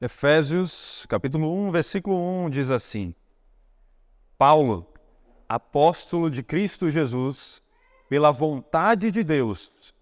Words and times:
Efésios, 0.00 1.06
capítulo 1.08 1.52
1, 1.68 1.70
versículo 1.70 2.16
1 2.46 2.50
diz 2.50 2.68
assim: 2.68 3.14
Paulo, 4.36 4.86
apóstolo 5.48 6.30
de 6.30 6.42
Cristo 6.42 6.90
Jesus, 6.90 7.62
pela 8.08 8.32
vontade 8.32 9.10
de 9.10 9.22
Deus, 9.22 9.94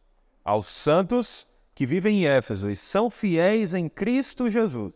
aos 0.44 0.66
santos 0.66 1.46
que 1.74 1.86
vivem 1.86 2.22
em 2.22 2.26
Éfeso 2.26 2.70
e 2.70 2.76
são 2.76 3.10
fiéis 3.10 3.74
em 3.74 3.88
Cristo 3.88 4.48
Jesus, 4.48 4.92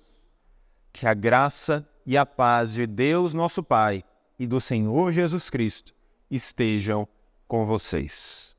que 0.92 1.06
a 1.06 1.14
graça 1.14 1.86
e 2.04 2.16
a 2.16 2.24
paz 2.24 2.72
de 2.72 2.86
Deus, 2.86 3.32
nosso 3.32 3.62
Pai, 3.62 4.02
e 4.38 4.46
do 4.46 4.60
Senhor 4.60 5.12
Jesus 5.12 5.50
Cristo 5.50 5.94
estejam 6.30 7.06
com 7.46 7.64
vocês. 7.64 8.56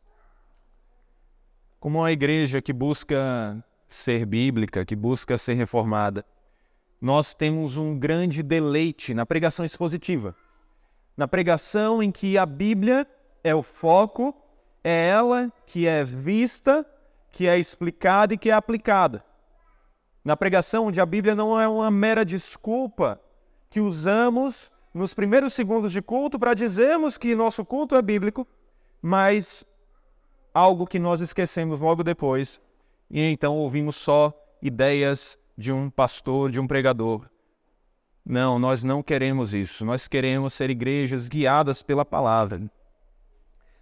Como 1.80 2.00
uma 2.00 2.12
igreja 2.12 2.62
que 2.62 2.74
busca 2.74 3.64
ser 3.88 4.26
bíblica, 4.26 4.86
que 4.86 4.96
busca 4.96 5.38
ser 5.38 5.54
reformada, 5.54 6.26
nós 7.00 7.34
temos 7.34 7.78
um 7.78 7.98
grande 7.98 8.44
deleite 8.44 9.14
na 9.14 9.26
pregação 9.26 9.64
expositiva. 9.64 10.36
Na 11.16 11.28
pregação 11.28 12.02
em 12.02 12.12
que 12.12 12.38
a 12.38 12.46
Bíblia 12.46 13.08
é 13.44 13.54
o 13.56 13.64
foco, 13.64 14.36
é 14.84 15.10
ela 15.10 15.52
que 15.66 15.88
é 15.88 16.04
vista, 16.04 16.86
que 17.32 17.48
é 17.48 17.58
explicada 17.58 18.34
e 18.34 18.38
que 18.38 18.50
é 18.50 18.54
aplicada. 18.54 19.24
Na 20.24 20.36
pregação 20.36 20.88
onde 20.88 21.00
a 21.00 21.06
Bíblia 21.06 21.36
não 21.36 21.60
é 21.60 21.68
uma 21.68 21.90
mera 21.90 22.26
desculpa 22.26 23.22
que 23.70 23.80
usamos 23.80 24.72
nos 24.94 25.14
primeiros 25.14 25.54
segundos 25.54 25.92
de 25.92 26.02
culto 26.02 26.40
para 26.40 26.54
dizermos 26.54 27.18
que 27.18 27.36
nosso 27.36 27.64
culto 27.64 27.96
é 27.96 28.02
bíblico, 28.02 28.48
mas 29.02 29.64
algo 30.54 30.88
que 30.88 30.98
nós 30.98 31.22
esquecemos 31.22 31.80
logo 31.80 32.04
depois, 32.04 32.60
e 33.10 33.22
então 33.22 33.56
ouvimos 33.56 33.96
só 33.96 34.34
ideias 34.62 35.38
de 35.58 35.72
um 35.72 35.90
pastor, 35.90 36.52
de 36.52 36.60
um 36.60 36.68
pregador. 36.68 37.28
Não, 38.26 38.60
nós 38.60 38.84
não 38.84 39.02
queremos 39.02 39.54
isso. 39.54 39.86
Nós 39.86 40.08
queremos 40.08 40.54
ser 40.54 40.70
igrejas 40.70 41.28
guiadas 41.28 41.82
pela 41.82 42.04
palavra. 42.04 42.62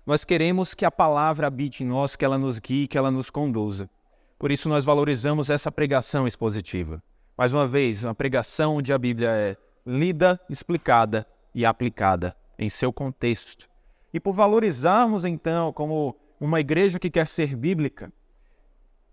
Nós 0.05 0.23
queremos 0.23 0.75
que 0.75 0.85
a 0.85 0.91
palavra 0.91 1.47
habite 1.47 1.83
em 1.83 1.87
nós, 1.87 2.15
que 2.15 2.23
ela 2.23 2.37
nos 2.37 2.59
guie, 2.59 2.87
que 2.87 2.97
ela 2.97 3.09
nos 3.09 3.31
conduza. 3.31 3.89
Por 4.37 4.51
isso 4.51 4.69
nós 4.69 4.85
valorizamos 4.85 5.49
essa 5.49 5.71
pregação 5.71 6.27
expositiva. 6.27 7.01
Mais 7.35 7.53
uma 7.53 7.65
vez, 7.65 8.03
uma 8.03 8.13
pregação 8.13 8.75
onde 8.75 8.93
a 8.93 8.97
Bíblia 8.97 9.29
é 9.29 9.57
lida, 9.85 10.39
explicada 10.47 11.27
e 11.53 11.65
aplicada 11.65 12.35
em 12.57 12.69
seu 12.69 12.93
contexto. 12.93 13.67
E 14.13 14.19
por 14.19 14.33
valorizarmos 14.33 15.25
então 15.25 15.73
como 15.73 16.15
uma 16.39 16.59
igreja 16.59 16.99
que 16.99 17.09
quer 17.09 17.25
ser 17.25 17.55
bíblica, 17.55 18.13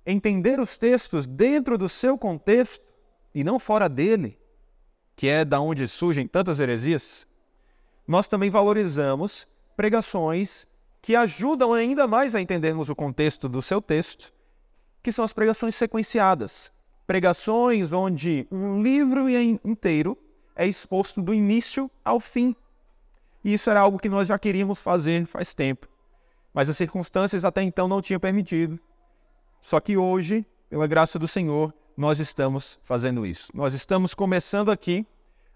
entender 0.06 0.58
os 0.60 0.76
textos 0.76 1.26
dentro 1.26 1.78
do 1.78 1.88
seu 1.88 2.18
contexto 2.18 2.84
e 3.34 3.42
não 3.44 3.58
fora 3.58 3.88
dele, 3.88 4.38
que 5.16 5.28
é 5.28 5.44
da 5.44 5.60
onde 5.60 5.86
surgem 5.86 6.26
tantas 6.26 6.60
heresias, 6.60 7.26
nós 8.06 8.26
também 8.26 8.50
valorizamos 8.50 9.46
pregações 9.76 10.66
que 11.00 11.16
ajudam 11.16 11.72
ainda 11.72 12.06
mais 12.06 12.34
a 12.34 12.40
entendermos 12.40 12.88
o 12.88 12.94
contexto 12.94 13.48
do 13.48 13.60
seu 13.60 13.80
texto, 13.80 14.32
que 15.02 15.10
são 15.10 15.24
as 15.24 15.32
pregações 15.32 15.74
sequenciadas. 15.74 16.72
Pregações 17.06 17.92
onde 17.92 18.46
um 18.50 18.80
livro 18.82 19.28
inteiro 19.64 20.16
é 20.54 20.66
exposto 20.66 21.20
do 21.20 21.34
início 21.34 21.90
ao 22.04 22.20
fim. 22.20 22.54
E 23.44 23.52
isso 23.54 23.68
era 23.68 23.80
algo 23.80 23.98
que 23.98 24.08
nós 24.08 24.28
já 24.28 24.38
queríamos 24.38 24.78
fazer 24.78 25.26
faz 25.26 25.52
tempo, 25.52 25.88
mas 26.54 26.70
as 26.70 26.76
circunstâncias 26.76 27.44
até 27.44 27.62
então 27.62 27.88
não 27.88 28.00
tinham 28.00 28.20
permitido. 28.20 28.78
Só 29.62 29.80
que 29.80 29.96
hoje, 29.96 30.44
pela 30.68 30.86
graça 30.86 31.18
do 31.18 31.28
Senhor, 31.28 31.72
nós 31.96 32.18
estamos 32.18 32.78
fazendo 32.82 33.24
isso. 33.24 33.48
Nós 33.54 33.72
estamos 33.72 34.12
começando 34.12 34.70
aqui 34.70 35.06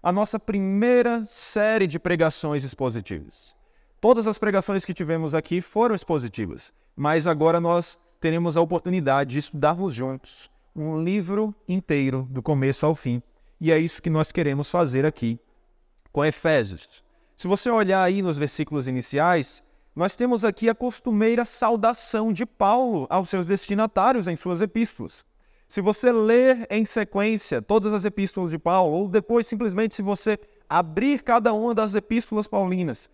a 0.01 0.11
nossa 0.11 0.39
primeira 0.39 1.25
série 1.25 1.85
de 1.85 1.99
pregações 1.99 2.63
expositivas. 2.63 3.55
Todas 3.99 4.25
as 4.25 4.37
pregações 4.37 4.85
que 4.85 4.93
tivemos 4.93 5.35
aqui 5.35 5.61
foram 5.61 5.93
expositivas, 5.93 6.71
mas 6.95 7.27
agora 7.27 7.59
nós 7.59 7.99
teremos 8.19 8.55
a 8.55 8.61
oportunidade 8.61 9.31
de 9.31 9.39
estudarmos 9.39 9.93
juntos 9.93 10.49
um 10.77 11.03
livro 11.03 11.55
inteiro, 11.67 12.27
do 12.29 12.41
começo 12.41 12.85
ao 12.85 12.95
fim. 12.95 13.21
E 13.59 13.71
é 13.71 13.79
isso 13.79 14.01
que 14.01 14.09
nós 14.09 14.31
queremos 14.31 14.69
fazer 14.69 15.05
aqui 15.05 15.39
com 16.11 16.23
Efésios. 16.23 17.03
Se 17.35 17.47
você 17.47 17.69
olhar 17.69 18.03
aí 18.03 18.21
nos 18.21 18.37
versículos 18.37 18.87
iniciais, 18.87 19.63
nós 19.97 20.15
temos 20.15 20.45
aqui 20.45 20.69
a 20.69 20.75
costumeira 20.75 21.43
saudação 21.43 22.31
de 22.31 22.45
Paulo 22.45 23.07
aos 23.09 23.31
seus 23.31 23.47
destinatários 23.47 24.27
em 24.27 24.35
suas 24.35 24.61
epístolas. 24.61 25.25
Se 25.67 25.81
você 25.81 26.11
ler 26.11 26.67
em 26.69 26.85
sequência 26.85 27.63
todas 27.63 27.91
as 27.91 28.05
epístolas 28.05 28.51
de 28.51 28.59
Paulo, 28.59 28.95
ou 28.95 29.07
depois 29.07 29.47
simplesmente 29.47 29.95
se 29.95 30.03
você 30.03 30.39
abrir 30.69 31.23
cada 31.23 31.51
uma 31.51 31.73
das 31.73 31.95
epístolas 31.95 32.45
paulinas, 32.45 33.09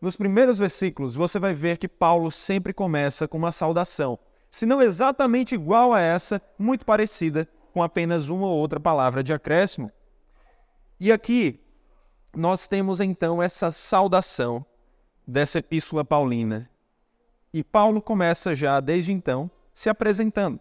nos 0.00 0.16
primeiros 0.16 0.58
versículos 0.58 1.14
você 1.14 1.38
vai 1.38 1.54
ver 1.54 1.78
que 1.78 1.86
Paulo 1.86 2.32
sempre 2.32 2.74
começa 2.74 3.28
com 3.28 3.38
uma 3.38 3.52
saudação, 3.52 4.18
se 4.50 4.66
não 4.66 4.82
exatamente 4.82 5.54
igual 5.54 5.94
a 5.94 6.00
essa, 6.00 6.42
muito 6.58 6.84
parecida, 6.84 7.48
com 7.72 7.80
apenas 7.80 8.28
uma 8.28 8.48
ou 8.48 8.58
outra 8.58 8.80
palavra 8.80 9.22
de 9.22 9.32
acréscimo. 9.32 9.88
E 10.98 11.12
aqui 11.12 11.60
nós 12.34 12.66
temos 12.66 12.98
então 12.98 13.40
essa 13.40 13.70
saudação 13.70 14.66
dessa 15.26 15.58
epístola 15.58 16.04
paulina. 16.04 16.70
E 17.52 17.62
Paulo 17.62 18.02
começa 18.02 18.54
já 18.54 18.80
desde 18.80 19.12
então 19.12 19.50
se 19.72 19.88
apresentando. 19.88 20.60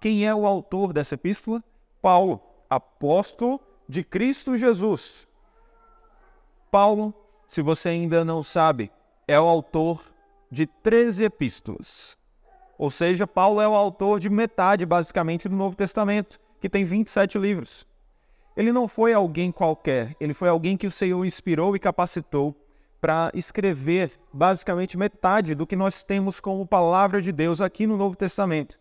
Quem 0.00 0.26
é 0.26 0.34
o 0.34 0.46
autor 0.46 0.92
dessa 0.92 1.14
epístola? 1.14 1.62
Paulo, 2.00 2.40
apóstolo 2.68 3.60
de 3.88 4.02
Cristo 4.02 4.56
Jesus. 4.58 5.26
Paulo, 6.70 7.14
se 7.46 7.62
você 7.62 7.90
ainda 7.90 8.24
não 8.24 8.42
sabe, 8.42 8.90
é 9.28 9.38
o 9.38 9.44
autor 9.44 10.02
de 10.50 10.66
13 10.66 11.24
epístolas. 11.24 12.16
Ou 12.78 12.90
seja, 12.90 13.26
Paulo 13.26 13.60
é 13.60 13.68
o 13.68 13.74
autor 13.74 14.18
de 14.18 14.28
metade, 14.28 14.84
basicamente, 14.84 15.48
do 15.48 15.54
Novo 15.54 15.76
Testamento, 15.76 16.40
que 16.60 16.68
tem 16.68 16.84
27 16.84 17.38
livros. 17.38 17.86
Ele 18.56 18.72
não 18.72 18.88
foi 18.88 19.12
alguém 19.12 19.52
qualquer, 19.52 20.16
ele 20.18 20.34
foi 20.34 20.48
alguém 20.48 20.76
que 20.76 20.86
o 20.86 20.90
Senhor 20.90 21.24
inspirou 21.24 21.74
e 21.76 21.78
capacitou 21.78 22.54
para 23.02 23.32
escrever 23.34 24.12
basicamente 24.32 24.96
metade 24.96 25.56
do 25.56 25.66
que 25.66 25.74
nós 25.74 26.04
temos 26.04 26.38
como 26.38 26.64
palavra 26.64 27.20
de 27.20 27.32
Deus 27.32 27.60
aqui 27.60 27.84
no 27.84 27.96
Novo 27.96 28.14
Testamento. 28.14 28.78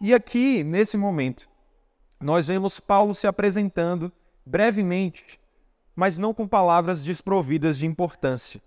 E 0.00 0.14
aqui, 0.14 0.62
nesse 0.62 0.96
momento, 0.96 1.50
nós 2.20 2.46
vemos 2.46 2.78
Paulo 2.78 3.12
se 3.16 3.26
apresentando 3.26 4.12
brevemente, 4.46 5.40
mas 5.96 6.16
não 6.16 6.32
com 6.32 6.46
palavras 6.46 7.02
desprovidas 7.02 7.76
de 7.76 7.84
importância. 7.84 8.62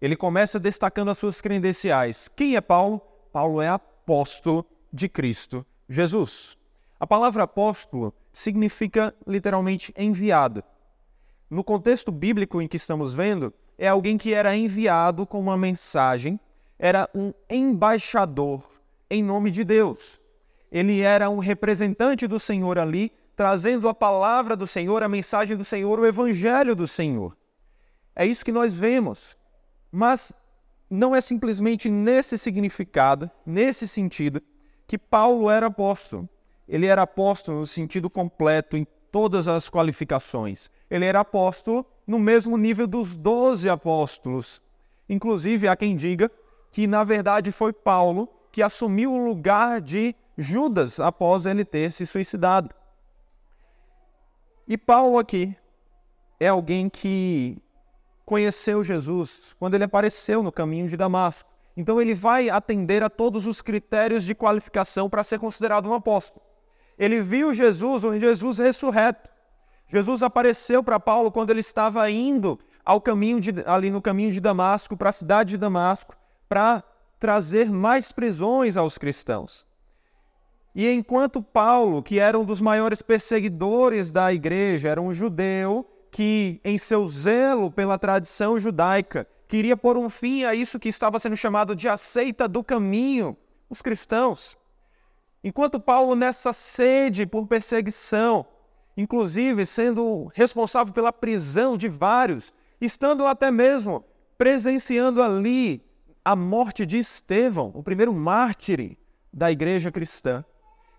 Ele 0.00 0.16
começa 0.16 0.58
destacando 0.58 1.10
as 1.10 1.18
suas 1.18 1.42
credenciais. 1.42 2.26
Quem 2.34 2.56
é 2.56 2.62
Paulo? 2.62 2.98
Paulo 3.30 3.60
é 3.60 3.68
apóstolo 3.68 4.64
de 4.90 5.06
Cristo 5.06 5.66
Jesus. 5.86 6.56
A 6.98 7.06
palavra 7.06 7.42
apóstolo 7.42 8.14
significa 8.32 9.14
literalmente 9.26 9.92
enviado. 9.98 10.64
No 11.50 11.62
contexto 11.62 12.10
bíblico 12.10 12.62
em 12.62 12.68
que 12.68 12.78
estamos 12.78 13.12
vendo, 13.12 13.52
é 13.80 13.88
alguém 13.88 14.18
que 14.18 14.34
era 14.34 14.54
enviado 14.54 15.26
com 15.26 15.40
uma 15.40 15.56
mensagem, 15.56 16.38
era 16.78 17.08
um 17.14 17.32
embaixador 17.48 18.62
em 19.08 19.22
nome 19.22 19.50
de 19.50 19.64
Deus. 19.64 20.20
Ele 20.70 21.00
era 21.00 21.30
um 21.30 21.38
representante 21.38 22.26
do 22.26 22.38
Senhor 22.38 22.78
ali, 22.78 23.10
trazendo 23.34 23.88
a 23.88 23.94
palavra 23.94 24.54
do 24.54 24.66
Senhor, 24.66 25.02
a 25.02 25.08
mensagem 25.08 25.56
do 25.56 25.64
Senhor, 25.64 25.98
o 25.98 26.04
evangelho 26.04 26.76
do 26.76 26.86
Senhor. 26.86 27.34
É 28.14 28.26
isso 28.26 28.44
que 28.44 28.52
nós 28.52 28.76
vemos. 28.76 29.34
Mas 29.90 30.30
não 30.90 31.16
é 31.16 31.22
simplesmente 31.22 31.88
nesse 31.88 32.36
significado, 32.36 33.30
nesse 33.46 33.88
sentido, 33.88 34.42
que 34.86 34.98
Paulo 34.98 35.48
era 35.48 35.68
apóstolo. 35.68 36.28
Ele 36.68 36.84
era 36.84 37.00
apóstolo 37.00 37.60
no 37.60 37.66
sentido 37.66 38.10
completo, 38.10 38.76
em 38.76 38.86
todas 39.10 39.48
as 39.48 39.70
qualificações. 39.70 40.68
Ele 40.90 41.06
era 41.06 41.20
apóstolo 41.20 41.86
no 42.10 42.18
mesmo 42.18 42.56
nível 42.56 42.88
dos 42.88 43.14
doze 43.14 43.68
apóstolos. 43.68 44.60
Inclusive, 45.08 45.68
há 45.68 45.76
quem 45.76 45.94
diga 45.94 46.28
que, 46.72 46.84
na 46.88 47.04
verdade, 47.04 47.52
foi 47.52 47.72
Paulo 47.72 48.28
que 48.50 48.64
assumiu 48.64 49.12
o 49.12 49.24
lugar 49.24 49.80
de 49.80 50.16
Judas 50.36 50.98
após 50.98 51.46
ele 51.46 51.64
ter 51.64 51.92
se 51.92 52.04
suicidado. 52.04 52.74
E 54.66 54.76
Paulo 54.76 55.20
aqui 55.20 55.56
é 56.40 56.48
alguém 56.48 56.88
que 56.88 57.62
conheceu 58.26 58.82
Jesus 58.82 59.54
quando 59.56 59.76
ele 59.76 59.84
apareceu 59.84 60.42
no 60.42 60.50
caminho 60.50 60.88
de 60.88 60.96
Damasco. 60.96 61.48
Então 61.76 62.00
ele 62.00 62.16
vai 62.16 62.50
atender 62.50 63.04
a 63.04 63.08
todos 63.08 63.46
os 63.46 63.62
critérios 63.62 64.24
de 64.24 64.34
qualificação 64.34 65.08
para 65.08 65.22
ser 65.22 65.38
considerado 65.38 65.88
um 65.88 65.94
apóstolo. 65.94 66.42
Ele 66.98 67.22
viu 67.22 67.54
Jesus, 67.54 68.02
um 68.02 68.18
Jesus 68.18 68.58
ressurreto. 68.58 69.30
Jesus 69.90 70.22
apareceu 70.22 70.84
para 70.84 71.00
Paulo 71.00 71.32
quando 71.32 71.50
ele 71.50 71.60
estava 71.60 72.08
indo 72.08 72.58
ao 72.84 73.00
caminho 73.00 73.40
de, 73.40 73.52
ali 73.66 73.90
no 73.90 74.00
caminho 74.00 74.30
de 74.30 74.40
Damasco, 74.40 74.96
para 74.96 75.08
a 75.08 75.12
cidade 75.12 75.50
de 75.50 75.58
Damasco, 75.58 76.16
para 76.48 76.82
trazer 77.18 77.68
mais 77.68 78.12
prisões 78.12 78.76
aos 78.76 78.96
cristãos. 78.96 79.66
E 80.74 80.88
enquanto 80.88 81.42
Paulo, 81.42 82.02
que 82.02 82.20
era 82.20 82.38
um 82.38 82.44
dos 82.44 82.60
maiores 82.60 83.02
perseguidores 83.02 84.12
da 84.12 84.32
igreja, 84.32 84.88
era 84.88 85.02
um 85.02 85.12
judeu 85.12 85.84
que, 86.10 86.60
em 86.64 86.78
seu 86.78 87.06
zelo 87.08 87.70
pela 87.70 87.98
tradição 87.98 88.58
judaica, 88.58 89.26
queria 89.48 89.76
pôr 89.76 89.96
um 89.96 90.08
fim 90.08 90.44
a 90.44 90.54
isso 90.54 90.78
que 90.78 90.88
estava 90.88 91.18
sendo 91.18 91.36
chamado 91.36 91.74
de 91.74 91.88
aceita 91.88 92.46
do 92.46 92.62
caminho, 92.62 93.36
os 93.68 93.82
cristãos. 93.82 94.56
Enquanto 95.42 95.80
Paulo, 95.80 96.14
nessa 96.14 96.52
sede 96.52 97.26
por 97.26 97.48
perseguição, 97.48 98.46
inclusive 98.96 99.64
sendo 99.66 100.30
responsável 100.34 100.92
pela 100.92 101.12
prisão 101.12 101.76
de 101.76 101.88
vários, 101.88 102.52
estando 102.80 103.26
até 103.26 103.50
mesmo 103.50 104.04
presenciando 104.36 105.22
ali 105.22 105.84
a 106.24 106.34
morte 106.34 106.84
de 106.84 106.98
Estevão, 106.98 107.70
o 107.74 107.82
primeiro 107.82 108.12
mártir 108.12 108.96
da 109.32 109.50
igreja 109.50 109.90
cristã. 109.90 110.44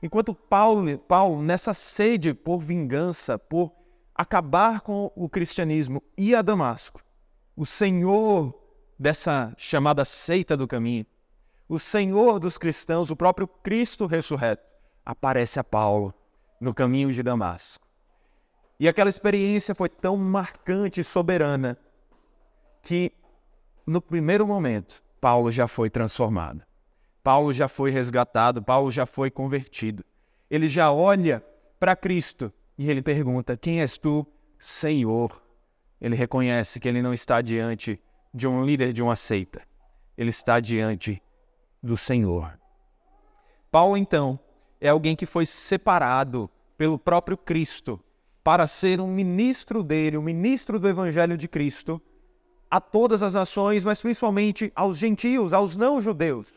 Enquanto 0.01 0.33
Paulo, 0.33 0.97
Paulo, 0.97 1.41
nessa 1.41 1.73
sede 1.73 2.33
por 2.33 2.59
vingança, 2.59 3.37
por 3.37 3.71
acabar 4.15 4.81
com 4.81 5.11
o 5.15 5.29
cristianismo, 5.29 6.01
ia 6.17 6.39
a 6.39 6.41
Damasco, 6.41 7.01
o 7.55 7.65
Senhor 7.65 8.53
dessa 8.97 9.53
chamada 9.57 10.03
seita 10.05 10.57
do 10.57 10.67
caminho, 10.67 11.05
o 11.67 11.79
Senhor 11.79 12.39
dos 12.39 12.57
cristãos, 12.57 13.11
o 13.11 13.15
próprio 13.15 13.47
Cristo 13.47 14.05
ressurreto, 14.05 14.63
aparece 15.05 15.59
a 15.59 15.63
Paulo 15.63 16.13
no 16.61 16.73
caminho 16.75 17.11
de 17.11 17.23
Damasco. 17.23 17.83
E 18.79 18.87
aquela 18.87 19.09
experiência 19.09 19.73
foi 19.73 19.89
tão 19.89 20.15
marcante 20.15 21.01
e 21.01 21.03
soberana 21.03 21.77
que, 22.83 23.11
no 23.85 23.99
primeiro 23.99 24.45
momento, 24.45 25.03
Paulo 25.19 25.51
já 25.51 25.67
foi 25.67 25.89
transformado. 25.89 26.63
Paulo 27.23 27.51
já 27.53 27.67
foi 27.67 27.91
resgatado, 27.91 28.61
Paulo 28.61 28.91
já 28.91 29.05
foi 29.05 29.29
convertido. 29.29 30.05
Ele 30.49 30.67
já 30.67 30.91
olha 30.91 31.43
para 31.79 31.95
Cristo 31.95 32.51
e 32.77 32.89
ele 32.89 33.01
pergunta: 33.01 33.57
Quem 33.57 33.81
és 33.81 33.97
tu, 33.97 34.25
Senhor? 34.57 35.43
Ele 35.99 36.15
reconhece 36.15 36.79
que 36.79 36.87
ele 36.87 37.01
não 37.01 37.13
está 37.13 37.41
diante 37.41 38.01
de 38.33 38.47
um 38.47 38.65
líder 38.65 38.93
de 38.93 39.03
uma 39.03 39.15
seita, 39.15 39.61
ele 40.17 40.31
está 40.31 40.59
diante 40.59 41.21
do 41.81 41.95
Senhor. 41.95 42.57
Paulo, 43.71 43.95
então, 43.95 44.39
é 44.81 44.89
alguém 44.89 45.15
que 45.15 45.27
foi 45.27 45.45
separado 45.45 46.49
pelo 46.75 46.97
próprio 46.97 47.37
Cristo 47.37 47.99
para 48.43 48.65
ser 48.65 48.99
um 48.99 49.07
ministro 49.07 49.83
dele, 49.83 50.17
um 50.17 50.21
ministro 50.21 50.79
do 50.79 50.89
Evangelho 50.89 51.37
de 51.37 51.47
Cristo 51.47 52.01
a 52.69 52.81
todas 52.81 53.21
as 53.21 53.35
nações, 53.35 53.83
mas 53.83 54.01
principalmente 54.01 54.71
aos 54.75 54.97
gentios, 54.97 55.53
aos 55.53 55.75
não-judeus, 55.75 56.47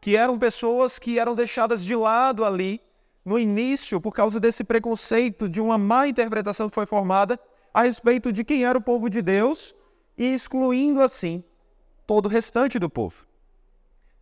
que 0.00 0.14
eram 0.14 0.38
pessoas 0.38 0.98
que 0.98 1.18
eram 1.18 1.34
deixadas 1.34 1.82
de 1.82 1.96
lado 1.96 2.44
ali 2.44 2.82
no 3.24 3.38
início 3.38 4.00
por 4.00 4.12
causa 4.12 4.38
desse 4.38 4.62
preconceito, 4.62 5.48
de 5.48 5.60
uma 5.60 5.78
má 5.78 6.06
interpretação 6.06 6.68
que 6.68 6.74
foi 6.74 6.86
formada 6.86 7.40
a 7.72 7.82
respeito 7.82 8.32
de 8.32 8.44
quem 8.44 8.64
era 8.64 8.76
o 8.76 8.82
povo 8.82 9.08
de 9.08 9.22
Deus 9.22 9.74
e 10.16 10.34
excluindo 10.34 11.00
assim 11.00 11.42
todo 12.06 12.26
o 12.26 12.28
restante 12.28 12.78
do 12.78 12.90
povo. 12.90 13.26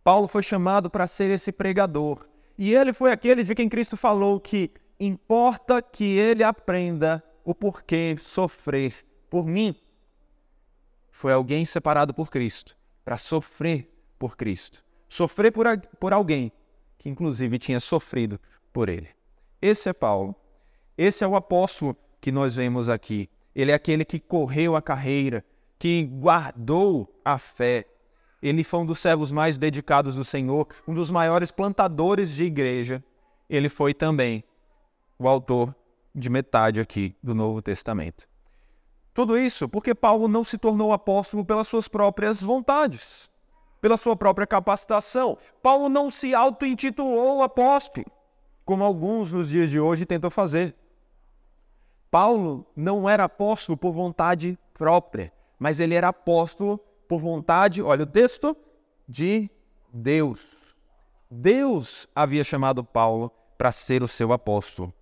Paulo 0.03 0.27
foi 0.27 0.43
chamado 0.43 0.89
para 0.89 1.07
ser 1.07 1.29
esse 1.29 1.51
pregador, 1.51 2.25
e 2.57 2.73
ele 2.73 2.93
foi 2.93 3.11
aquele 3.11 3.43
de 3.43 3.53
quem 3.53 3.69
Cristo 3.69 3.95
falou 3.95 4.39
que 4.39 4.71
importa 4.99 5.81
que 5.81 6.03
ele 6.03 6.43
aprenda 6.43 7.23
o 7.43 7.53
porquê 7.53 8.15
sofrer 8.19 9.05
por 9.29 9.45
mim 9.45 9.75
foi 11.17 11.33
alguém 11.33 11.65
separado 11.65 12.13
por 12.13 12.29
Cristo, 12.29 12.77
para 13.03 13.17
sofrer 13.17 13.91
por 14.19 14.37
Cristo. 14.37 14.83
Sofrer 15.09 15.51
por, 15.51 15.65
por 15.99 16.13
alguém 16.13 16.51
que, 16.95 17.09
inclusive, 17.09 17.57
tinha 17.57 17.79
sofrido 17.79 18.39
por 18.71 18.87
ele. 18.87 19.09
Esse 19.59 19.89
é 19.89 19.93
Paulo. 19.93 20.35
Esse 20.95 21.23
é 21.23 21.27
o 21.27 21.35
apóstolo 21.35 21.97
que 22.21 22.31
nós 22.31 22.55
vemos 22.55 22.87
aqui. 22.87 23.31
Ele 23.55 23.71
é 23.71 23.73
aquele 23.73 24.05
que 24.05 24.19
correu 24.19 24.75
a 24.75 24.81
carreira, 24.81 25.43
que 25.79 26.03
guardou 26.03 27.11
a 27.25 27.39
fé. 27.39 27.85
Ele 28.41 28.63
foi 28.63 28.81
um 28.81 28.85
dos 28.85 28.99
servos 28.99 29.31
mais 29.31 29.57
dedicados 29.57 30.15
do 30.15 30.23
Senhor, 30.23 30.67
um 30.87 30.93
dos 30.93 31.09
maiores 31.09 31.51
plantadores 31.51 32.31
de 32.31 32.43
igreja. 32.43 33.03
Ele 33.49 33.69
foi 33.69 33.93
também 33.93 34.43
o 35.17 35.27
autor 35.27 35.75
de 36.13 36.29
metade 36.29 36.79
aqui 36.79 37.15
do 37.21 37.33
Novo 37.33 37.61
Testamento. 37.61 38.27
Tudo 39.13 39.37
isso 39.37 39.67
porque 39.67 39.95
Paulo 39.95 40.27
não 40.27 40.43
se 40.43 40.57
tornou 40.57 40.93
apóstolo 40.93 41.43
pelas 41.43 41.67
suas 41.67 41.87
próprias 41.87 42.39
vontades, 42.39 43.31
pela 43.81 43.97
sua 43.97 44.15
própria 44.15 44.45
capacitação. 44.45 45.37
Paulo 45.61 45.89
não 45.89 46.11
se 46.11 46.35
auto-intitulou 46.35 47.41
apóstolo, 47.41 48.05
como 48.63 48.83
alguns 48.83 49.31
nos 49.31 49.49
dias 49.49 49.69
de 49.69 49.79
hoje 49.79 50.05
tentam 50.05 50.29
fazer. 50.29 50.75
Paulo 52.11 52.65
não 52.75 53.09
era 53.09 53.23
apóstolo 53.23 53.75
por 53.75 53.91
vontade 53.91 54.57
própria, 54.73 55.33
mas 55.57 55.79
ele 55.79 55.95
era 55.95 56.09
apóstolo 56.09 56.79
por 57.07 57.19
vontade, 57.19 57.81
olha 57.81 58.03
o 58.03 58.07
texto, 58.07 58.55
de 59.07 59.49
Deus. 59.93 60.45
Deus 61.29 62.07
havia 62.15 62.43
chamado 62.43 62.83
Paulo 62.83 63.31
para 63.57 63.71
ser 63.71 64.03
o 64.03 64.07
seu 64.07 64.31
apóstolo 64.31 64.93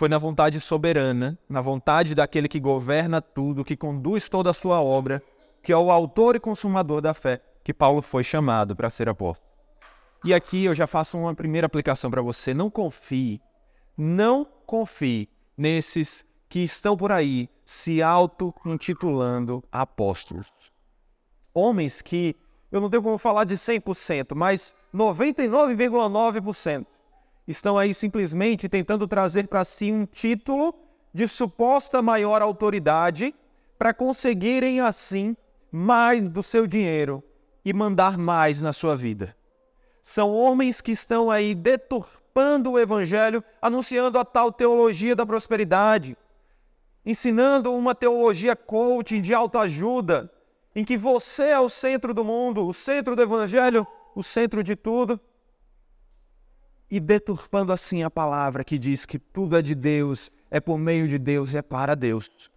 foi 0.00 0.08
na 0.08 0.16
vontade 0.16 0.58
soberana, 0.60 1.38
na 1.46 1.60
vontade 1.60 2.14
daquele 2.14 2.48
que 2.48 2.58
governa 2.58 3.20
tudo, 3.20 3.62
que 3.62 3.76
conduz 3.76 4.30
toda 4.30 4.48
a 4.48 4.54
sua 4.54 4.80
obra, 4.80 5.22
que 5.62 5.70
é 5.70 5.76
o 5.76 5.90
autor 5.90 6.36
e 6.36 6.40
consumador 6.40 7.02
da 7.02 7.12
fé, 7.12 7.42
que 7.62 7.74
Paulo 7.74 8.00
foi 8.00 8.24
chamado 8.24 8.74
para 8.74 8.88
ser 8.88 9.10
apóstolo. 9.10 9.50
E 10.24 10.32
aqui 10.32 10.64
eu 10.64 10.74
já 10.74 10.86
faço 10.86 11.18
uma 11.18 11.34
primeira 11.34 11.66
aplicação 11.66 12.10
para 12.10 12.22
você. 12.22 12.54
Não 12.54 12.70
confie, 12.70 13.42
não 13.94 14.46
confie 14.64 15.28
nesses 15.54 16.24
que 16.48 16.60
estão 16.60 16.96
por 16.96 17.12
aí 17.12 17.50
se 17.62 18.02
auto-intitulando 18.02 19.62
apóstolos. 19.70 20.50
Homens 21.52 22.00
que, 22.00 22.36
eu 22.70 22.80
não 22.80 22.88
tenho 22.88 23.02
como 23.02 23.18
falar 23.18 23.44
de 23.44 23.54
100%, 23.54 24.34
mas 24.34 24.72
99,9% 24.94 26.86
estão 27.46 27.76
aí 27.76 27.92
simplesmente 27.92 28.68
tentando 28.68 29.08
trazer 29.08 29.48
para 29.48 29.64
si 29.64 29.92
um 29.92 30.06
título 30.06 30.74
de 31.12 31.26
suposta 31.26 32.00
maior 32.00 32.40
autoridade 32.42 33.34
para 33.78 33.92
conseguirem 33.92 34.80
assim 34.80 35.36
mais 35.72 36.28
do 36.28 36.42
seu 36.42 36.66
dinheiro 36.66 37.22
e 37.64 37.72
mandar 37.72 38.16
mais 38.16 38.60
na 38.60 38.72
sua 38.72 38.96
vida. 38.96 39.36
São 40.02 40.32
homens 40.32 40.80
que 40.80 40.92
estão 40.92 41.30
aí 41.30 41.54
deturpando 41.54 42.72
o 42.72 42.78
evangelho, 42.78 43.44
anunciando 43.60 44.18
a 44.18 44.24
tal 44.24 44.52
teologia 44.52 45.14
da 45.14 45.26
prosperidade, 45.26 46.16
ensinando 47.04 47.74
uma 47.74 47.94
teologia 47.94 48.54
coaching 48.54 49.20
de 49.20 49.34
autoajuda, 49.34 50.30
em 50.74 50.84
que 50.84 50.96
você 50.96 51.44
é 51.44 51.60
o 51.60 51.68
centro 51.68 52.14
do 52.14 52.24
mundo, 52.24 52.66
o 52.66 52.72
centro 52.72 53.16
do 53.16 53.22
evangelho, 53.22 53.86
o 54.14 54.22
centro 54.22 54.62
de 54.62 54.76
tudo 54.76 55.20
e 56.90 56.98
deturpando 56.98 57.72
assim 57.72 58.02
a 58.02 58.10
palavra 58.10 58.64
que 58.64 58.76
diz 58.76 59.06
que 59.06 59.18
tudo 59.18 59.56
é 59.56 59.62
de 59.62 59.74
Deus, 59.74 60.30
é 60.50 60.58
por 60.58 60.76
meio 60.76 61.06
de 61.06 61.18
Deus 61.18 61.54
e 61.54 61.58
é 61.58 61.62
para 61.62 61.94
Deus. 61.94 62.50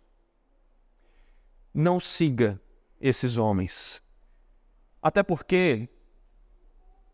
Não 1.74 2.00
siga 2.00 2.60
esses 3.00 3.38
homens. 3.38 4.02
Até 5.02 5.22
porque 5.22 5.88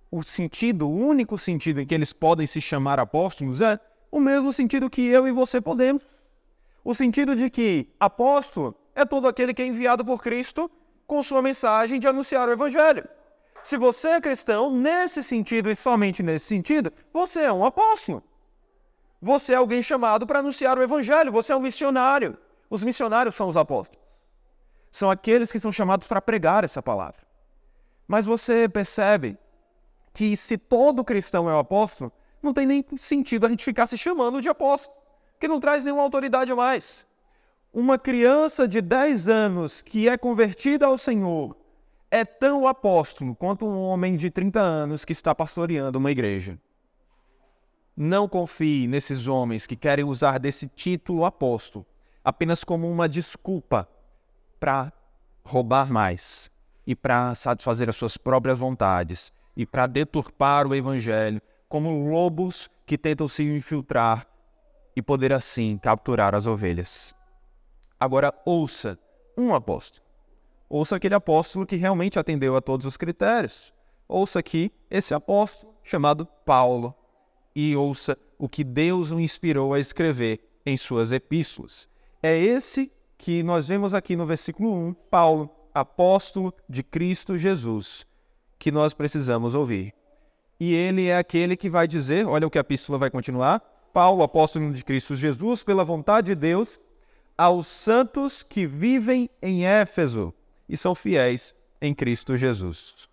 o 0.10 0.24
sentido, 0.24 0.88
o 0.88 0.96
único 0.96 1.38
sentido 1.38 1.82
em 1.82 1.86
que 1.86 1.94
eles 1.94 2.13
podem 2.13 2.48
se 2.48 2.62
chamar 2.62 3.00
apóstolos 3.00 3.60
é 3.62 3.79
o 4.10 4.20
mesmo 4.20 4.53
sentido 4.53 4.89
que 4.89 5.06
eu 5.06 5.27
e 5.27 5.32
você 5.32 5.60
podemos. 5.60 6.03
O 6.84 6.96
sentido 6.96 7.36
de 7.36 7.50
que 7.50 7.94
apóstolo 8.00 8.75
é 8.96 9.06
todo 9.06 9.27
aquele 9.27 9.53
que 9.53 9.62
é 9.62 9.65
enviado 9.65 10.06
por 10.06 10.22
Cristo 10.24 10.72
com 11.10 11.24
sua 11.24 11.42
mensagem 11.42 12.00
de 12.00 12.08
anunciar 12.08 12.48
o 12.48 12.51
evangelho. 12.51 13.04
Se 13.63 13.75
você 13.78 14.10
é 14.10 14.22
cristão, 14.22 14.70
nesse 14.70 15.24
sentido 15.24 15.70
e 15.72 15.75
somente 15.75 16.22
nesse 16.22 16.46
sentido, 16.46 16.94
você 17.12 17.42
é 17.42 17.51
um 17.51 17.66
apóstolo. 17.66 18.24
Você 19.20 19.54
é 19.54 19.56
alguém 19.56 19.82
chamado 19.82 20.28
para 20.28 20.39
anunciar 20.39 20.78
o 20.78 20.84
evangelho, 20.84 21.32
você 21.32 21.51
é 21.51 21.56
um 21.56 21.60
missionário. 21.60 22.38
Os 22.70 22.84
missionários 22.84 23.34
são 23.34 23.48
os 23.48 23.58
apóstolos. 23.58 24.00
São 24.92 25.10
aqueles 25.10 25.51
que 25.51 25.60
são 25.60 25.72
chamados 25.72 26.08
para 26.08 26.22
pregar 26.22 26.63
essa 26.63 26.82
palavra. 26.82 27.22
Mas 28.08 28.28
você 28.28 28.70
percebe 28.70 29.36
que 30.13 30.38
se 30.38 30.60
todo 30.60 31.04
cristão 31.04 31.50
é 31.50 31.56
um 31.56 31.60
apóstolo, 31.60 32.12
não 32.42 32.54
tem 32.54 32.68
nem 32.68 32.86
sentido 32.98 33.48
a 33.48 33.50
gente 33.50 33.66
ficar 33.66 33.88
se 33.88 33.98
chamando 33.98 34.42
de 34.42 34.48
apóstolo, 34.48 34.96
que 35.39 35.48
não 35.48 35.60
traz 35.60 35.84
nenhuma 35.84 36.04
autoridade 36.04 36.51
a 36.51 36.56
mais. 36.56 37.09
Uma 37.71 37.99
criança 37.99 38.67
de 38.67 38.81
10 38.81 39.27
anos 39.27 39.79
que 39.79 40.09
é 40.09 40.17
convertida 40.17 40.88
ao 40.88 40.97
Senhor 40.97 41.55
é 42.09 42.25
tão 42.25 42.67
apóstolo 42.67 43.35
quanto 43.35 43.63
um 43.67 43.79
homem 43.79 44.17
de 44.17 44.31
30 44.31 44.59
anos 44.59 45.05
que 45.05 45.13
está 45.13 45.35
pastoreando 45.35 45.99
uma 45.99 46.09
igreja. 46.09 46.59
Não 47.95 48.27
confie 48.27 48.88
nesses 48.88 49.27
homens 49.27 49.67
que 49.67 49.75
querem 49.75 50.03
usar 50.03 50.39
desse 50.39 50.67
título 50.67 51.25
apóstolo 51.25 51.85
apenas 52.23 52.63
como 52.63 52.89
uma 52.89 53.07
desculpa 53.07 53.88
para 54.59 54.91
roubar 55.43 55.91
mais 55.91 56.49
e 56.88 56.95
para 56.95 57.35
satisfazer 57.35 57.88
as 57.88 57.95
suas 57.95 58.17
próprias 58.17 58.57
vontades 58.57 59.31
e 59.55 59.63
para 59.63 59.85
deturpar 59.85 60.65
o 60.65 60.73
evangelho 60.73 61.39
como 61.67 62.09
lobos 62.09 62.67
que 62.83 62.97
tentam 62.97 63.27
se 63.27 63.43
infiltrar 63.43 64.25
e 64.95 65.03
poder 65.03 65.31
assim 65.31 65.77
capturar 65.77 66.33
as 66.33 66.47
ovelhas. 66.47 67.18
Agora 68.00 68.34
ouça 68.46 68.98
um 69.38 69.53
apóstolo. 69.53 70.08
Ouça 70.70 70.96
aquele 70.96 71.15
apóstolo 71.15 71.65
que 71.65 71.75
realmente 71.75 72.20
atendeu 72.20 72.56
a 72.56 72.62
todos 72.62 72.86
os 72.86 72.96
critérios. 72.96 73.74
Ouça 74.08 74.39
aqui 74.39 74.72
esse 74.89 75.13
apóstolo 75.13 75.74
chamado 75.84 76.25
Paulo 76.46 76.96
e 77.56 77.75
ouça 77.75 78.18
o 78.38 78.48
que 78.48 78.63
Deus 78.63 79.12
o 79.12 79.20
inspirou 79.20 79.74
a 79.74 79.79
escrever 79.79 80.39
em 80.65 80.77
suas 80.77 81.12
epístolas. 81.12 81.89
É 82.22 82.38
esse 82.38 82.91
que 83.18 83.44
nós 83.44 83.68
vemos 83.68 83.94
aqui 83.94 84.15
no 84.15 84.25
versículo 84.25 84.74
1, 84.74 84.94
Paulo, 85.10 85.50
apóstolo 85.74 86.53
de 86.68 86.84
Cristo 86.84 87.38
Jesus, 87.38 88.06
que 88.58 88.72
nós 88.72 88.94
precisamos 88.94 89.56
ouvir. 89.56 89.94
E 90.60 90.74
ele 90.74 91.08
é 91.08 91.18
aquele 91.18 91.58
que 91.58 91.70
vai 91.70 91.88
dizer, 91.88 92.25
olha 92.27 92.48
o 92.48 92.50
que 92.50 92.58
a 92.58 92.62
epístola 92.62 92.98
vai 92.98 93.10
continuar, 93.10 93.60
Paulo, 93.94 94.24
apóstolo 94.24 94.72
de 94.72 94.84
Cristo 94.84 95.15
Jesus, 95.15 95.63
pela 95.63 95.84
vontade 95.84 96.27
de 96.27 96.36
Deus, 96.36 96.79
aos 97.39 97.67
santos 97.67 98.43
que 98.43 98.67
vivem 98.67 99.29
em 99.41 99.65
Éfeso 99.65 100.34
e 100.67 100.75
são 100.75 100.93
fiéis 100.93 101.55
em 101.81 101.93
Cristo 101.93 102.36
Jesus. 102.36 103.08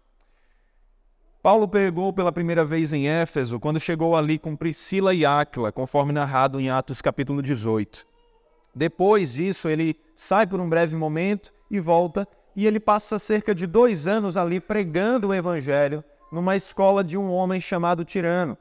Paulo 1.41 1.69
pregou 1.69 2.13
pela 2.13 2.33
primeira 2.33 2.65
vez 2.65 2.93
em 2.93 3.07
Éfeso 3.07 3.61
quando 3.61 3.79
chegou 3.79 4.17
ali 4.17 4.37
com 4.37 4.57
Priscila 4.57 5.15
e 5.15 5.25
Áquila, 5.25 5.71
conforme 5.71 6.13
narrado 6.13 6.59
em 6.59 6.69
Atos 6.69 7.01
capítulo 7.01 7.41
18. 7.41 8.05
Depois 8.75 9.33
disso, 9.33 9.69
ele 9.69 9.97
sai 10.13 10.45
por 10.45 10.61
um 10.61 10.69
breve 10.69 10.97
momento 10.97 11.55
e 11.71 11.79
volta, 11.79 12.27
e 12.57 12.67
ele 12.67 12.81
passa 12.81 13.21
cerca 13.21 13.55
de 13.55 13.65
dois 13.65 14.09
anos 14.09 14.37
ali 14.37 14.59
pregando 14.59 15.29
o 15.29 15.35
evangelho 15.35 16.03
numa 16.33 16.57
escola 16.57 17.05
de 17.05 17.17
um 17.17 17.31
homem 17.31 17.61
chamado 17.61 18.05
Tirano. 18.05 18.59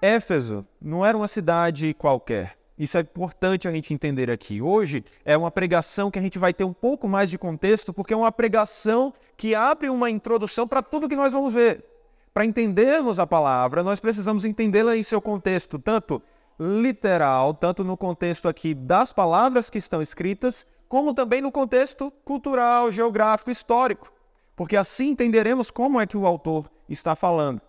Éfeso 0.00 0.66
não 0.80 1.04
era 1.04 1.18
uma 1.18 1.28
cidade 1.28 1.92
qualquer. 1.92 2.63
Isso 2.76 2.98
é 2.98 3.00
importante 3.00 3.68
a 3.68 3.72
gente 3.72 3.94
entender 3.94 4.30
aqui. 4.30 4.60
Hoje 4.60 5.04
é 5.24 5.36
uma 5.36 5.50
pregação 5.50 6.10
que 6.10 6.18
a 6.18 6.22
gente 6.22 6.38
vai 6.38 6.52
ter 6.52 6.64
um 6.64 6.72
pouco 6.72 7.06
mais 7.06 7.30
de 7.30 7.38
contexto, 7.38 7.92
porque 7.92 8.12
é 8.12 8.16
uma 8.16 8.32
pregação 8.32 9.14
que 9.36 9.54
abre 9.54 9.88
uma 9.88 10.10
introdução 10.10 10.66
para 10.66 10.82
tudo 10.82 11.08
que 11.08 11.14
nós 11.14 11.32
vamos 11.32 11.52
ver. 11.52 11.84
Para 12.32 12.44
entendermos 12.44 13.20
a 13.20 13.26
palavra, 13.26 13.84
nós 13.84 14.00
precisamos 14.00 14.44
entendê-la 14.44 14.96
em 14.96 15.04
seu 15.04 15.20
contexto, 15.20 15.78
tanto 15.78 16.20
literal, 16.58 17.54
tanto 17.54 17.84
no 17.84 17.96
contexto 17.96 18.48
aqui 18.48 18.74
das 18.74 19.12
palavras 19.12 19.70
que 19.70 19.78
estão 19.78 20.02
escritas, 20.02 20.66
como 20.88 21.14
também 21.14 21.40
no 21.40 21.52
contexto 21.52 22.12
cultural, 22.24 22.90
geográfico, 22.90 23.52
histórico. 23.52 24.12
Porque 24.56 24.76
assim 24.76 25.10
entenderemos 25.10 25.70
como 25.70 26.00
é 26.00 26.06
que 26.08 26.16
o 26.16 26.26
autor 26.26 26.68
está 26.88 27.14
falando. 27.14 27.60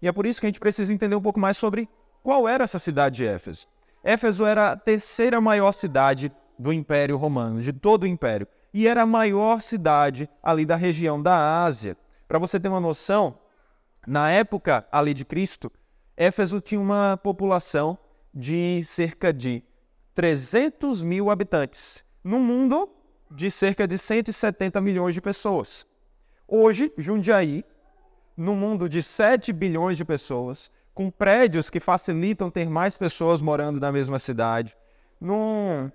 E 0.00 0.06
é 0.06 0.12
por 0.12 0.24
isso 0.24 0.40
que 0.40 0.46
a 0.46 0.50
gente 0.50 0.60
precisa 0.60 0.92
entender 0.92 1.16
um 1.16 1.20
pouco 1.20 1.38
mais 1.40 1.56
sobre 1.56 1.88
qual 2.22 2.48
era 2.48 2.62
essa 2.62 2.78
cidade 2.78 3.16
de 3.16 3.26
Éfeso. 3.26 3.71
Éfeso 4.02 4.44
era 4.44 4.72
a 4.72 4.76
terceira 4.76 5.40
maior 5.40 5.72
cidade 5.72 6.32
do 6.58 6.72
Império 6.72 7.16
Romano, 7.16 7.60
de 7.60 7.72
todo 7.72 8.02
o 8.02 8.06
Império, 8.06 8.46
e 8.74 8.86
era 8.88 9.02
a 9.02 9.06
maior 9.06 9.62
cidade 9.62 10.28
ali 10.42 10.66
da 10.66 10.76
região 10.76 11.22
da 11.22 11.62
Ásia. 11.62 11.96
Para 12.26 12.38
você 12.38 12.58
ter 12.58 12.68
uma 12.68 12.80
noção, 12.80 13.38
na 14.06 14.30
época 14.30 14.86
ali 14.90 15.14
de 15.14 15.24
Cristo, 15.24 15.70
Éfeso 16.16 16.60
tinha 16.60 16.80
uma 16.80 17.18
população 17.22 17.98
de 18.34 18.82
cerca 18.84 19.32
de 19.32 19.62
300 20.14 21.02
mil 21.02 21.30
habitantes, 21.30 22.04
no 22.24 22.38
mundo 22.38 22.88
de 23.30 23.50
cerca 23.50 23.86
de 23.86 23.96
170 23.96 24.80
milhões 24.80 25.14
de 25.14 25.20
pessoas. 25.20 25.86
Hoje, 26.46 26.92
Jundiaí, 26.98 27.64
no 28.36 28.54
mundo 28.54 28.88
de 28.88 29.02
7 29.02 29.52
bilhões 29.52 29.96
de 29.96 30.04
pessoas, 30.04 30.70
com 30.94 31.10
prédios 31.10 31.70
que 31.70 31.80
facilitam 31.80 32.50
ter 32.50 32.68
mais 32.68 32.96
pessoas 32.96 33.40
morando 33.40 33.80
na 33.80 33.90
mesma 33.90 34.18
cidade, 34.18 34.76
num 35.20 35.90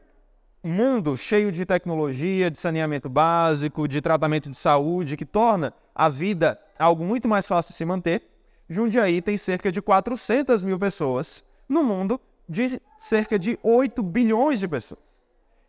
mundo 0.64 1.16
cheio 1.16 1.52
de 1.52 1.66
tecnologia, 1.66 2.50
de 2.50 2.58
saneamento 2.58 3.10
básico, 3.10 3.88
de 3.88 4.02
tratamento 4.02 4.50
de 4.50 4.58
saúde, 4.58 5.16
que 5.16 5.26
torna 5.26 5.74
a 5.94 6.10
vida 6.10 6.60
algo 6.78 7.04
muito 7.04 7.28
mais 7.28 7.46
fácil 7.46 7.72
de 7.72 7.78
se 7.78 7.86
manter, 7.86 8.24
Jundiaí 8.70 9.22
tem 9.22 9.38
cerca 9.38 9.72
de 9.72 9.82
400 9.82 10.62
mil 10.62 10.78
pessoas 10.78 11.44
no 11.70 11.84
mundo 11.84 12.20
de 12.50 12.82
cerca 12.98 13.38
de 13.38 13.58
8 13.64 14.02
bilhões 14.04 14.60
de 14.60 14.68
pessoas. 14.68 15.02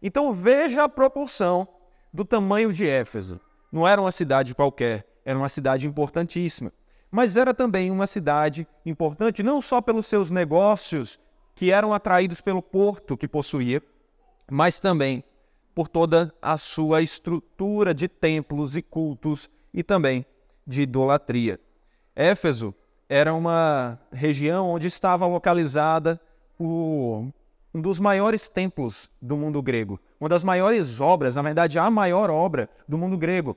Então 0.02 0.32
veja 0.32 0.84
a 0.84 0.88
proporção 0.88 1.68
do 2.12 2.24
tamanho 2.24 2.72
de 2.72 2.86
Éfeso. 2.86 3.40
Não 3.70 3.86
era 3.86 4.00
uma 4.00 4.10
cidade 4.10 4.54
qualquer, 4.54 5.06
era 5.24 5.38
uma 5.38 5.48
cidade 5.48 5.86
importantíssima 5.86 6.72
mas 7.10 7.36
era 7.36 7.54
também 7.54 7.90
uma 7.90 8.06
cidade 8.06 8.66
importante 8.84 9.42
não 9.42 9.60
só 9.60 9.80
pelos 9.80 10.06
seus 10.06 10.30
negócios, 10.30 11.18
que 11.54 11.72
eram 11.72 11.92
atraídos 11.92 12.40
pelo 12.40 12.62
porto 12.62 13.16
que 13.16 13.26
possuía, 13.26 13.82
mas 14.50 14.78
também 14.78 15.24
por 15.74 15.88
toda 15.88 16.32
a 16.40 16.56
sua 16.56 17.02
estrutura 17.02 17.94
de 17.94 18.08
templos 18.08 18.76
e 18.76 18.82
cultos 18.82 19.48
e 19.72 19.82
também 19.82 20.24
de 20.66 20.82
idolatria. 20.82 21.58
Éfeso 22.14 22.74
era 23.08 23.32
uma 23.34 23.98
região 24.12 24.68
onde 24.68 24.86
estava 24.86 25.26
localizada 25.26 26.20
o, 26.58 27.28
um 27.74 27.80
dos 27.80 27.98
maiores 27.98 28.48
templos 28.48 29.10
do 29.20 29.36
mundo 29.36 29.62
grego, 29.62 30.00
uma 30.20 30.28
das 30.28 30.44
maiores 30.44 31.00
obras, 31.00 31.36
na 31.36 31.42
verdade, 31.42 31.78
a 31.78 31.90
maior 31.90 32.28
obra 32.28 32.68
do 32.86 32.98
mundo 32.98 33.16
grego, 33.16 33.56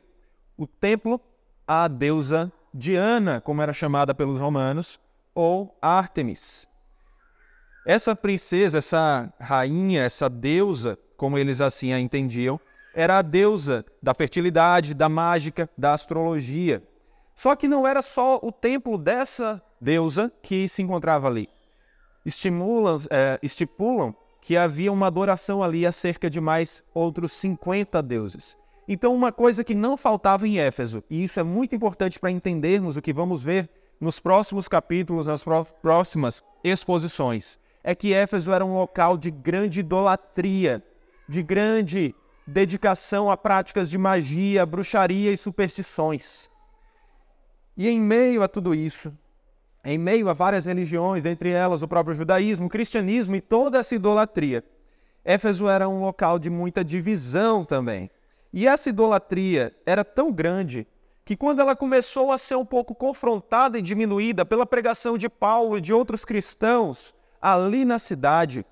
o 0.57 0.65
templo 0.65 1.19
à 1.67 1.87
deusa 1.87 2.51
Diana, 2.73 3.41
como 3.41 3.61
era 3.61 3.73
chamada 3.73 4.15
pelos 4.15 4.39
romanos, 4.39 4.99
ou 5.35 5.75
Ártemis. 5.81 6.67
Essa 7.85 8.15
princesa, 8.15 8.77
essa 8.77 9.33
rainha, 9.39 10.03
essa 10.03 10.29
deusa, 10.29 10.97
como 11.17 11.37
eles 11.37 11.59
assim 11.59 11.93
a 11.93 11.99
entendiam, 11.99 12.59
era 12.93 13.17
a 13.17 13.21
deusa 13.21 13.85
da 14.01 14.13
fertilidade, 14.13 14.93
da 14.93 15.09
mágica, 15.09 15.69
da 15.77 15.93
astrologia. 15.93 16.83
Só 17.33 17.55
que 17.55 17.67
não 17.67 17.87
era 17.87 18.01
só 18.01 18.39
o 18.41 18.51
templo 18.51 18.97
dessa 18.97 19.61
deusa 19.79 20.31
que 20.43 20.67
se 20.67 20.81
encontrava 20.81 21.27
ali. 21.27 21.49
Estimulam, 22.25 23.01
é, 23.09 23.39
estipulam 23.41 24.13
que 24.41 24.57
havia 24.57 24.91
uma 24.91 25.07
adoração 25.07 25.63
ali 25.63 25.85
a 25.85 25.91
cerca 25.91 26.29
de 26.29 26.39
mais 26.39 26.83
outros 26.93 27.31
50 27.33 28.01
deuses. 28.01 28.57
Então, 28.87 29.13
uma 29.13 29.31
coisa 29.31 29.63
que 29.63 29.75
não 29.75 29.95
faltava 29.95 30.47
em 30.47 30.59
Éfeso, 30.59 31.03
e 31.09 31.23
isso 31.23 31.39
é 31.39 31.43
muito 31.43 31.75
importante 31.75 32.19
para 32.19 32.31
entendermos 32.31 32.97
o 32.97 33.01
que 33.01 33.13
vamos 33.13 33.43
ver 33.43 33.69
nos 33.99 34.19
próximos 34.19 34.67
capítulos, 34.67 35.27
nas 35.27 35.43
próximas 35.81 36.43
exposições, 36.63 37.59
é 37.83 37.93
que 37.93 38.13
Éfeso 38.13 38.51
era 38.51 38.65
um 38.65 38.73
local 38.73 39.17
de 39.17 39.29
grande 39.29 39.79
idolatria, 39.79 40.83
de 41.29 41.43
grande 41.43 42.15
dedicação 42.45 43.29
a 43.31 43.37
práticas 43.37 43.89
de 43.89 43.97
magia, 43.97 44.65
bruxaria 44.65 45.31
e 45.31 45.37
superstições. 45.37 46.49
E 47.77 47.87
em 47.87 47.99
meio 47.99 48.43
a 48.43 48.47
tudo 48.47 48.75
isso, 48.75 49.13
em 49.85 49.97
meio 49.97 50.29
a 50.29 50.33
várias 50.33 50.65
religiões, 50.65 51.23
dentre 51.23 51.49
elas 51.49 51.81
o 51.81 51.87
próprio 51.87 52.15
judaísmo, 52.15 52.65
o 52.65 52.69
cristianismo 52.69 53.35
e 53.35 53.41
toda 53.41 53.79
essa 53.79 53.95
idolatria, 53.95 54.63
Éfeso 55.23 55.67
era 55.67 55.87
um 55.87 56.01
local 56.01 56.39
de 56.39 56.49
muita 56.49 56.83
divisão 56.83 57.63
também. 57.63 58.09
E 58.53 58.67
essa 58.67 58.89
idolatria 58.89 59.75
era 59.85 60.03
tão 60.03 60.31
grande 60.31 60.87
que 61.23 61.37
quando 61.37 61.59
ela 61.61 61.75
começou 61.75 62.31
a 62.31 62.37
ser 62.37 62.55
um 62.55 62.65
pouco 62.65 62.93
confrontada 62.93 63.77
e 63.77 63.81
diminuída 63.81 64.43
pela 64.43 64.65
pregação 64.65 65.17
de 65.17 65.29
Paulo 65.29 65.77
e 65.77 65.81
de 65.81 65.93
outros 65.93 66.25
cristãos 66.25 67.13
ali 67.41 67.85
na 67.85 67.99
cidade, 67.99 68.65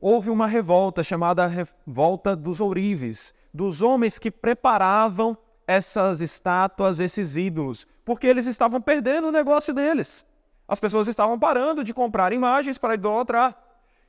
houve 0.00 0.30
uma 0.30 0.46
revolta 0.46 1.02
chamada 1.02 1.46
Revolta 1.46 2.34
dos 2.34 2.58
Ourives, 2.60 3.34
dos 3.52 3.82
homens 3.82 4.18
que 4.18 4.30
preparavam 4.30 5.36
essas 5.66 6.20
estátuas, 6.20 6.98
esses 6.98 7.36
ídolos, 7.36 7.86
porque 8.04 8.26
eles 8.26 8.46
estavam 8.46 8.80
perdendo 8.80 9.28
o 9.28 9.32
negócio 9.32 9.72
deles. 9.72 10.26
As 10.66 10.80
pessoas 10.80 11.06
estavam 11.06 11.38
parando 11.38 11.84
de 11.84 11.94
comprar 11.94 12.32
imagens 12.32 12.78
para 12.78 12.94
idolatrar. 12.94 13.56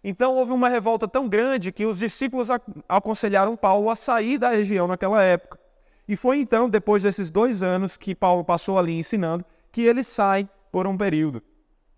Então 0.03 0.35
houve 0.35 0.51
uma 0.51 0.67
revolta 0.67 1.07
tão 1.07 1.27
grande 1.27 1.71
que 1.71 1.85
os 1.85 1.99
discípulos 1.99 2.49
aconselharam 2.89 3.55
Paulo 3.55 3.89
a 3.89 3.95
sair 3.95 4.37
da 4.37 4.49
região 4.49 4.87
naquela 4.87 5.21
época. 5.21 5.59
E 6.07 6.15
foi 6.15 6.39
então, 6.39 6.69
depois 6.69 7.03
desses 7.03 7.29
dois 7.29 7.61
anos 7.61 7.97
que 7.97 8.15
Paulo 8.15 8.43
passou 8.43 8.77
ali 8.77 8.97
ensinando, 8.97 9.45
que 9.71 9.83
ele 9.83 10.03
sai 10.03 10.49
por 10.71 10.87
um 10.87 10.97
período. 10.97 11.41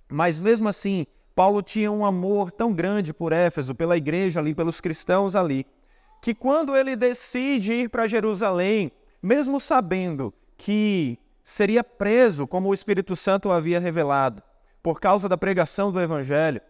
Mas 0.09 0.37
mesmo 0.37 0.67
assim, 0.67 1.07
Paulo 1.33 1.61
tinha 1.61 1.91
um 1.91 2.05
amor 2.05 2.51
tão 2.51 2.73
grande 2.73 3.13
por 3.13 3.31
Éfeso, 3.31 3.73
pela 3.73 3.97
igreja 3.97 4.39
ali, 4.39 4.53
pelos 4.53 4.79
cristãos 4.79 5.35
ali, 5.35 5.65
que 6.21 6.33
quando 6.33 6.75
ele 6.75 6.95
decide 6.95 7.73
ir 7.73 7.89
para 7.89 8.07
Jerusalém, 8.07 8.91
mesmo 9.21 9.59
sabendo 9.59 10.33
que 10.57 11.17
seria 11.43 11.83
preso, 11.83 12.45
como 12.45 12.69
o 12.69 12.73
Espírito 12.73 13.15
Santo 13.15 13.51
havia 13.51 13.79
revelado, 13.79 14.43
por 14.81 14.99
causa 14.99 15.27
da 15.27 15.37
pregação 15.37 15.91
do 15.91 15.99
evangelho, 15.99 16.61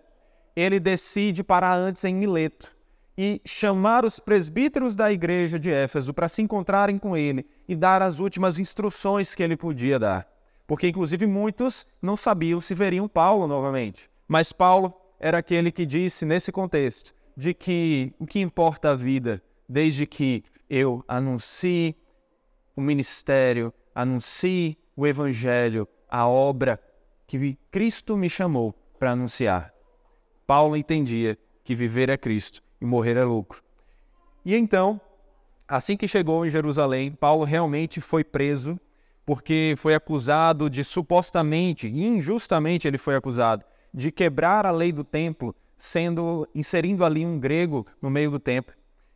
ele 0.56 0.80
decide 0.80 1.44
parar 1.44 1.76
antes 1.76 2.04
em 2.04 2.14
Mileto 2.16 2.72
e 3.18 3.42
chamar 3.46 4.06
os 4.06 4.20
presbíteros 4.20 4.96
da 4.96 5.12
igreja 5.12 5.60
de 5.60 5.72
Éfeso 5.72 6.14
para 6.14 6.28
se 6.28 6.42
encontrarem 6.42 6.98
com 6.98 7.16
ele 7.16 7.46
e 7.68 7.76
dar 7.76 8.02
as 8.02 8.20
últimas 8.20 8.58
instruções 8.58 9.36
que 9.36 9.44
ele 9.44 9.56
podia 9.56 10.00
dar. 10.00 10.28
porque 10.66 10.88
inclusive 10.88 11.28
muitos 11.28 11.86
não 12.02 12.16
sabiam 12.16 12.62
se 12.62 12.74
veriam 12.74 13.08
Paulo 13.08 13.48
novamente. 13.48 14.10
Mas 14.28 14.52
Paulo 14.52 14.94
era 15.20 15.38
aquele 15.38 15.72
que 15.72 15.86
disse 15.86 16.26
nesse 16.26 16.52
contexto 16.52 17.14
de 17.36 17.54
que 17.54 18.14
o 18.20 18.26
que 18.26 18.40
importa 18.40 18.92
a 18.92 18.96
vida, 18.96 19.42
desde 19.68 20.06
que 20.06 20.44
eu 20.70 21.04
anuncie 21.08 21.96
o 22.76 22.82
ministério, 22.82 23.74
anuncie 23.94 24.78
o 24.96 25.06
evangelho, 25.06 25.88
a 26.10 26.28
obra 26.28 26.80
que 27.28 27.58
Cristo 27.72 28.16
me 28.16 28.30
chamou 28.30 28.74
para 28.98 29.12
anunciar. 29.12 29.73
Paulo 30.46 30.76
entendia 30.76 31.38
que 31.64 31.76
viver 31.76 32.10
é 32.10 32.18
Cristo 32.18 32.62
e 32.82 32.86
morrer 32.86 33.18
é 33.18 33.24
lucro. 33.24 33.64
E 34.46 34.56
então, 34.56 35.00
assim 35.68 35.96
que 35.96 36.08
chegou 36.08 36.46
em 36.46 36.52
Jerusalém, 36.52 37.12
Paulo 37.12 37.46
realmente 37.46 38.02
foi 38.02 38.24
preso 38.24 38.80
porque 39.26 39.76
foi 39.78 39.96
acusado 39.96 40.70
de 40.70 40.84
supostamente, 40.84 41.88
injustamente 41.88 42.88
ele 42.88 42.98
foi 42.98 43.16
acusado, 43.16 43.64
de 43.94 44.12
quebrar 44.12 44.66
a 44.66 44.72
lei 44.72 44.92
do 44.92 45.04
templo, 45.04 45.56
sendo 45.78 46.48
inserindo 46.54 47.06
ali 47.06 47.26
um 47.26 47.40
grego 47.40 47.88
no 48.02 48.10
meio 48.10 48.32
do 48.32 48.40
templo. 48.40 48.76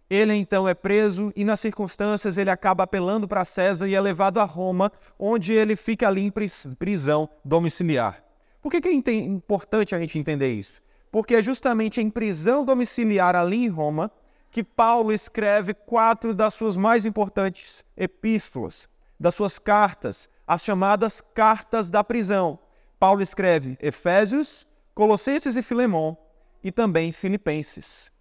Ele 0.10 0.34
então 0.34 0.65
é 0.65 0.74
preso 0.74 1.34
e 1.36 1.43
nas 1.43 1.60
circunstâncias 1.60 2.38
ele 2.38 2.50
acaba 2.50 2.86
apelando 2.86 3.27
para 3.27 3.43
César 3.43 3.89
e 3.89 3.96
é 3.96 4.00
levado 4.00 4.39
a 4.39 4.46
Roma, 4.46 4.89
onde 5.19 5.51
ele 5.51 5.75
fica 5.75 6.07
ali 6.07 6.22
em 6.22 6.31
prisão 6.79 7.29
domiciliar. 7.43 8.24
Por 8.62 8.72
que, 8.72 8.79
que 8.79 8.88
é 8.88 9.13
importante 9.13 9.93
a 9.93 10.00
gente 10.00 10.17
entender 10.17 10.53
isso? 10.53 10.81
Porque 11.11 11.35
é 11.35 11.41
justamente 11.41 12.01
em 12.01 12.09
prisão 12.09 12.65
domiciliar 12.65 13.35
ali 13.35 13.65
em 13.65 13.69
Roma 13.69 14.11
que 14.51 14.63
Paulo 14.63 15.11
escreve 15.11 15.73
quatro 15.73 16.33
das 16.33 16.53
suas 16.53 16.75
mais 16.75 17.05
importantes 17.05 17.83
epístolas, 17.95 18.89
das 19.19 19.35
suas 19.35 19.59
cartas, 19.59 20.29
as 20.47 20.63
chamadas 20.63 21.21
cartas 21.21 21.89
da 21.89 22.03
prisão. 22.03 22.59
Paulo 22.99 23.21
escreve 23.21 23.77
Efésios, 23.81 24.65
Colossenses 24.95 25.55
e 25.55 25.61
Filemão 25.61 26.17
e 26.63 26.71
também 26.71 27.11
Filipenses. 27.11 28.11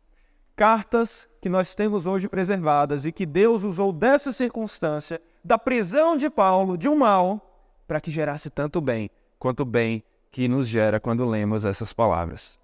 Cartas 0.55 1.29
que 1.41 1.49
nós 1.49 1.75
temos 1.75 2.07
hoje 2.07 2.29
preservadas 2.29 3.05
e 3.05 3.13
que 3.13 3.25
Deus 3.25 3.63
usou 3.63 3.93
dessa 3.93 4.33
circunstância, 4.33 5.21
da 5.45 5.59
prisão 5.59 6.17
de 6.17 6.29
Paulo, 6.29 6.77
de 6.77 6.89
um 6.89 6.97
mal, 6.97 7.47
para 7.87 8.01
que 8.01 8.11
gerasse 8.11 8.51
tanto 8.51 8.81
bem 8.81 9.09
quanto 9.39 9.65
bem 9.65 10.03
que 10.31 10.49
nos 10.49 10.67
gera 10.67 10.99
quando 10.99 11.25
lemos 11.25 11.65
essas 11.65 11.93
palavras. 11.93 12.59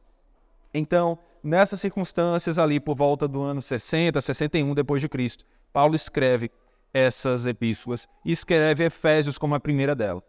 Então, 0.74 1.18
nessas 1.42 1.80
circunstâncias 1.80 2.58
ali 2.58 2.80
por 2.80 2.96
volta 2.96 3.28
do 3.28 3.42
ano 3.42 3.60
60, 3.60 4.20
61 4.20 4.74
depois 4.74 5.00
de 5.00 5.08
Cristo, 5.08 5.44
Paulo 5.72 5.94
escreve 5.94 6.50
essas 6.92 7.46
epístolas 7.46 8.08
e 8.24 8.32
escreve 8.32 8.84
Efésios 8.84 9.38
como 9.38 9.54
a 9.54 9.60
primeira 9.60 9.94
delas. 9.94 10.22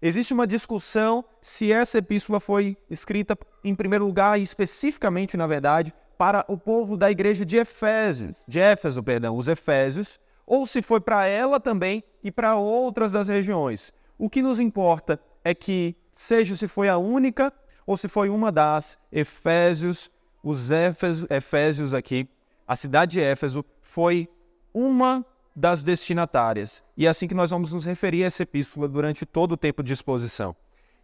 Existe 0.00 0.34
uma 0.34 0.46
discussão 0.46 1.24
se 1.40 1.72
essa 1.72 1.98
epístola 1.98 2.38
foi 2.38 2.76
escrita 2.90 3.36
em 3.64 3.74
primeiro 3.74 4.04
lugar 4.04 4.38
e 4.38 4.42
especificamente, 4.42 5.36
na 5.36 5.46
verdade, 5.46 5.92
para 6.18 6.44
o 6.48 6.56
povo 6.56 6.96
da 6.96 7.10
igreja 7.10 7.44
de 7.44 7.56
Efésios, 7.56 8.32
de 8.46 8.58
Éfeso, 8.58 9.02
perdão, 9.02 9.36
os 9.36 9.48
Efésios, 9.48 10.20
ou 10.46 10.66
se 10.66 10.82
foi 10.82 11.00
para 11.00 11.26
ela 11.26 11.58
também 11.58 12.04
e 12.22 12.30
para 12.30 12.56
outras 12.56 13.10
das 13.10 13.28
regiões. 13.28 13.92
O 14.18 14.30
que 14.30 14.42
nos 14.42 14.60
importa 14.60 15.18
é 15.42 15.54
que, 15.54 15.96
seja 16.10 16.54
se 16.56 16.68
foi 16.68 16.88
a 16.88 16.96
única 16.96 17.52
ou 17.86 17.96
se 17.96 18.08
foi 18.08 18.28
uma 18.28 18.50
das, 18.50 18.98
Efésios, 19.12 20.10
os 20.42 20.68
Efésios 21.30 21.94
aqui, 21.94 22.28
a 22.66 22.74
cidade 22.74 23.12
de 23.12 23.20
Éfeso, 23.20 23.64
foi 23.80 24.28
uma 24.74 25.24
das 25.54 25.82
destinatárias. 25.82 26.82
E 26.96 27.06
é 27.06 27.08
assim 27.08 27.26
que 27.26 27.34
nós 27.34 27.50
vamos 27.50 27.72
nos 27.72 27.84
referir 27.84 28.24
a 28.24 28.26
essa 28.26 28.42
epístola 28.42 28.88
durante 28.88 29.24
todo 29.24 29.52
o 29.52 29.56
tempo 29.56 29.82
de 29.82 29.92
exposição. 29.92 30.54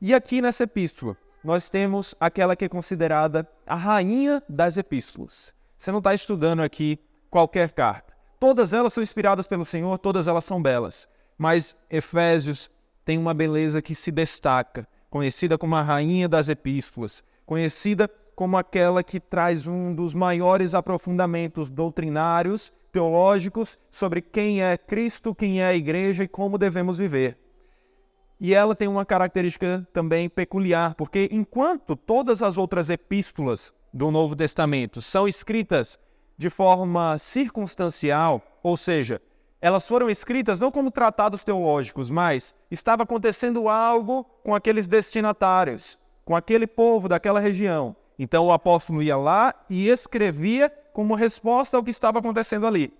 E 0.00 0.12
aqui 0.12 0.42
nessa 0.42 0.64
epístola, 0.64 1.16
nós 1.42 1.68
temos 1.68 2.14
aquela 2.20 2.54
que 2.54 2.64
é 2.64 2.68
considerada 2.68 3.48
a 3.66 3.74
rainha 3.74 4.42
das 4.48 4.76
epístolas. 4.76 5.54
Você 5.76 5.90
não 5.90 5.98
está 5.98 6.12
estudando 6.14 6.60
aqui 6.60 6.98
qualquer 7.30 7.70
carta. 7.70 8.12
Todas 8.38 8.72
elas 8.72 8.92
são 8.92 9.02
inspiradas 9.02 9.46
pelo 9.46 9.64
Senhor, 9.64 9.96
todas 9.98 10.26
elas 10.26 10.44
são 10.44 10.60
belas. 10.60 11.08
Mas 11.38 11.76
Efésios 11.88 12.70
tem 13.04 13.16
uma 13.16 13.32
beleza 13.32 13.80
que 13.80 13.94
se 13.94 14.10
destaca, 14.10 14.86
conhecida 15.12 15.58
como 15.58 15.76
a 15.76 15.82
rainha 15.82 16.26
das 16.26 16.48
epístolas, 16.48 17.22
conhecida 17.44 18.08
como 18.34 18.56
aquela 18.56 19.02
que 19.02 19.20
traz 19.20 19.66
um 19.66 19.94
dos 19.94 20.14
maiores 20.14 20.72
aprofundamentos 20.72 21.68
doutrinários 21.68 22.72
teológicos 22.90 23.78
sobre 23.90 24.22
quem 24.22 24.62
é 24.62 24.78
Cristo, 24.78 25.34
quem 25.34 25.60
é 25.60 25.66
a 25.66 25.74
igreja 25.74 26.24
e 26.24 26.28
como 26.28 26.56
devemos 26.56 26.96
viver. 26.96 27.36
E 28.40 28.54
ela 28.54 28.74
tem 28.74 28.88
uma 28.88 29.04
característica 29.04 29.86
também 29.92 30.30
peculiar, 30.30 30.94
porque 30.94 31.28
enquanto 31.30 31.94
todas 31.94 32.42
as 32.42 32.56
outras 32.56 32.88
epístolas 32.88 33.70
do 33.92 34.10
Novo 34.10 34.34
Testamento 34.34 35.02
são 35.02 35.28
escritas 35.28 35.98
de 36.38 36.48
forma 36.48 37.18
circunstancial, 37.18 38.40
ou 38.62 38.78
seja, 38.78 39.20
elas 39.62 39.86
foram 39.86 40.10
escritas 40.10 40.58
não 40.58 40.72
como 40.72 40.90
tratados 40.90 41.44
teológicos, 41.44 42.10
mas 42.10 42.52
estava 42.68 43.04
acontecendo 43.04 43.68
algo 43.68 44.24
com 44.42 44.52
aqueles 44.56 44.88
destinatários, 44.88 45.96
com 46.24 46.34
aquele 46.34 46.66
povo 46.66 47.08
daquela 47.08 47.38
região. 47.38 47.94
Então 48.18 48.46
o 48.46 48.52
apóstolo 48.52 49.00
ia 49.00 49.16
lá 49.16 49.54
e 49.70 49.88
escrevia 49.88 50.68
como 50.92 51.14
resposta 51.14 51.76
ao 51.76 51.84
que 51.84 51.90
estava 51.90 52.18
acontecendo 52.18 52.66
ali. 52.66 52.92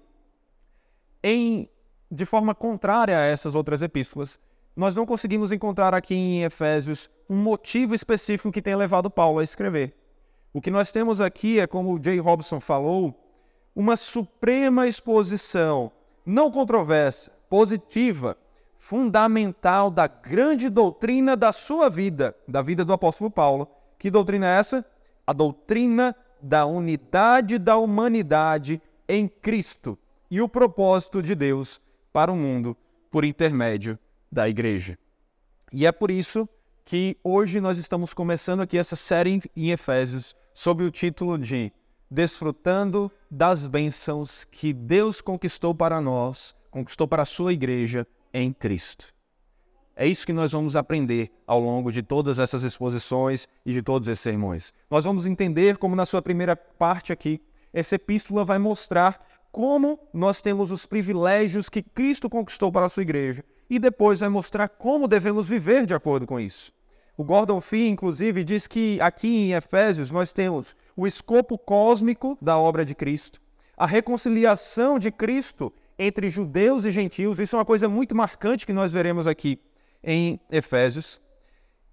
Em, 1.20 1.68
de 2.08 2.24
forma 2.24 2.54
contrária 2.54 3.18
a 3.18 3.22
essas 3.22 3.56
outras 3.56 3.82
epístolas, 3.82 4.38
nós 4.76 4.94
não 4.94 5.04
conseguimos 5.04 5.50
encontrar 5.50 5.92
aqui 5.92 6.14
em 6.14 6.44
Efésios 6.44 7.10
um 7.28 7.36
motivo 7.36 7.92
específico 7.92 8.52
que 8.52 8.62
tenha 8.62 8.76
levado 8.76 9.10
Paulo 9.10 9.40
a 9.40 9.44
escrever. 9.44 9.96
O 10.52 10.60
que 10.60 10.70
nós 10.70 10.92
temos 10.92 11.20
aqui 11.20 11.58
é, 11.58 11.66
como 11.66 11.92
o 11.92 12.02
Jay 12.02 12.20
Robson 12.20 12.60
falou, 12.60 13.18
uma 13.74 13.96
suprema 13.96 14.86
exposição, 14.86 15.90
não 16.24 16.50
controversa, 16.50 17.32
positiva, 17.48 18.36
fundamental 18.78 19.90
da 19.90 20.06
grande 20.06 20.68
doutrina 20.68 21.36
da 21.36 21.52
sua 21.52 21.88
vida, 21.88 22.36
da 22.46 22.62
vida 22.62 22.84
do 22.84 22.92
apóstolo 22.92 23.30
Paulo. 23.30 23.68
Que 23.98 24.10
doutrina 24.10 24.46
é 24.46 24.58
essa? 24.58 24.84
A 25.26 25.32
doutrina 25.32 26.14
da 26.40 26.66
unidade 26.66 27.58
da 27.58 27.76
humanidade 27.76 28.82
em 29.08 29.28
Cristo 29.28 29.96
e 30.30 30.40
o 30.40 30.48
propósito 30.48 31.22
de 31.22 31.34
Deus 31.34 31.80
para 32.12 32.32
o 32.32 32.36
mundo 32.36 32.76
por 33.10 33.24
intermédio 33.24 33.98
da 34.30 34.48
igreja. 34.48 34.98
E 35.72 35.86
é 35.86 35.92
por 35.92 36.10
isso 36.10 36.48
que 36.84 37.16
hoje 37.22 37.60
nós 37.60 37.78
estamos 37.78 38.12
começando 38.12 38.60
aqui 38.60 38.76
essa 38.76 38.96
série 38.96 39.40
em 39.56 39.70
Efésios 39.70 40.34
sob 40.52 40.82
o 40.82 40.90
título 40.90 41.38
de 41.38 41.72
Desfrutando 42.14 43.10
das 43.30 43.66
bênçãos 43.66 44.44
que 44.44 44.74
Deus 44.74 45.22
conquistou 45.22 45.74
para 45.74 45.98
nós, 45.98 46.54
conquistou 46.70 47.08
para 47.08 47.22
a 47.22 47.24
sua 47.24 47.54
igreja 47.54 48.06
em 48.34 48.52
Cristo. 48.52 49.06
É 49.96 50.06
isso 50.06 50.26
que 50.26 50.32
nós 50.34 50.52
vamos 50.52 50.76
aprender 50.76 51.32
ao 51.46 51.58
longo 51.58 51.90
de 51.90 52.02
todas 52.02 52.38
essas 52.38 52.64
exposições 52.64 53.48
e 53.64 53.72
de 53.72 53.80
todos 53.80 54.08
esses 54.08 54.20
sermões. 54.20 54.74
Nós 54.90 55.06
vamos 55.06 55.24
entender 55.24 55.78
como, 55.78 55.96
na 55.96 56.04
sua 56.04 56.20
primeira 56.20 56.54
parte 56.54 57.14
aqui, 57.14 57.40
essa 57.72 57.94
epístola 57.94 58.44
vai 58.44 58.58
mostrar 58.58 59.26
como 59.50 59.98
nós 60.12 60.42
temos 60.42 60.70
os 60.70 60.84
privilégios 60.84 61.70
que 61.70 61.82
Cristo 61.82 62.28
conquistou 62.28 62.70
para 62.70 62.84
a 62.84 62.90
sua 62.90 63.04
igreja 63.04 63.42
e 63.70 63.78
depois 63.78 64.20
vai 64.20 64.28
mostrar 64.28 64.68
como 64.68 65.08
devemos 65.08 65.48
viver 65.48 65.86
de 65.86 65.94
acordo 65.94 66.26
com 66.26 66.38
isso. 66.38 66.74
O 67.16 67.24
Gordon 67.24 67.60
Fee, 67.60 67.88
inclusive, 67.88 68.42
diz 68.42 68.66
que 68.66 69.00
aqui 69.00 69.28
em 69.28 69.52
Efésios 69.52 70.10
nós 70.10 70.32
temos 70.32 70.74
o 70.96 71.06
escopo 71.06 71.58
cósmico 71.58 72.38
da 72.40 72.58
obra 72.58 72.84
de 72.84 72.94
Cristo, 72.94 73.40
a 73.76 73.86
reconciliação 73.86 74.98
de 74.98 75.10
Cristo 75.10 75.72
entre 75.98 76.28
judeus 76.28 76.84
e 76.84 76.90
gentios, 76.90 77.38
isso 77.38 77.54
é 77.54 77.58
uma 77.58 77.64
coisa 77.64 77.88
muito 77.88 78.14
marcante 78.14 78.66
que 78.66 78.72
nós 78.72 78.92
veremos 78.92 79.26
aqui 79.26 79.60
em 80.02 80.40
Efésios, 80.50 81.20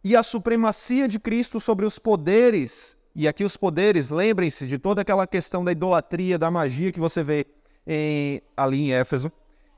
e 0.04 0.16
a 0.16 0.24
supremacia 0.24 1.08
de 1.08 1.20
Cristo 1.20 1.60
sobre 1.60 1.86
os 1.86 2.00
poderes. 2.00 2.98
E 3.14 3.28
aqui 3.28 3.44
os 3.44 3.58
poderes, 3.58 4.10
lembrem-se 4.10 4.66
de 4.66 4.78
toda 4.78 5.02
aquela 5.02 5.28
questão 5.28 5.64
da 5.64 5.72
idolatria, 5.72 6.38
da 6.38 6.50
magia 6.50 6.92
que 6.92 7.00
você 7.00 7.22
vê 7.22 7.46
em, 7.86 8.42
ali 8.56 8.82
em 8.84 8.94
Éfeso. 8.94 9.32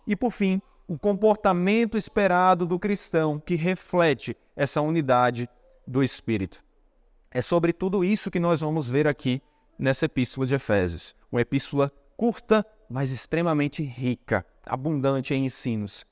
E 0.06 0.16
por 0.16 0.32
fim, 0.32 0.62
o 0.92 1.00
comportamento 1.00 1.98
esperado 1.98 2.66
do 2.66 2.78
cristão 2.78 3.40
que 3.40 3.56
reflete 3.56 4.36
essa 4.58 4.82
unidade 4.82 5.48
do 5.88 6.04
Espírito. 6.04 6.62
É 7.32 7.42
sobre 7.42 7.72
tudo 7.72 8.04
isso 8.04 8.30
que 8.30 8.42
nós 8.42 8.60
vamos 8.60 8.90
ver 8.90 9.08
aqui 9.08 9.42
nessa 9.80 10.04
epístola 10.04 10.46
de 10.46 10.54
Efésios. 10.54 11.16
Uma 11.32 11.40
epístola 11.40 11.90
curta, 12.18 12.66
mas 12.90 13.10
extremamente 13.10 13.82
rica, 13.82 14.46
abundante 14.66 15.34
em 15.34 15.46
ensinos. 15.46 16.06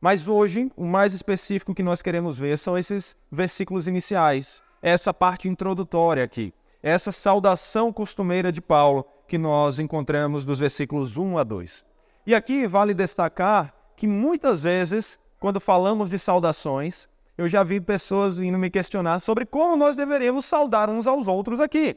Mas 0.00 0.26
hoje, 0.26 0.68
o 0.76 0.84
mais 0.84 1.14
específico 1.14 1.72
que 1.72 1.84
nós 1.84 2.02
queremos 2.02 2.36
ver 2.36 2.58
são 2.58 2.76
esses 2.76 3.16
versículos 3.30 3.86
iniciais, 3.86 4.64
essa 4.82 5.14
parte 5.14 5.46
introdutória 5.46 6.24
aqui, 6.24 6.52
essa 6.82 7.12
saudação 7.12 7.92
costumeira 7.92 8.50
de 8.50 8.60
Paulo 8.60 9.06
que 9.28 9.38
nós 9.38 9.78
encontramos 9.78 10.44
dos 10.44 10.58
versículos 10.58 11.16
1 11.16 11.38
a 11.38 11.44
2. 11.44 11.86
E 12.26 12.34
aqui 12.34 12.66
vale 12.66 12.92
destacar 12.92 13.77
que 13.98 14.06
muitas 14.06 14.62
vezes, 14.62 15.18
quando 15.40 15.58
falamos 15.58 16.08
de 16.08 16.20
saudações, 16.20 17.08
eu 17.36 17.48
já 17.48 17.64
vi 17.64 17.80
pessoas 17.80 18.38
vindo 18.38 18.56
me 18.56 18.70
questionar 18.70 19.18
sobre 19.18 19.44
como 19.44 19.76
nós 19.76 19.96
deveríamos 19.96 20.46
saudar 20.46 20.88
uns 20.88 21.08
aos 21.08 21.26
outros 21.26 21.60
aqui. 21.60 21.96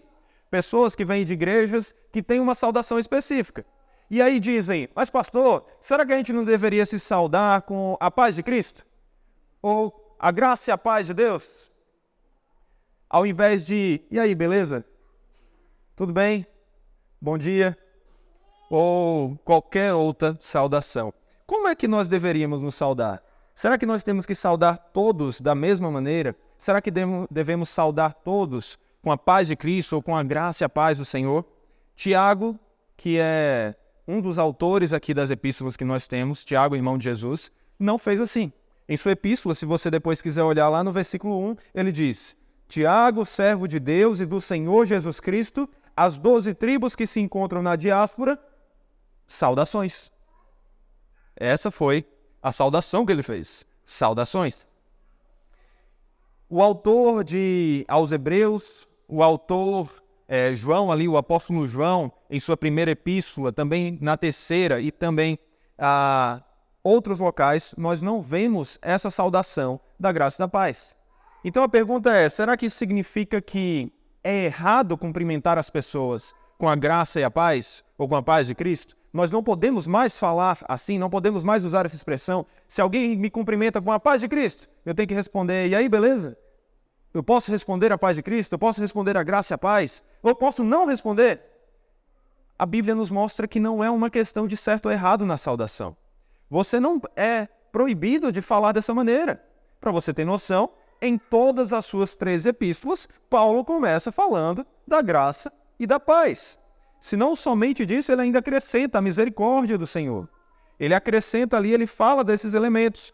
Pessoas 0.50 0.96
que 0.96 1.06
vêm 1.06 1.24
de 1.24 1.34
igrejas 1.34 1.94
que 2.12 2.24
têm 2.24 2.40
uma 2.40 2.56
saudação 2.56 2.98
específica. 2.98 3.64
E 4.10 4.20
aí 4.20 4.40
dizem, 4.40 4.90
mas 4.96 5.12
pastor, 5.12 5.64
será 5.80 6.04
que 6.04 6.12
a 6.12 6.18
gente 6.18 6.34
não 6.34 6.44
deveria 6.44 6.88
se 6.88 7.00
saudar 7.00 7.62
com 7.62 7.96
a 8.00 8.10
paz 8.10 8.36
de 8.36 8.42
Cristo? 8.42 8.84
Ou 9.62 10.16
a 10.20 10.32
graça 10.32 10.72
e 10.72 10.74
a 10.74 10.78
paz 10.80 11.06
de 11.06 11.14
Deus? 11.14 11.72
Ao 13.08 13.28
invés 13.28 13.64
de, 13.64 14.02
e 14.10 14.20
aí, 14.20 14.34
beleza? 14.34 14.84
Tudo 15.96 16.12
bem? 16.12 16.48
Bom 17.22 17.38
dia? 17.38 17.78
Ou 18.72 19.38
qualquer 19.46 19.94
outra 19.94 20.36
saudação. 20.40 21.14
Como 21.52 21.68
é 21.68 21.76
que 21.76 21.86
nós 21.86 22.08
deveríamos 22.08 22.62
nos 22.62 22.76
saudar? 22.76 23.22
Será 23.54 23.78
que 23.78 23.86
nós 23.86 24.04
temos 24.04 24.26
que 24.26 24.34
saudar 24.34 24.78
todos 24.94 25.42
da 25.42 25.54
mesma 25.54 25.92
maneira? 25.92 26.34
Será 26.58 26.82
que 26.82 26.90
devemos 27.30 27.68
saudar 27.68 28.14
todos 28.14 28.80
com 29.02 29.12
a 29.12 29.18
paz 29.18 29.50
de 29.50 29.58
Cristo 29.58 29.98
ou 29.98 30.02
com 30.02 30.16
a 30.16 30.24
graça 30.24 30.64
e 30.64 30.66
a 30.66 30.70
paz 30.70 30.98
do 30.98 31.04
Senhor? 31.04 31.44
Tiago, 31.94 32.58
que 32.96 33.18
é 33.20 33.76
um 34.08 34.22
dos 34.22 34.40
autores 34.40 34.94
aqui 34.94 35.14
das 35.14 35.30
epístolas 35.30 35.76
que 35.76 35.84
nós 35.84 36.08
temos, 36.08 36.46
Tiago, 36.46 36.74
irmão 36.74 36.98
de 36.98 37.04
Jesus, 37.04 37.52
não 37.78 37.98
fez 37.98 38.22
assim. 38.22 38.54
Em 38.88 38.96
sua 38.96 39.12
epístola, 39.12 39.54
se 39.54 39.66
você 39.66 39.92
depois 39.92 40.22
quiser 40.22 40.44
olhar 40.44 40.70
lá 40.70 40.82
no 40.86 40.94
versículo 40.94 41.38
1, 41.50 41.58
ele 41.76 41.92
diz: 41.92 42.34
Tiago, 42.70 43.26
servo 43.26 43.68
de 43.68 43.78
Deus 43.78 44.22
e 44.22 44.26
do 44.26 44.40
Senhor 44.40 44.86
Jesus 44.86 45.20
Cristo, 45.20 45.68
as 45.98 46.18
doze 46.18 46.54
tribos 46.54 46.96
que 46.96 47.06
se 47.06 47.20
encontram 47.20 47.62
na 47.62 47.76
diáspora, 47.76 48.40
saudações. 49.28 50.11
Essa 51.36 51.72
foi 51.72 52.06
a 52.42 52.52
saudação 52.52 53.06
que 53.06 53.12
ele 53.12 53.24
fez. 53.24 53.66
Saudações. 53.84 54.68
O 56.50 56.62
autor 56.62 57.24
de 57.24 57.86
aos 57.88 58.12
Hebreus, 58.12 58.88
o 59.08 59.24
autor 59.24 59.90
é, 60.28 60.54
João 60.54 60.92
ali, 60.92 61.08
o 61.08 61.18
apóstolo 61.18 61.68
João, 61.68 62.12
em 62.30 62.40
sua 62.40 62.56
primeira 62.56 62.92
epístola, 62.92 63.52
também 63.52 63.98
na 64.02 64.18
terceira 64.18 64.80
e 64.82 64.92
também 64.92 65.38
a 65.78 66.42
outros 66.84 67.20
locais, 67.20 67.74
nós 67.78 68.02
não 68.02 68.22
vemos 68.22 68.78
essa 68.82 69.12
saudação 69.12 69.80
da 70.00 70.12
graça 70.12 70.38
e 70.38 70.44
da 70.44 70.48
paz. 70.48 70.96
Então 71.44 71.64
a 71.64 71.70
pergunta 71.70 72.12
é: 72.12 72.30
será 72.30 72.56
que 72.56 72.68
isso 72.68 72.78
significa 72.78 73.42
que 73.42 73.92
é 74.24 74.46
errado 74.46 74.98
cumprimentar 74.98 75.58
as 75.58 75.70
pessoas 75.70 76.34
com 76.58 76.70
a 76.70 76.76
graça 76.76 77.20
e 77.20 77.24
a 77.24 77.32
paz, 77.32 77.84
ou 77.98 78.08
com 78.08 78.16
a 78.16 78.22
paz 78.24 78.48
de 78.48 78.56
Cristo? 78.56 78.96
Nós 79.14 79.30
não 79.30 79.44
podemos 79.44 79.86
mais 79.86 80.18
falar 80.18 80.58
assim, 80.68 80.98
não 80.98 81.10
podemos 81.10 81.44
mais 81.44 81.66
usar 81.66 81.86
essa 81.86 81.96
expressão. 81.96 82.46
Se 82.68 82.80
alguém 82.80 83.18
me 83.18 83.30
cumprimenta 83.30 83.82
com 83.82 83.92
a 83.92 84.00
paz 84.00 84.22
de 84.22 84.28
Cristo, 84.28 84.70
eu 84.86 84.96
tenho 84.96 85.08
que 85.08 85.14
responder: 85.14 85.68
e 85.68 85.76
aí, 85.76 85.90
beleza? 85.90 86.38
Eu 87.14 87.22
posso 87.22 87.52
responder 87.52 87.92
a 87.92 87.98
paz 87.98 88.16
de 88.16 88.24
Cristo? 88.24 88.54
Eu 88.54 88.60
posso 88.60 88.80
responder 88.80 89.18
a 89.18 89.24
graça 89.24 89.54
e 89.54 89.56
a 89.56 89.58
paz? 89.58 90.02
Ou 90.24 90.32
eu 90.32 90.36
posso 90.36 90.64
não 90.64 90.86
responder? 90.86 91.42
A 92.58 92.66
Bíblia 92.66 92.96
nos 92.96 93.10
mostra 93.10 93.48
que 93.48 93.60
não 93.60 93.84
é 93.84 93.90
uma 93.90 94.10
questão 94.10 94.48
de 94.48 94.56
certo 94.56 94.86
ou 94.86 94.92
errado 94.92 95.26
na 95.26 95.36
saudação. 95.36 95.98
Você 96.50 96.80
não 96.80 97.02
é 97.16 97.48
proibido 97.72 98.32
de 98.32 98.42
falar 98.42 98.72
dessa 98.72 98.94
maneira. 98.94 99.44
Para 99.80 99.92
você 99.92 100.14
ter 100.14 100.24
noção, 100.24 100.70
em 101.02 101.18
todas 101.18 101.74
as 101.74 101.86
suas 101.86 102.16
três 102.16 102.46
epístolas, 102.46 103.10
Paulo 103.30 103.66
começa 103.66 104.12
falando 104.12 104.66
da 104.88 105.02
graça 105.02 105.52
e 105.80 105.88
da 105.88 106.00
paz. 106.00 106.58
Se 107.02 107.18
não 107.18 107.36
somente 107.36 107.84
disso, 107.84 108.12
ele 108.12 108.22
ainda 108.22 108.38
acrescenta 108.38 109.00
a 109.00 109.02
misericórdia 109.02 109.76
do 109.76 109.88
Senhor. 109.88 110.30
Ele 110.80 110.94
acrescenta 110.94 111.58
ali, 111.58 111.74
ele 111.74 111.88
fala 111.88 112.24
desses 112.24 112.54
elementos. 112.54 113.12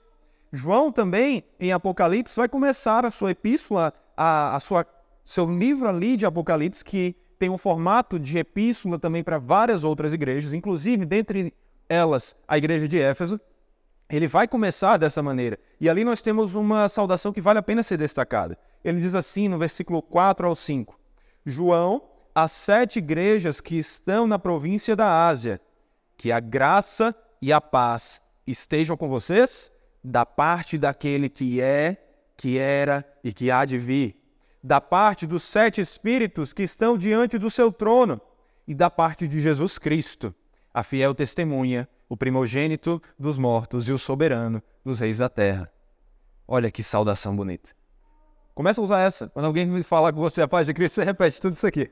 João 0.51 0.91
também, 0.91 1.45
em 1.57 1.71
Apocalipse, 1.71 2.35
vai 2.35 2.49
começar 2.49 3.05
a 3.05 3.09
sua 3.09 3.31
epístola, 3.31 3.93
a, 4.15 4.57
a 4.57 4.59
sua, 4.59 4.85
seu 5.23 5.49
livro 5.49 5.87
ali 5.87 6.17
de 6.17 6.25
Apocalipse, 6.25 6.83
que 6.83 7.15
tem 7.39 7.49
um 7.49 7.57
formato 7.57 8.19
de 8.19 8.37
epístola 8.37 8.99
também 8.99 9.23
para 9.23 9.37
várias 9.37 9.85
outras 9.85 10.11
igrejas, 10.11 10.51
inclusive 10.51 11.05
dentre 11.05 11.53
elas 11.87 12.35
a 12.45 12.57
igreja 12.57 12.89
de 12.89 12.99
Éfeso. 12.99 13.39
Ele 14.09 14.27
vai 14.27 14.49
começar 14.49 14.97
dessa 14.97 15.23
maneira. 15.23 15.57
E 15.79 15.89
ali 15.89 16.03
nós 16.03 16.21
temos 16.21 16.55
uma 16.55 16.89
saudação 16.89 17.31
que 17.31 17.39
vale 17.39 17.59
a 17.59 17.63
pena 17.63 17.83
ser 17.83 17.97
destacada. 17.97 18.57
Ele 18.83 18.99
diz 18.99 19.15
assim 19.15 19.47
no 19.47 19.57
versículo 19.57 20.01
4 20.01 20.45
ao 20.45 20.55
5: 20.55 20.99
João, 21.45 22.01
as 22.39 22.51
sete 22.51 22.99
igrejas 22.99 23.59
que 23.59 23.79
estão 23.79 24.27
na 24.27 24.37
província 24.37 24.95
da 24.95 25.27
Ásia, 25.27 25.59
que 26.15 26.31
a 26.31 26.39
graça 26.39 27.15
e 27.41 27.51
a 27.51 27.59
paz 27.59 28.21
estejam 28.45 28.95
com 28.95 29.09
vocês 29.09 29.71
da 30.03 30.23
parte 30.23 30.77
daquele 30.77 31.29
que 31.29 31.59
é, 31.59 31.97
que 32.37 32.59
era 32.59 33.03
e 33.23 33.33
que 33.33 33.49
há 33.49 33.65
de 33.65 33.79
vir, 33.79 34.21
da 34.63 34.79
parte 34.79 35.25
dos 35.25 35.41
sete 35.41 35.81
espíritos 35.81 36.53
que 36.53 36.61
estão 36.61 36.95
diante 36.95 37.39
do 37.39 37.49
seu 37.49 37.71
trono 37.71 38.21
e 38.67 38.75
da 38.75 38.87
parte 38.87 39.27
de 39.27 39.41
Jesus 39.41 39.79
Cristo, 39.79 40.31
a 40.71 40.83
fiel 40.83 41.15
testemunha, 41.15 41.89
o 42.07 42.15
primogênito 42.15 43.01
dos 43.17 43.39
mortos 43.39 43.89
e 43.89 43.91
o 43.91 43.97
soberano 43.97 44.61
dos 44.85 44.99
reis 44.99 45.17
da 45.17 45.27
terra. 45.27 45.71
Olha 46.47 46.69
que 46.69 46.83
saudação 46.83 47.35
bonita. 47.35 47.71
Começa 48.53 48.79
a 48.79 48.83
usar 48.83 48.99
essa. 49.01 49.27
Quando 49.27 49.45
alguém 49.45 49.65
me 49.65 49.81
falar 49.81 50.13
com 50.13 50.19
você 50.19 50.43
a 50.43 50.47
paz 50.47 50.67
de 50.67 50.73
Cristo, 50.75 50.93
você 50.93 51.03
repete 51.03 51.41
tudo 51.41 51.55
isso 51.55 51.65
aqui. 51.65 51.89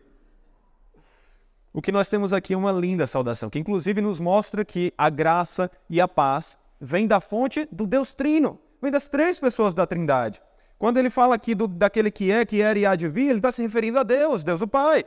O 1.76 1.82
que 1.82 1.92
nós 1.92 2.08
temos 2.08 2.32
aqui 2.32 2.54
é 2.54 2.58
uma 2.58 2.72
linda 2.72 3.06
saudação, 3.06 3.50
que 3.50 3.60
inclusive 3.60 4.00
nos 4.00 4.18
mostra 4.18 4.64
que 4.64 4.94
a 4.98 5.10
graça 5.10 5.70
e 5.90 6.00
a 6.00 6.08
paz 6.08 6.58
vem 6.80 7.06
da 7.06 7.20
fonte 7.20 7.68
do 7.70 7.86
Deus 7.86 8.14
Trino, 8.14 8.58
vem 8.82 8.90
das 8.90 9.10
três 9.10 9.38
pessoas 9.38 9.74
da 9.74 9.86
Trindade. 9.86 10.42
Quando 10.80 11.00
ele 11.00 11.10
fala 11.10 11.36
aqui 11.36 11.54
do, 11.54 11.68
daquele 11.68 12.10
que 12.10 12.32
é, 12.32 12.46
que 12.46 12.62
era 12.62 12.80
e 12.80 12.86
há 12.86 12.96
de 12.96 13.10
vir, 13.10 13.28
ele 13.28 13.40
está 13.40 13.52
se 13.52 13.62
referindo 13.62 14.00
a 14.00 14.04
Deus, 14.04 14.42
Deus 14.42 14.62
o 14.62 14.68
Pai. 14.70 15.04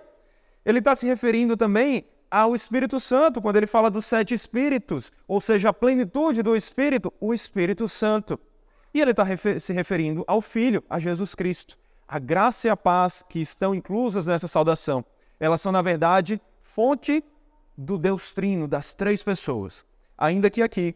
Ele 0.62 0.80
está 0.80 0.94
se 0.94 1.06
referindo 1.06 1.56
também 1.56 2.04
ao 2.30 2.54
Espírito 2.54 3.00
Santo, 3.00 3.40
quando 3.40 3.56
ele 3.56 3.66
fala 3.66 3.90
dos 3.90 4.04
sete 4.04 4.34
Espíritos, 4.34 5.10
ou 5.26 5.40
seja, 5.40 5.70
a 5.70 5.72
plenitude 5.72 6.42
do 6.42 6.54
Espírito, 6.54 7.10
o 7.18 7.32
Espírito 7.32 7.88
Santo. 7.88 8.38
E 8.92 9.00
ele 9.00 9.12
está 9.12 9.22
refer 9.22 9.58
se 9.58 9.72
referindo 9.72 10.22
ao 10.26 10.42
Filho, 10.42 10.84
a 10.90 10.98
Jesus 10.98 11.34
Cristo. 11.34 11.78
A 12.06 12.18
graça 12.18 12.66
e 12.66 12.70
a 12.70 12.76
paz 12.76 13.24
que 13.26 13.40
estão 13.40 13.74
inclusas 13.74 14.26
nessa 14.26 14.46
saudação, 14.46 15.02
elas 15.40 15.62
são, 15.62 15.72
na 15.72 15.80
verdade, 15.80 16.38
fonte 16.78 17.24
do 17.76 17.98
Deus 17.98 18.30
Trino, 18.30 18.68
das 18.68 18.94
três 18.94 19.20
pessoas. 19.20 19.84
Ainda 20.16 20.48
que 20.48 20.62
aqui 20.62 20.94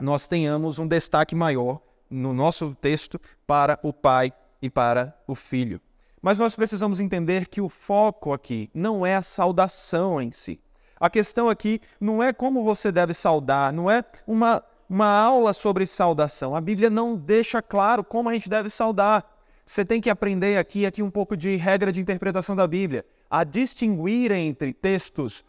nós 0.00 0.26
tenhamos 0.26 0.80
um 0.80 0.88
destaque 0.88 1.36
maior 1.36 1.80
no 2.10 2.32
nosso 2.32 2.74
texto 2.74 3.20
para 3.46 3.78
o 3.84 3.92
pai 3.92 4.32
e 4.60 4.68
para 4.68 5.16
o 5.24 5.36
filho. 5.36 5.80
Mas 6.20 6.36
nós 6.36 6.56
precisamos 6.56 6.98
entender 6.98 7.46
que 7.46 7.60
o 7.60 7.68
foco 7.68 8.32
aqui 8.32 8.68
não 8.74 9.06
é 9.06 9.14
a 9.14 9.22
saudação 9.22 10.20
em 10.20 10.32
si. 10.32 10.58
A 10.98 11.08
questão 11.08 11.48
aqui 11.48 11.80
não 12.00 12.20
é 12.20 12.32
como 12.32 12.64
você 12.64 12.90
deve 12.90 13.14
saudar, 13.14 13.72
não 13.72 13.88
é 13.88 14.04
uma, 14.26 14.64
uma 14.90 15.16
aula 15.16 15.52
sobre 15.52 15.86
saudação. 15.86 16.56
A 16.56 16.60
Bíblia 16.60 16.90
não 16.90 17.14
deixa 17.14 17.62
claro 17.62 18.02
como 18.02 18.30
a 18.30 18.32
gente 18.32 18.48
deve 18.48 18.68
saudar. 18.68 19.32
Você 19.64 19.84
tem 19.84 20.00
que 20.00 20.10
aprender 20.10 20.58
aqui, 20.58 20.84
aqui 20.84 21.04
um 21.04 21.10
pouco 21.10 21.36
de 21.36 21.54
regra 21.54 21.92
de 21.92 22.00
interpretação 22.00 22.56
da 22.56 22.66
Bíblia, 22.66 23.06
a 23.34 23.42
distinguir 23.42 24.30
entre 24.30 24.72
textos 24.72 25.44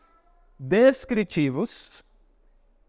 descritivos 0.57 2.03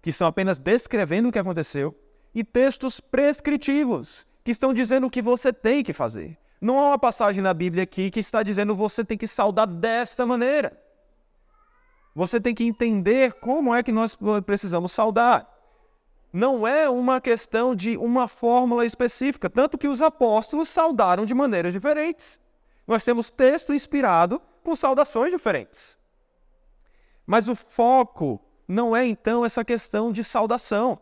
que 0.01 0.09
estão 0.09 0.27
apenas 0.27 0.57
descrevendo 0.57 1.29
o 1.29 1.33
que 1.33 1.39
aconteceu, 1.39 1.95
e 2.35 2.43
textos 2.43 2.99
prescritivos, 2.99 4.27
que 4.43 4.51
estão 4.51 4.73
dizendo 4.73 5.07
o 5.07 5.11
que 5.11 5.21
você 5.21 5.53
tem 5.53 5.85
que 5.85 5.93
fazer. 5.93 6.39
Não 6.59 6.81
há 6.81 6.89
uma 6.89 6.99
passagem 6.99 7.43
na 7.43 7.53
Bíblia 7.53 7.83
aqui 7.83 8.11
que 8.11 8.21
está 8.21 8.43
dizendo 8.43 8.75
você 8.75 9.05
tem 9.05 9.19
que 9.19 9.27
saudar 9.27 9.67
desta 9.67 10.25
maneira. 10.25 10.81
Você 12.15 12.41
tem 12.41 12.55
que 12.55 12.65
entender 12.65 13.35
como 13.35 13.75
é 13.75 13.83
que 13.83 13.93
nós 13.93 14.17
precisamos 14.47 14.93
saudar. 14.93 15.47
Não 16.33 16.67
é 16.67 16.89
uma 16.89 17.21
questão 17.21 17.75
de 17.75 17.99
uma 17.99 18.29
fórmula 18.29 18.87
específica, 18.87 19.51
tanto 19.51 19.77
que 19.77 19.89
os 19.89 20.01
apóstolos 20.01 20.71
saudaram 20.71 21.27
de 21.27 21.35
maneiras 21.35 21.75
diferentes. 21.75 22.41
Nós 22.87 23.05
temos 23.05 23.31
texto 23.31 23.75
inspirado 23.75 24.41
com 24.67 24.75
saudações 24.75 25.31
diferentes. 25.31 25.97
Mas 27.25 27.49
o 27.49 27.55
foco 27.55 28.41
não 28.67 28.97
é 28.97 29.07
então 29.07 29.45
essa 29.45 29.65
questão 29.65 30.11
de 30.11 30.25
saudação. 30.25 30.99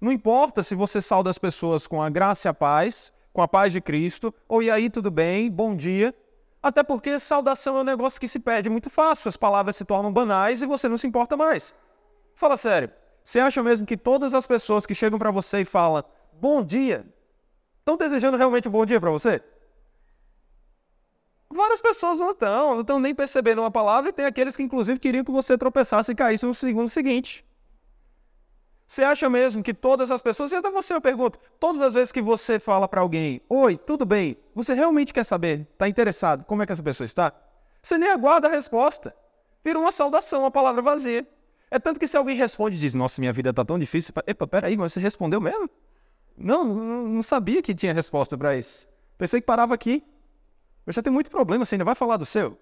Não 0.00 0.10
importa 0.10 0.60
se 0.64 0.74
você 0.74 1.00
sauda 1.00 1.30
as 1.30 1.38
pessoas 1.38 1.86
com 1.86 2.02
a 2.02 2.10
graça 2.10 2.48
e 2.48 2.50
a 2.50 2.54
paz, 2.54 3.12
com 3.32 3.40
a 3.40 3.46
paz 3.46 3.72
de 3.72 3.80
Cristo, 3.80 4.34
ou 4.48 4.60
e 4.60 4.72
aí 4.72 4.90
tudo 4.90 5.08
bem, 5.08 5.48
bom 5.48 5.76
dia. 5.76 6.12
Até 6.60 6.82
porque 6.82 7.20
saudação 7.20 7.78
é 7.78 7.82
um 7.82 7.84
negócio 7.84 8.20
que 8.20 8.26
se 8.26 8.40
perde 8.40 8.68
muito 8.68 8.90
fácil, 8.90 9.28
as 9.28 9.36
palavras 9.36 9.76
se 9.76 9.84
tornam 9.84 10.12
banais 10.12 10.60
e 10.60 10.66
você 10.66 10.88
não 10.88 10.98
se 10.98 11.06
importa 11.06 11.36
mais. 11.36 11.72
Fala 12.34 12.56
sério, 12.56 12.90
você 13.22 13.38
acha 13.38 13.62
mesmo 13.62 13.86
que 13.86 13.96
todas 13.96 14.34
as 14.34 14.48
pessoas 14.48 14.84
que 14.84 14.96
chegam 14.96 15.16
para 15.16 15.30
você 15.30 15.60
e 15.60 15.64
falam 15.64 16.02
bom 16.32 16.60
dia, 16.64 17.06
estão 17.78 17.96
desejando 17.96 18.36
realmente 18.36 18.66
um 18.66 18.72
bom 18.72 18.84
dia 18.84 19.00
para 19.00 19.12
você? 19.12 19.40
Várias 21.48 21.80
pessoas 21.80 22.18
não 22.18 22.30
estão, 22.30 22.74
não 22.74 22.80
estão 22.80 22.98
nem 22.98 23.14
percebendo 23.14 23.60
uma 23.60 23.70
palavra, 23.70 24.10
e 24.10 24.12
tem 24.12 24.24
aqueles 24.24 24.56
que, 24.56 24.62
inclusive, 24.62 24.98
queriam 24.98 25.24
que 25.24 25.30
você 25.30 25.56
tropeçasse 25.56 26.12
e 26.12 26.14
caísse 26.14 26.44
no 26.44 26.52
segundo 26.52 26.88
seguinte. 26.88 27.44
Você 28.86 29.02
acha 29.02 29.28
mesmo 29.28 29.62
que 29.62 29.74
todas 29.74 30.10
as 30.10 30.20
pessoas, 30.20 30.52
e 30.52 30.56
até 30.56 30.70
você 30.70 30.94
eu 30.94 31.00
pergunto, 31.00 31.38
todas 31.58 31.82
as 31.82 31.94
vezes 31.94 32.12
que 32.12 32.22
você 32.22 32.60
fala 32.60 32.86
para 32.86 33.00
alguém, 33.00 33.40
oi, 33.48 33.76
tudo 33.76 34.04
bem, 34.06 34.36
você 34.54 34.74
realmente 34.74 35.12
quer 35.12 35.24
saber, 35.24 35.66
está 35.72 35.88
interessado, 35.88 36.44
como 36.44 36.62
é 36.62 36.66
que 36.66 36.72
essa 36.72 36.82
pessoa 36.82 37.04
está? 37.04 37.32
Você 37.82 37.98
nem 37.98 38.10
aguarda 38.10 38.48
a 38.48 38.50
resposta. 38.50 39.14
Vira 39.64 39.78
uma 39.78 39.90
saudação, 39.90 40.40
uma 40.40 40.50
palavra 40.50 40.82
vazia. 40.82 41.26
É 41.70 41.78
tanto 41.78 41.98
que 41.98 42.06
se 42.06 42.16
alguém 42.16 42.36
responde 42.36 42.76
e 42.76 42.80
diz, 42.80 42.94
nossa, 42.94 43.20
minha 43.20 43.32
vida 43.32 43.50
está 43.50 43.64
tão 43.64 43.78
difícil, 43.78 44.12
epa, 44.26 44.46
peraí, 44.46 44.76
mas 44.76 44.92
você 44.92 45.00
respondeu 45.00 45.40
mesmo? 45.40 45.68
Não, 46.36 46.64
não, 46.64 47.08
não 47.08 47.22
sabia 47.22 47.62
que 47.62 47.74
tinha 47.74 47.92
resposta 47.92 48.36
para 48.36 48.56
isso. 48.56 48.86
Pensei 49.18 49.40
que 49.40 49.46
parava 49.46 49.74
aqui. 49.74 50.04
Você 50.86 51.02
tem 51.02 51.12
muito 51.12 51.30
problema, 51.30 51.66
você 51.66 51.74
ainda 51.74 51.84
vai 51.84 51.94
falar 51.94 52.16
do 52.16 52.24
seu? 52.24 52.58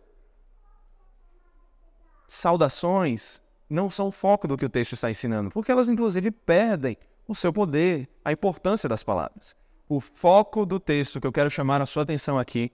Saudações 2.26 3.42
não 3.68 3.90
são 3.90 4.08
o 4.08 4.12
foco 4.12 4.48
do 4.48 4.56
que 4.56 4.64
o 4.64 4.68
texto 4.68 4.94
está 4.94 5.10
ensinando, 5.10 5.50
porque 5.50 5.70
elas 5.70 5.88
inclusive 5.88 6.30
perdem 6.30 6.96
o 7.28 7.34
seu 7.34 7.52
poder, 7.52 8.08
a 8.24 8.32
importância 8.32 8.88
das 8.88 9.02
palavras. 9.02 9.54
O 9.88 10.00
foco 10.00 10.64
do 10.64 10.80
texto 10.80 11.20
que 11.20 11.26
eu 11.26 11.32
quero 11.32 11.50
chamar 11.50 11.82
a 11.82 11.86
sua 11.86 12.02
atenção 12.02 12.38
aqui 12.38 12.72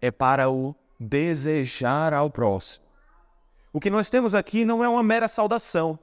é 0.00 0.10
para 0.10 0.48
o 0.48 0.74
desejar 0.98 2.14
ao 2.14 2.30
próximo. 2.30 2.84
O 3.72 3.80
que 3.80 3.90
nós 3.90 4.08
temos 4.08 4.34
aqui 4.34 4.64
não 4.64 4.84
é 4.84 4.88
uma 4.88 5.02
mera 5.02 5.26
saudação, 5.26 5.98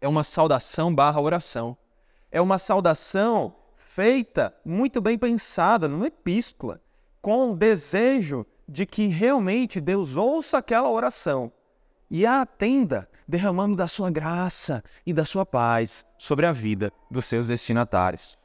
é 0.00 0.08
uma 0.08 0.24
saudação 0.24 0.94
barra 0.94 1.20
oração. 1.20 1.76
É 2.30 2.40
uma 2.40 2.58
saudação 2.58 3.54
feita, 3.76 4.54
muito 4.64 5.00
bem 5.00 5.18
pensada, 5.18 5.88
numa 5.88 6.08
epístola, 6.08 6.80
com 7.26 7.50
o 7.50 7.56
desejo 7.56 8.46
de 8.68 8.86
que 8.86 9.08
realmente 9.08 9.80
Deus 9.80 10.14
ouça 10.14 10.58
aquela 10.58 10.88
oração 10.88 11.50
e 12.08 12.24
a 12.24 12.42
atenda, 12.42 13.10
derramando 13.26 13.74
da 13.74 13.88
sua 13.88 14.12
graça 14.12 14.80
e 15.04 15.12
da 15.12 15.24
sua 15.24 15.44
paz 15.44 16.06
sobre 16.16 16.46
a 16.46 16.52
vida 16.52 16.92
dos 17.10 17.26
seus 17.26 17.48
destinatários. 17.48 18.38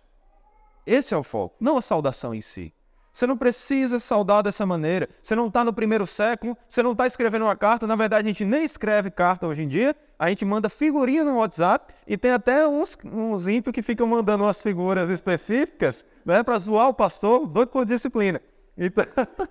Esse 0.83 1.13
é 1.13 1.17
o 1.17 1.21
foco, 1.21 1.55
não 1.59 1.77
a 1.77 1.81
saudação 1.83 2.33
em 2.33 2.41
si. 2.41 2.73
Você 3.13 3.27
não 3.27 3.37
precisa 3.37 3.99
saudar 3.99 4.41
dessa 4.41 4.65
maneira. 4.65 5.07
Você 5.21 5.35
não 5.35 5.45
está 5.45 5.63
no 5.63 5.73
primeiro 5.73 6.07
século, 6.07 6.57
você 6.67 6.81
não 6.81 6.93
está 6.93 7.05
escrevendo 7.05 7.43
uma 7.43 7.55
carta. 7.55 7.85
Na 7.85 7.95
verdade, 7.95 8.25
a 8.25 8.27
gente 8.29 8.45
nem 8.45 8.63
escreve 8.63 9.11
carta 9.11 9.45
hoje 9.45 9.61
em 9.61 9.67
dia. 9.67 9.95
A 10.17 10.29
gente 10.29 10.43
manda 10.43 10.69
figurinha 10.69 11.23
no 11.23 11.35
WhatsApp 11.35 11.93
e 12.07 12.17
tem 12.17 12.31
até 12.31 12.67
uns, 12.67 12.97
uns 13.05 13.47
ímpios 13.47 13.73
que 13.73 13.83
ficam 13.83 14.07
mandando 14.07 14.43
umas 14.45 14.61
figuras 14.61 15.07
específicas 15.09 16.03
né, 16.25 16.41
para 16.41 16.57
zoar 16.57 16.87
o 16.87 16.93
pastor, 16.93 17.45
doido 17.45 17.69
por 17.69 17.85
disciplina. 17.85 18.41
Então, 18.81 19.05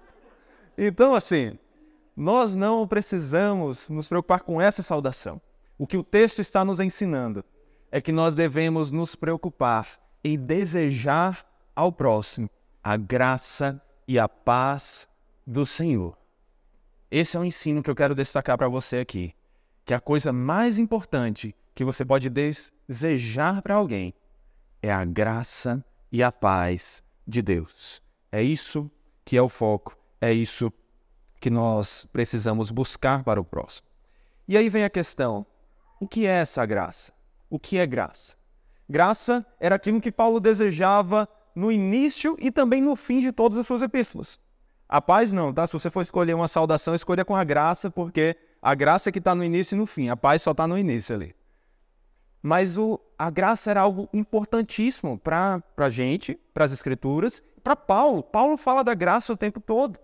então, 0.76 1.14
assim, 1.14 1.56
nós 2.16 2.52
não 2.52 2.86
precisamos 2.88 3.88
nos 3.88 4.08
preocupar 4.08 4.40
com 4.40 4.60
essa 4.60 4.82
saudação. 4.82 5.40
O 5.78 5.86
que 5.86 5.96
o 5.96 6.02
texto 6.02 6.40
está 6.40 6.64
nos 6.64 6.80
ensinando 6.80 7.44
é 7.92 8.00
que 8.00 8.10
nós 8.10 8.34
devemos 8.34 8.90
nos 8.90 9.14
preocupar 9.14 10.00
em 10.22 10.36
desejar 10.36 11.46
ao 11.74 11.92
próximo 11.92 12.50
a 12.82 12.96
graça 12.96 13.80
e 14.06 14.18
a 14.18 14.28
paz 14.28 15.08
do 15.46 15.64
Senhor. 15.64 16.18
Esse 17.08 17.36
é 17.36 17.40
o 17.40 17.44
ensino 17.44 17.82
que 17.82 17.90
eu 17.90 17.94
quero 17.94 18.14
destacar 18.14 18.58
para 18.58 18.68
você 18.68 18.98
aqui. 18.98 19.32
Que 19.84 19.94
a 19.94 20.00
coisa 20.00 20.32
mais 20.32 20.78
importante 20.78 21.54
que 21.74 21.84
você 21.84 22.04
pode 22.04 22.28
desejar 22.28 23.62
para 23.62 23.74
alguém 23.74 24.12
é 24.82 24.92
a 24.92 25.04
graça 25.04 25.84
e 26.10 26.22
a 26.22 26.32
paz 26.32 27.02
de 27.26 27.40
Deus. 27.40 28.02
É 28.30 28.42
isso 28.42 28.90
que 29.30 29.36
é 29.36 29.42
o 29.42 29.48
foco, 29.48 29.96
é 30.20 30.32
isso 30.32 30.72
que 31.38 31.48
nós 31.50 32.04
precisamos 32.12 32.72
buscar 32.72 33.22
para 33.22 33.40
o 33.40 33.44
próximo. 33.44 33.86
E 34.48 34.56
aí 34.56 34.68
vem 34.68 34.82
a 34.82 34.90
questão: 34.90 35.46
o 36.00 36.08
que 36.08 36.26
é 36.26 36.30
essa 36.30 36.66
graça? 36.66 37.12
O 37.48 37.56
que 37.56 37.78
é 37.78 37.86
graça? 37.86 38.34
Graça 38.88 39.46
era 39.60 39.76
aquilo 39.76 40.00
que 40.00 40.10
Paulo 40.10 40.40
desejava 40.40 41.28
no 41.54 41.70
início 41.70 42.36
e 42.40 42.50
também 42.50 42.82
no 42.82 42.96
fim 42.96 43.20
de 43.20 43.30
todas 43.30 43.56
as 43.56 43.68
suas 43.68 43.82
epístolas. 43.82 44.40
A 44.88 45.00
paz 45.00 45.32
não, 45.32 45.54
tá? 45.54 45.64
Se 45.64 45.74
você 45.74 45.90
for 45.90 46.02
escolher 46.02 46.34
uma 46.34 46.48
saudação, 46.48 46.92
escolha 46.92 47.24
com 47.24 47.36
a 47.36 47.44
graça, 47.44 47.88
porque 47.88 48.36
a 48.60 48.74
graça 48.74 49.10
é 49.10 49.12
que 49.12 49.20
está 49.20 49.32
no 49.32 49.44
início 49.44 49.76
e 49.76 49.78
no 49.78 49.86
fim, 49.86 50.08
a 50.08 50.16
paz 50.16 50.42
só 50.42 50.50
está 50.50 50.66
no 50.66 50.76
início 50.76 51.14
ali. 51.14 51.36
Mas 52.42 52.76
o, 52.76 52.98
a 53.16 53.30
graça 53.30 53.70
era 53.70 53.82
algo 53.82 54.08
importantíssimo 54.12 55.16
para 55.16 55.62
a 55.76 55.88
gente, 55.88 56.36
para 56.52 56.64
as 56.64 56.72
escrituras, 56.72 57.40
para 57.60 57.76
Paulo. 57.76 58.22
Paulo 58.22 58.56
fala 58.56 58.82
da 58.82 58.94
graça 58.94 59.32
o 59.32 59.36
tempo 59.36 59.60
todo. 59.60 59.98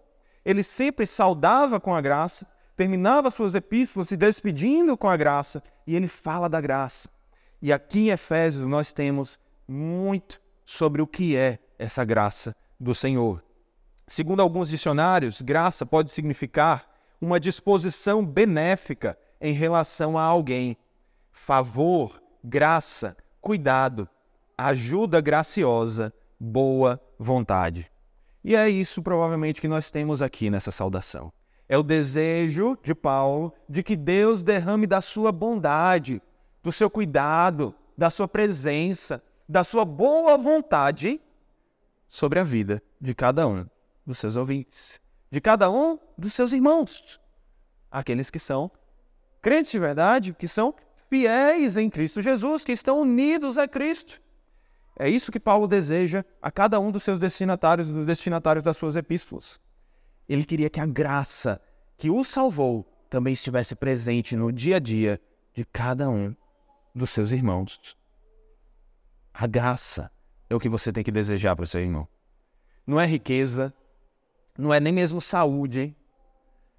Ele 0.44 0.62
sempre 0.62 1.06
saudava 1.06 1.80
com 1.80 1.94
a 1.94 2.00
graça, 2.00 2.46
terminava 2.76 3.30
suas 3.30 3.54
epístolas 3.54 4.08
se 4.08 4.16
despedindo 4.16 4.96
com 4.96 5.08
a 5.08 5.16
graça, 5.16 5.62
e 5.86 5.96
ele 5.96 6.06
fala 6.06 6.48
da 6.48 6.60
graça. 6.60 7.08
E 7.60 7.72
aqui 7.72 8.08
em 8.08 8.10
Efésios 8.10 8.68
nós 8.68 8.92
temos 8.92 9.38
muito 9.66 10.40
sobre 10.64 11.02
o 11.02 11.06
que 11.06 11.36
é 11.36 11.58
essa 11.78 12.04
graça 12.04 12.54
do 12.78 12.94
Senhor. 12.94 13.42
Segundo 14.06 14.40
alguns 14.40 14.68
dicionários, 14.68 15.42
graça 15.42 15.84
pode 15.84 16.12
significar 16.12 16.88
uma 17.20 17.40
disposição 17.40 18.24
benéfica 18.24 19.18
em 19.40 19.52
relação 19.52 20.16
a 20.16 20.22
alguém, 20.22 20.76
favor, 21.32 22.22
graça, 22.42 23.16
cuidado, 23.40 24.08
ajuda 24.56 25.20
graciosa, 25.20 26.12
boa 26.38 27.00
vontade. 27.18 27.90
E 28.44 28.54
é 28.54 28.68
isso 28.68 29.02
provavelmente 29.02 29.60
que 29.60 29.68
nós 29.68 29.90
temos 29.90 30.22
aqui 30.22 30.50
nessa 30.50 30.70
saudação. 30.70 31.32
É 31.68 31.76
o 31.76 31.82
desejo 31.82 32.78
de 32.82 32.94
Paulo 32.94 33.52
de 33.68 33.82
que 33.82 33.96
Deus 33.96 34.42
derrame 34.42 34.86
da 34.86 35.00
sua 35.00 35.32
bondade, 35.32 36.22
do 36.62 36.70
seu 36.70 36.88
cuidado, 36.88 37.74
da 37.98 38.08
sua 38.08 38.28
presença, 38.28 39.22
da 39.48 39.64
sua 39.64 39.84
boa 39.84 40.36
vontade 40.36 41.20
sobre 42.08 42.38
a 42.38 42.44
vida 42.44 42.82
de 43.00 43.14
cada 43.14 43.48
um 43.48 43.66
dos 44.06 44.18
seus 44.18 44.36
ouvintes, 44.36 45.00
de 45.30 45.40
cada 45.40 45.70
um 45.70 45.98
dos 46.16 46.32
seus 46.32 46.52
irmãos, 46.52 47.20
aqueles 47.90 48.30
que 48.30 48.38
são 48.38 48.70
crentes 49.42 49.72
de 49.72 49.78
verdade, 49.78 50.32
que 50.32 50.46
são 50.46 50.74
fiéis 51.08 51.76
em 51.76 51.90
Cristo 51.90 52.22
Jesus, 52.22 52.64
que 52.64 52.72
estão 52.72 53.00
unidos 53.00 53.58
a 53.58 53.66
Cristo. 53.66 54.20
É 54.98 55.08
isso 55.10 55.30
que 55.30 55.38
Paulo 55.38 55.68
deseja 55.68 56.24
a 56.40 56.50
cada 56.50 56.80
um 56.80 56.90
dos 56.90 57.02
seus 57.02 57.18
destinatários, 57.18 57.86
dos 57.86 58.06
destinatários 58.06 58.64
das 58.64 58.78
suas 58.78 58.96
epístolas. 58.96 59.60
Ele 60.26 60.44
queria 60.44 60.70
que 60.70 60.80
a 60.80 60.86
graça 60.86 61.60
que 61.98 62.10
o 62.10 62.24
salvou 62.24 62.84
também 63.10 63.34
estivesse 63.34 63.74
presente 63.74 64.34
no 64.34 64.50
dia 64.50 64.76
a 64.76 64.78
dia 64.78 65.20
de 65.54 65.64
cada 65.64 66.08
um 66.08 66.34
dos 66.94 67.10
seus 67.10 67.30
irmãos. 67.30 67.96
A 69.32 69.46
graça 69.46 70.10
é 70.48 70.54
o 70.54 70.60
que 70.60 70.68
você 70.68 70.90
tem 70.90 71.04
que 71.04 71.12
desejar 71.12 71.54
para 71.54 71.64
o 71.64 71.66
seu 71.66 71.80
irmão. 71.80 72.08
Não 72.86 72.98
é 72.98 73.06
riqueza, 73.06 73.74
não 74.56 74.72
é 74.72 74.80
nem 74.80 74.92
mesmo 74.92 75.20
saúde. 75.20 75.94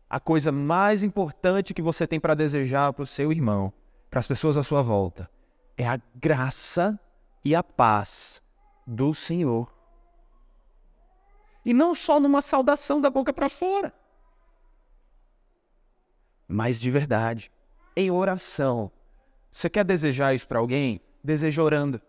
A 0.09 0.19
coisa 0.19 0.51
mais 0.51 1.03
importante 1.03 1.73
que 1.73 1.81
você 1.81 2.07
tem 2.07 2.19
para 2.19 2.33
desejar 2.33 2.93
para 2.93 3.03
o 3.03 3.05
seu 3.05 3.31
irmão, 3.31 3.71
para 4.09 4.19
as 4.19 4.27
pessoas 4.27 4.57
à 4.57 4.63
sua 4.63 4.81
volta, 4.81 5.29
é 5.77 5.87
a 5.87 5.99
graça 6.15 6.99
e 7.43 7.55
a 7.55 7.63
paz 7.63 8.41
do 8.85 9.13
Senhor. 9.13 9.73
E 11.65 11.73
não 11.73 11.93
só 11.93 12.19
numa 12.19 12.41
saudação 12.41 13.01
da 13.01 13.09
boca 13.09 13.33
para 13.33 13.49
fora, 13.49 13.93
mas 16.47 16.79
de 16.79 16.89
verdade, 16.89 17.51
em 17.95 18.09
oração. 18.09 18.89
Você 19.51 19.69
quer 19.69 19.83
desejar 19.83 20.33
isso 20.33 20.47
para 20.47 20.59
alguém? 20.59 21.01
Deseja 21.23 21.61
orando. 21.61 22.01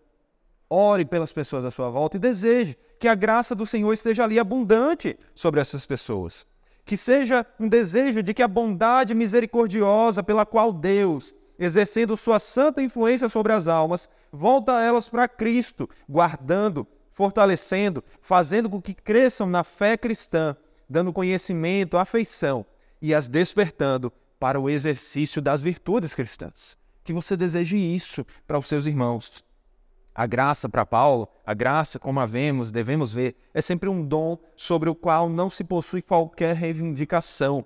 Ore 0.69 1.03
pelas 1.03 1.33
pessoas 1.33 1.65
à 1.65 1.71
sua 1.71 1.89
volta 1.89 2.15
e 2.15 2.19
deseje 2.19 2.77
que 2.99 3.07
a 3.07 3.15
graça 3.15 3.55
do 3.55 3.65
Senhor 3.65 3.91
esteja 3.91 4.23
ali 4.23 4.39
abundante 4.39 5.17
sobre 5.33 5.59
essas 5.59 5.85
pessoas. 5.85 6.45
Que 6.85 6.95
seja 6.95 7.45
um 7.59 7.67
desejo 7.67 8.21
de 8.21 8.33
que 8.33 8.43
a 8.43 8.47
bondade 8.47 9.15
misericordiosa 9.15 10.21
pela 10.21 10.45
qual 10.45 10.71
Deus, 10.71 11.35
exercendo 11.59 12.15
sua 12.15 12.39
santa 12.39 12.81
influência 12.81 13.27
sobre 13.27 13.51
as 13.51 13.67
almas, 13.67 14.07
volta 14.31 14.81
elas 14.81 15.09
para 15.09 15.27
Cristo, 15.27 15.89
guardando, 16.07 16.87
fortalecendo, 17.11 18.01
fazendo 18.21 18.69
com 18.69 18.81
que 18.81 18.93
cresçam 18.93 19.45
na 19.47 19.63
fé 19.63 19.97
cristã, 19.97 20.55
dando 20.89 21.11
conhecimento, 21.11 21.97
afeição 21.97 22.65
e 23.01 23.13
as 23.13 23.27
despertando 23.27 24.11
para 24.39 24.59
o 24.59 24.69
exercício 24.69 25.41
das 25.41 25.61
virtudes 25.61 26.15
cristãs. 26.15 26.77
Que 27.03 27.11
você 27.11 27.35
deseje 27.35 27.75
isso 27.75 28.25
para 28.47 28.57
os 28.57 28.67
seus 28.67 28.85
irmãos. 28.85 29.43
A 30.15 30.25
graça 30.25 30.67
para 30.67 30.85
Paulo, 30.85 31.27
a 31.45 31.53
graça, 31.53 31.99
como 31.99 32.19
a 32.19 32.25
vemos, 32.25 32.71
devemos 32.71 33.13
ver, 33.13 33.35
é 33.53 33.61
sempre 33.61 33.89
um 33.89 34.05
dom 34.05 34.37
sobre 34.55 34.89
o 34.89 34.95
qual 34.95 35.29
não 35.29 35.49
se 35.49 35.63
possui 35.63 36.01
qualquer 36.01 36.55
reivindicação. 36.55 37.65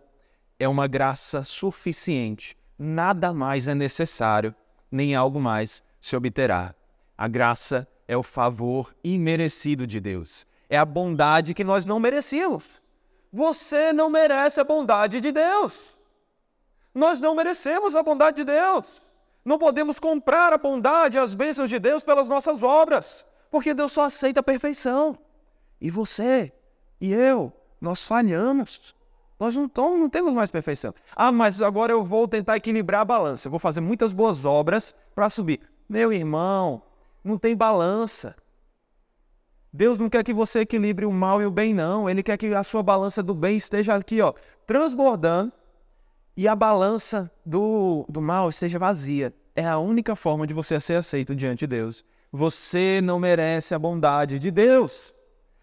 É 0.60 0.68
uma 0.68 0.88
graça 0.88 1.44
suficiente. 1.44 2.56
Nada 2.78 3.34
mais 3.34 3.68
é 3.68 3.76
necessário, 3.76 4.54
nem 4.92 5.16
algo 5.16 5.40
mais 5.40 5.84
se 6.02 6.16
obterá. 6.16 6.76
A 7.18 7.28
graça 7.28 7.88
é 8.08 8.18
o 8.18 8.24
favor 8.24 8.94
imerecido 9.04 9.88
de 9.88 10.00
Deus. 10.00 10.46
É 10.70 10.78
a 10.78 10.86
bondade 10.86 11.54
que 11.54 11.64
nós 11.64 11.86
não 11.86 12.00
merecemos. 12.00 12.82
Você 13.32 13.94
não 13.94 14.10
merece 14.10 14.60
a 14.60 14.64
bondade 14.64 15.22
de 15.22 15.32
Deus. 15.32 15.96
Nós 16.94 17.20
não 17.20 17.36
merecemos 17.36 17.96
a 17.96 18.04
bondade 18.04 18.38
de 18.38 18.44
Deus. 18.44 18.86
Não 19.44 19.58
podemos 19.58 20.00
comprar 20.00 20.54
a 20.54 20.58
bondade 20.58 21.18
e 21.18 21.20
as 21.20 21.34
bênçãos 21.34 21.70
de 21.70 21.80
Deus 21.80 22.04
pelas 22.04 22.28
nossas 22.28 22.64
obras, 22.64 23.26
porque 23.52 23.74
Deus 23.74 23.92
só 23.92 24.04
aceita 24.04 24.40
a 24.40 24.44
perfeição. 24.44 25.18
E 25.82 25.90
você 25.90 26.54
e 27.02 27.12
eu, 27.12 27.52
nós 27.82 28.08
falhamos. 28.08 28.96
Nós 29.40 29.56
não, 29.56 29.70
não 29.76 30.10
temos 30.10 30.34
mais 30.34 30.50
perfeição. 30.50 30.94
Ah, 31.16 31.32
mas 31.32 31.62
agora 31.62 31.92
eu 31.92 32.04
vou 32.04 32.28
tentar 32.28 32.58
equilibrar 32.58 33.02
a 33.02 33.06
balança. 33.06 33.48
Eu 33.48 33.52
vou 33.52 33.60
fazer 33.60 33.82
muitas 33.82 34.14
boas 34.14 34.46
obras 34.46 34.96
para 35.14 35.30
subir. 35.30 35.60
Meu 35.90 36.14
irmão, 36.14 36.82
não 37.24 37.38
tem 37.38 37.56
balança. 37.56 38.36
Deus 39.72 39.98
não 39.98 40.08
quer 40.08 40.24
que 40.24 40.34
você 40.34 40.60
equilibre 40.60 41.06
o 41.06 41.12
mal 41.12 41.42
e 41.42 41.46
o 41.46 41.52
bem, 41.52 41.74
não. 41.74 42.10
Ele 42.10 42.22
quer 42.22 42.38
que 42.38 42.54
a 42.54 42.64
sua 42.64 42.84
balança 42.84 43.24
do 43.24 43.34
bem 43.34 43.58
esteja 43.58 43.96
aqui, 43.96 44.22
ó, 44.22 44.34
transbordando 44.68 45.52
e 46.38 46.48
a 46.48 46.56
balança 46.56 47.32
do, 47.46 48.06
do 48.08 48.22
mal 48.22 48.50
esteja 48.50 48.78
vazia. 48.78 49.34
É 49.56 49.66
a 49.66 49.78
única 49.78 50.16
forma 50.16 50.46
de 50.46 50.54
você 50.54 50.80
ser 50.80 50.96
aceito 50.96 51.36
diante 51.36 51.60
de 51.60 51.68
Deus. 51.68 52.06
Você 52.32 53.02
não 53.04 53.20
merece 53.20 53.74
a 53.74 53.80
bondade 53.80 54.40
de 54.40 54.52
Deus. 54.52 55.14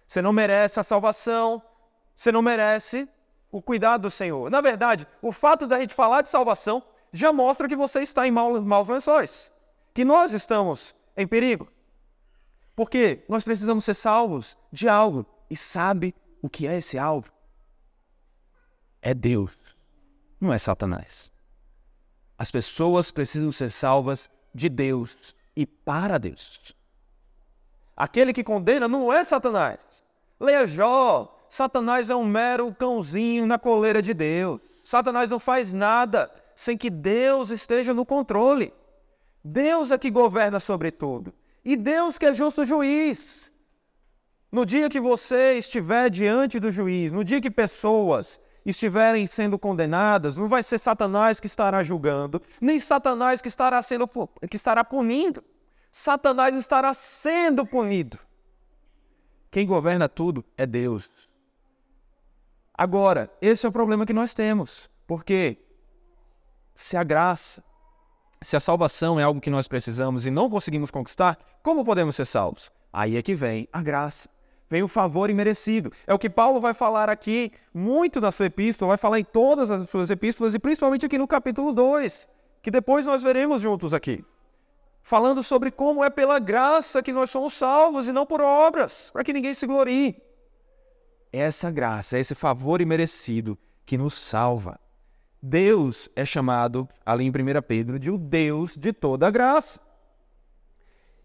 Você 0.07 0.21
não 0.21 0.33
merece 0.33 0.79
a 0.79 0.85
salvação. 0.85 1.63
Você 2.15 2.31
não 2.31 2.43
merece 2.43 3.09
o 3.51 3.61
cuidado 3.61 4.03
do 4.03 4.11
Senhor. 4.11 4.51
Na 4.51 4.61
verdade, 4.61 5.07
o 5.21 5.33
fato 5.33 5.67
da 5.67 5.81
gente 5.81 5.95
falar 5.95 6.23
de 6.23 6.29
salvação 6.29 6.83
já 7.13 7.33
mostra 7.33 7.69
que 7.69 7.77
você 7.77 8.03
está 8.03 8.27
em 8.27 8.31
maus, 8.31 8.63
maus 8.63 8.89
lençóis. 8.89 9.51
Que 9.93 10.05
nós 10.05 10.33
estamos 10.33 10.95
em 11.17 11.27
perigo. 11.27 11.69
Porque 12.77 13.25
nós 13.29 13.43
precisamos 13.43 13.85
ser 13.85 13.95
salvos 13.95 14.57
de 14.73 14.89
algo. 14.89 15.27
E 15.49 15.57
sabe 15.57 16.15
o 16.41 16.49
que 16.49 16.67
é 16.67 16.79
esse 16.79 16.97
algo? 16.97 17.27
É 19.03 19.13
Deus 19.13 19.61
não 20.41 20.53
é 20.53 20.59
Satanás. 20.59 21.31
As 22.39 22.51
pessoas 22.51 23.11
precisam 23.11 23.53
ser 23.53 23.71
salvas 23.71 24.31
de 24.55 24.69
Deus 24.69 25.35
e 25.55 25.67
para 25.67 26.19
Deus. 26.19 26.75
Aquele 27.95 28.33
que 28.33 28.43
condena 28.43 28.89
não 28.89 29.13
é 29.13 29.23
Satanás. 29.23 30.03
Leia 30.41 30.67
Jó. 30.67 31.37
Satanás 31.51 32.09
é 32.09 32.15
um 32.15 32.25
mero 32.25 32.73
cãozinho 32.73 33.45
na 33.45 33.59
coleira 33.59 34.01
de 34.01 34.15
Deus. 34.15 34.61
Satanás 34.85 35.29
não 35.29 35.41
faz 35.41 35.73
nada 35.73 36.31
sem 36.55 36.79
que 36.79 36.89
Deus 36.89 37.51
esteja 37.51 37.93
no 37.93 38.07
controle. 38.07 38.73
Deus 39.43 39.91
é 39.91 39.99
que 39.99 40.13
governa 40.13 40.61
sobre 40.61 40.93
tudo. 40.93 41.35
E 41.65 41.75
Deus 41.75 42.17
que 42.17 42.27
é 42.27 42.33
justo 42.33 42.65
juiz. 42.65 43.51
No 44.53 44.65
dia 44.65 44.89
que 44.89 45.01
você 45.01 45.55
estiver 45.55 46.09
diante 46.09 46.61
do 46.61 46.71
juiz, 46.71 47.11
no 47.11 47.25
dia 47.25 47.41
que 47.41 47.51
pessoas 47.51 48.41
estiverem 48.65 49.27
sendo 49.27 49.59
condenadas, 49.59 50.37
não 50.37 50.47
vai 50.47 50.63
ser 50.63 50.79
Satanás 50.79 51.41
que 51.41 51.49
estará 51.49 51.83
julgando, 51.83 52.41
nem 52.61 52.79
Satanás 52.79 53.43
que 53.43 53.49
estará 53.49 53.83
sendo 53.83 54.09
que 54.49 54.57
estará 54.57 54.85
punindo. 54.85 55.43
Satanás 55.91 56.55
estará 56.55 56.95
sendo 56.95 57.67
punido. 57.67 58.21
Quem 59.51 59.67
governa 59.67 60.09
tudo 60.09 60.45
é 60.57 60.65
Deus. 60.65 61.30
Agora, 62.81 63.31
esse 63.43 63.67
é 63.67 63.69
o 63.69 63.73
problema 63.73 64.07
que 64.07 64.13
nós 64.15 64.33
temos, 64.33 64.89
porque 65.07 65.59
se 66.75 66.97
a 66.97 67.05
graça, 67.05 67.63
se 68.41 68.57
a 68.57 68.61
salvação 68.61 69.21
é 69.21 69.23
algo 69.23 69.39
que 69.39 69.51
nós 69.51 69.69
precisamos 69.69 70.25
e 70.25 70.31
não 70.31 70.49
conseguimos 70.49 70.91
conquistar, 70.91 71.39
como 71.63 71.85
podemos 71.85 72.17
ser 72.17 72.25
salvos? 72.25 72.73
Aí 72.91 73.19
é 73.19 73.23
que 73.23 73.35
vem 73.35 73.69
a 73.71 73.83
graça 73.83 74.31
vem 74.71 74.83
o 74.83 74.89
favor 74.89 75.29
imerecido. 75.29 75.93
É 76.07 76.15
o 76.15 76.19
que 76.19 76.31
Paulo 76.31 76.59
vai 76.59 76.73
falar 76.73 77.11
aqui 77.11 77.53
muito 77.75 78.19
na 78.19 78.33
sua 78.33 78.47
epístola, 78.47 78.91
vai 78.91 78.97
falar 78.97 79.21
em 79.21 79.25
todas 79.25 79.71
as 79.71 79.91
suas 79.91 80.09
epístolas 80.09 80.55
e 80.55 80.59
principalmente 80.59 81.05
aqui 81.05 81.19
no 81.19 81.29
capítulo 81.29 81.75
2, 81.75 82.27
que 82.63 82.71
depois 82.71 83.05
nós 83.05 83.23
veremos 83.23 83.61
juntos 83.61 83.93
aqui. 83.93 84.25
Falando 85.03 85.43
sobre 85.43 85.71
como 85.71 86.03
é 86.03 86.09
pela 86.09 86.39
graça 86.39 87.03
que 87.03 87.13
nós 87.13 87.29
somos 87.29 87.53
salvos 87.53 88.09
e 88.09 88.13
não 88.13 88.25
por 88.25 88.41
obras, 88.41 89.11
para 89.13 89.23
que 89.23 89.35
ninguém 89.35 89.53
se 89.53 89.67
glorie. 89.67 90.30
Essa 91.33 91.71
graça, 91.71 92.19
esse 92.19 92.35
favor 92.35 92.81
imerecido 92.81 93.59
que 93.87 93.97
nos 93.97 94.15
salva. 94.15 94.81
Deus 95.43 96.09
é 96.15 96.25
chamado, 96.25 96.89
ali 97.05 97.25
em 97.25 97.31
1 97.31 97.63
Pedro, 97.67 97.99
de 97.99 98.11
o 98.11 98.19
Deus 98.19 98.77
de 98.77 98.93
toda 98.93 99.27
a 99.27 99.31
graça. 99.31 99.81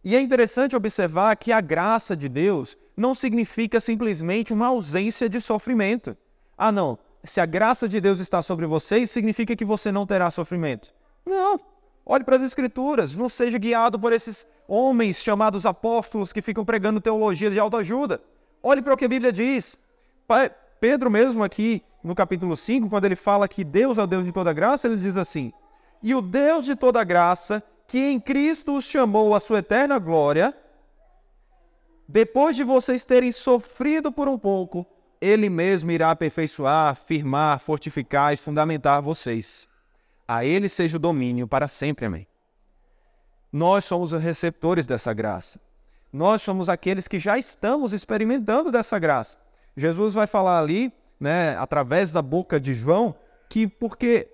E 0.03 0.15
é 0.15 0.21
interessante 0.21 0.75
observar 0.75 1.35
que 1.35 1.51
a 1.51 1.59
graça 1.59 2.15
de 2.15 2.29
Deus 2.29 2.77
não 2.95 3.15
significa 3.15 3.79
simplesmente 3.79 4.53
uma 4.53 4.67
ausência 4.67 5.27
de 5.27 5.41
sofrimento. 5.41 6.15
Ah, 6.57 6.71
não. 6.71 6.97
Se 7.23 7.41
a 7.41 7.45
graça 7.45 7.89
de 7.89 7.99
Deus 7.99 8.19
está 8.19 8.41
sobre 8.41 8.67
você, 8.67 8.99
isso 8.99 9.13
significa 9.13 9.55
que 9.55 9.65
você 9.65 9.91
não 9.91 10.05
terá 10.05 10.29
sofrimento. 10.29 10.93
Não. 11.25 11.59
Olhe 12.05 12.23
para 12.23 12.35
as 12.35 12.43
Escrituras. 12.43 13.15
Não 13.15 13.27
seja 13.27 13.57
guiado 13.57 13.99
por 13.99 14.13
esses 14.13 14.45
homens 14.67 15.21
chamados 15.21 15.65
apóstolos 15.65 16.31
que 16.31 16.41
ficam 16.41 16.63
pregando 16.63 17.01
teologia 17.01 17.49
de 17.49 17.59
autoajuda. 17.59 18.21
Olhe 18.61 18.81
para 18.81 18.93
o 18.93 18.97
que 18.97 19.05
a 19.05 19.09
Bíblia 19.09 19.33
diz. 19.33 19.77
Pedro, 20.79 21.09
mesmo 21.09 21.43
aqui 21.43 21.83
no 22.03 22.13
capítulo 22.15 22.55
5, 22.55 22.89
quando 22.89 23.05
ele 23.05 23.15
fala 23.15 23.47
que 23.47 23.63
Deus 23.63 23.97
é 23.97 24.03
o 24.03 24.07
Deus 24.07 24.25
de 24.25 24.31
toda 24.31 24.53
graça, 24.53 24.87
ele 24.87 24.97
diz 24.97 25.17
assim: 25.17 25.51
E 26.01 26.13
o 26.13 26.21
Deus 26.21 26.65
de 26.65 26.75
toda 26.75 27.03
graça 27.03 27.63
que 27.87 27.99
em 27.99 28.19
Cristo 28.19 28.77
os 28.77 28.85
chamou 28.85 29.35
à 29.35 29.39
sua 29.39 29.59
eterna 29.59 29.99
glória, 29.99 30.55
depois 32.07 32.55
de 32.55 32.63
vocês 32.63 33.03
terem 33.03 33.31
sofrido 33.31 34.11
por 34.11 34.27
um 34.27 34.37
pouco, 34.37 34.85
ele 35.19 35.49
mesmo 35.49 35.91
irá 35.91 36.11
aperfeiçoar, 36.11 36.95
firmar, 36.95 37.59
fortificar 37.59 38.33
e 38.33 38.37
fundamentar 38.37 39.01
vocês. 39.01 39.67
A 40.27 40.43
ele 40.45 40.69
seja 40.69 40.97
o 40.97 40.99
domínio 40.99 41.47
para 41.47 41.67
sempre. 41.67 42.05
Amém. 42.05 42.27
Nós 43.51 43.85
somos 43.85 44.13
os 44.13 44.21
receptores 44.21 44.85
dessa 44.85 45.13
graça. 45.13 45.59
Nós 46.11 46.41
somos 46.41 46.69
aqueles 46.69 47.07
que 47.07 47.19
já 47.19 47.37
estamos 47.37 47.93
experimentando 47.93 48.71
dessa 48.71 48.99
graça. 48.99 49.37
Jesus 49.75 50.13
vai 50.13 50.27
falar 50.27 50.59
ali, 50.59 50.93
né, 51.19 51.57
através 51.57 52.11
da 52.11 52.21
boca 52.21 52.59
de 52.59 52.73
João, 52.73 53.15
que 53.49 53.67
porque 53.67 54.29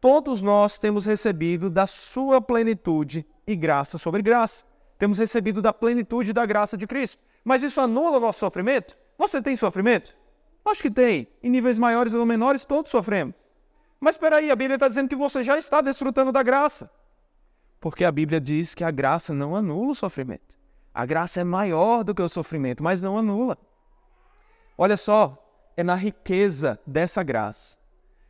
todos 0.00 0.40
nós 0.40 0.78
temos 0.78 1.04
recebido 1.04 1.68
da 1.68 1.86
sua 1.86 2.40
plenitude 2.40 3.26
e 3.46 3.54
graça 3.54 3.98
sobre 3.98 4.22
graça. 4.22 4.64
Temos 4.98 5.18
recebido 5.18 5.62
da 5.62 5.72
plenitude 5.72 6.32
da 6.32 6.44
graça 6.44 6.76
de 6.76 6.86
Cristo. 6.86 7.18
Mas 7.44 7.62
isso 7.62 7.80
anula 7.80 8.18
o 8.18 8.20
nosso 8.20 8.40
sofrimento? 8.40 8.96
Você 9.16 9.40
tem 9.40 9.56
sofrimento? 9.56 10.14
Acho 10.64 10.82
que 10.82 10.90
tem. 10.90 11.28
Em 11.42 11.50
níveis 11.50 11.78
maiores 11.78 12.12
ou 12.14 12.26
menores, 12.26 12.64
todos 12.64 12.90
sofremos. 12.90 13.34
Mas 14.00 14.16
espera 14.16 14.36
aí, 14.36 14.50
a 14.50 14.56
Bíblia 14.56 14.76
está 14.76 14.88
dizendo 14.88 15.08
que 15.08 15.16
você 15.16 15.42
já 15.42 15.58
está 15.58 15.80
desfrutando 15.80 16.30
da 16.30 16.42
graça. 16.42 16.90
Porque 17.80 18.04
a 18.04 18.12
Bíblia 18.12 18.40
diz 18.40 18.74
que 18.74 18.84
a 18.84 18.90
graça 18.90 19.32
não 19.32 19.56
anula 19.56 19.92
o 19.92 19.94
sofrimento. 19.94 20.56
A 20.92 21.06
graça 21.06 21.40
é 21.40 21.44
maior 21.44 22.02
do 22.02 22.14
que 22.14 22.22
o 22.22 22.28
sofrimento, 22.28 22.82
mas 22.82 23.00
não 23.00 23.16
anula. 23.16 23.56
Olha 24.78 24.96
só, 24.96 25.36
é 25.76 25.82
na 25.82 25.96
riqueza 25.96 26.78
dessa 26.86 27.22
graça 27.22 27.78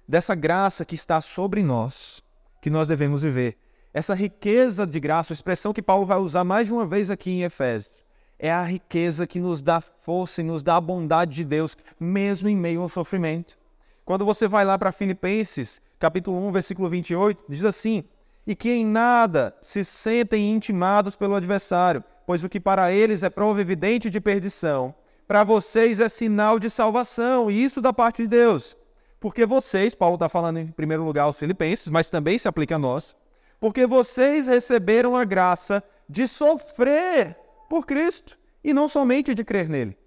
dessa 0.09 0.35
graça 0.35 0.87
que 0.87 0.95
está 0.95 1.21
sobre 1.21 1.63
nós, 1.63 2.25
que 2.63 2.71
nós 2.71 2.89
devemos 2.89 3.21
viver. 3.21 3.59
Essa 3.93 4.15
riqueza 4.15 4.87
de 4.87 4.99
graça, 4.99 5.33
a 5.33 5.35
expressão 5.35 5.73
que 5.73 5.83
Paulo 5.83 6.07
vai 6.07 6.19
usar 6.19 6.45
mais 6.45 6.67
de 6.67 6.73
uma 6.73 6.87
vez 6.87 7.11
aqui 7.11 7.31
em 7.31 7.43
Efésios, 7.43 8.03
é 8.39 8.51
a 8.51 8.63
riqueza 8.63 9.27
que 9.27 9.39
nos 9.39 9.61
dá 9.61 9.81
força 9.81 10.41
e 10.41 10.45
nos 10.45 10.63
dá 10.63 10.77
a 10.77 10.81
bondade 10.81 11.35
de 11.35 11.45
Deus, 11.45 11.77
mesmo 12.01 12.49
em 12.49 12.57
meio 12.57 12.81
ao 12.81 12.89
sofrimento. 12.89 13.59
Quando 14.05 14.25
você 14.25 14.49
vai 14.49 14.65
lá 14.65 14.79
para 14.79 14.93
Filipenses, 14.93 15.83
capítulo 15.99 16.39
1, 16.49 16.53
versículo 16.53 16.89
28, 16.89 17.45
diz 17.49 17.65
assim: 17.65 18.05
E 18.47 18.55
que 18.55 18.71
em 18.71 18.87
nada 18.87 19.55
se 19.61 19.85
sentem 19.85 20.55
intimados 20.55 21.17
pelo 21.17 21.35
adversário, 21.35 22.03
pois 22.27 22.43
o 22.45 22.49
que 22.49 22.61
para 22.61 22.93
eles 22.93 23.23
é 23.23 23.29
prova 23.29 23.61
evidente 23.61 24.09
de 24.09 24.21
perdição, 24.21 24.95
para 25.29 25.45
vocês 25.45 26.01
é 26.01 26.09
sinal 26.09 26.59
de 26.59 26.69
salvação, 26.69 27.49
e 27.49 27.63
isso 27.63 27.81
da 27.81 27.93
parte 27.93 28.23
de 28.23 28.29
Deus 28.29 28.77
porque 29.21 29.45
vocês, 29.45 29.95
Paulo 29.95 30.15
está 30.15 30.29
falando 30.29 30.59
em 30.59 30.69
primeiro 30.69 31.05
lugar 31.05 31.25
aos 31.25 31.39
filipenses, 31.39 31.89
mas 31.89 32.09
também 32.09 32.39
se 32.39 32.47
aplica 32.47 32.77
a 32.77 32.79
nós, 32.79 33.17
porque 33.59 33.87
vocês 33.87 34.47
receberam 34.47 35.17
a 35.17 35.25
graça 35.25 35.83
de 36.09 36.29
sofrer 36.29 37.37
por 37.69 37.85
Cristo 37.85 38.39
e 38.63 38.73
não 38.73 38.87
somente 38.87 39.35
de 39.35 39.45
crer 39.45 39.69
nele. 39.69 39.99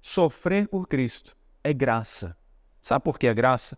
Sofrer 0.00 0.66
por 0.66 0.88
Cristo 0.88 1.36
é 1.62 1.72
graça. 1.72 2.36
Sabe 2.80 3.04
por 3.04 3.18
que 3.18 3.26
é 3.26 3.34
graça? 3.34 3.76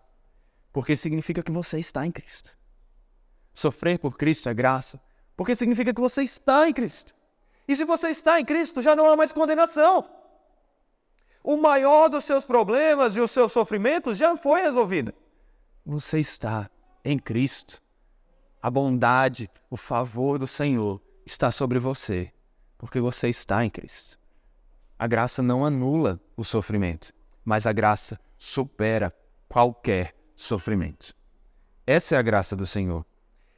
Porque 0.72 0.96
significa 0.96 1.42
que 1.42 1.50
você 1.50 1.78
está 1.78 2.06
em 2.06 2.12
Cristo. 2.12 2.56
Sofrer 3.52 3.98
por 3.98 4.16
Cristo 4.16 4.48
é 4.48 4.54
graça, 4.54 5.00
porque 5.36 5.56
significa 5.56 5.92
que 5.92 6.00
você 6.00 6.22
está 6.22 6.68
em 6.68 6.72
Cristo. 6.72 7.12
E 7.66 7.74
se 7.74 7.84
você 7.84 8.08
está 8.10 8.38
em 8.38 8.44
Cristo, 8.44 8.80
já 8.80 8.94
não 8.94 9.10
há 9.10 9.16
mais 9.16 9.32
condenação 9.32 10.19
o 11.42 11.56
maior 11.56 12.08
dos 12.08 12.24
seus 12.24 12.44
problemas 12.44 13.16
e 13.16 13.20
os 13.20 13.30
seus 13.30 13.52
sofrimentos 13.52 14.16
já 14.16 14.36
foi 14.36 14.62
resolvido. 14.62 15.12
Você 15.84 16.18
está 16.20 16.70
em 17.04 17.18
Cristo. 17.18 17.80
A 18.62 18.70
bondade, 18.70 19.50
o 19.70 19.76
favor 19.76 20.38
do 20.38 20.46
Senhor 20.46 21.00
está 21.24 21.50
sobre 21.50 21.78
você, 21.78 22.30
porque 22.76 23.00
você 23.00 23.28
está 23.28 23.64
em 23.64 23.70
Cristo. 23.70 24.18
A 24.98 25.06
graça 25.06 25.42
não 25.42 25.64
anula 25.64 26.20
o 26.36 26.44
sofrimento, 26.44 27.12
mas 27.42 27.66
a 27.66 27.72
graça 27.72 28.20
supera 28.36 29.14
qualquer 29.48 30.14
sofrimento. 30.36 31.14
Essa 31.86 32.16
é 32.16 32.18
a 32.18 32.22
graça 32.22 32.54
do 32.54 32.66
Senhor. 32.66 33.04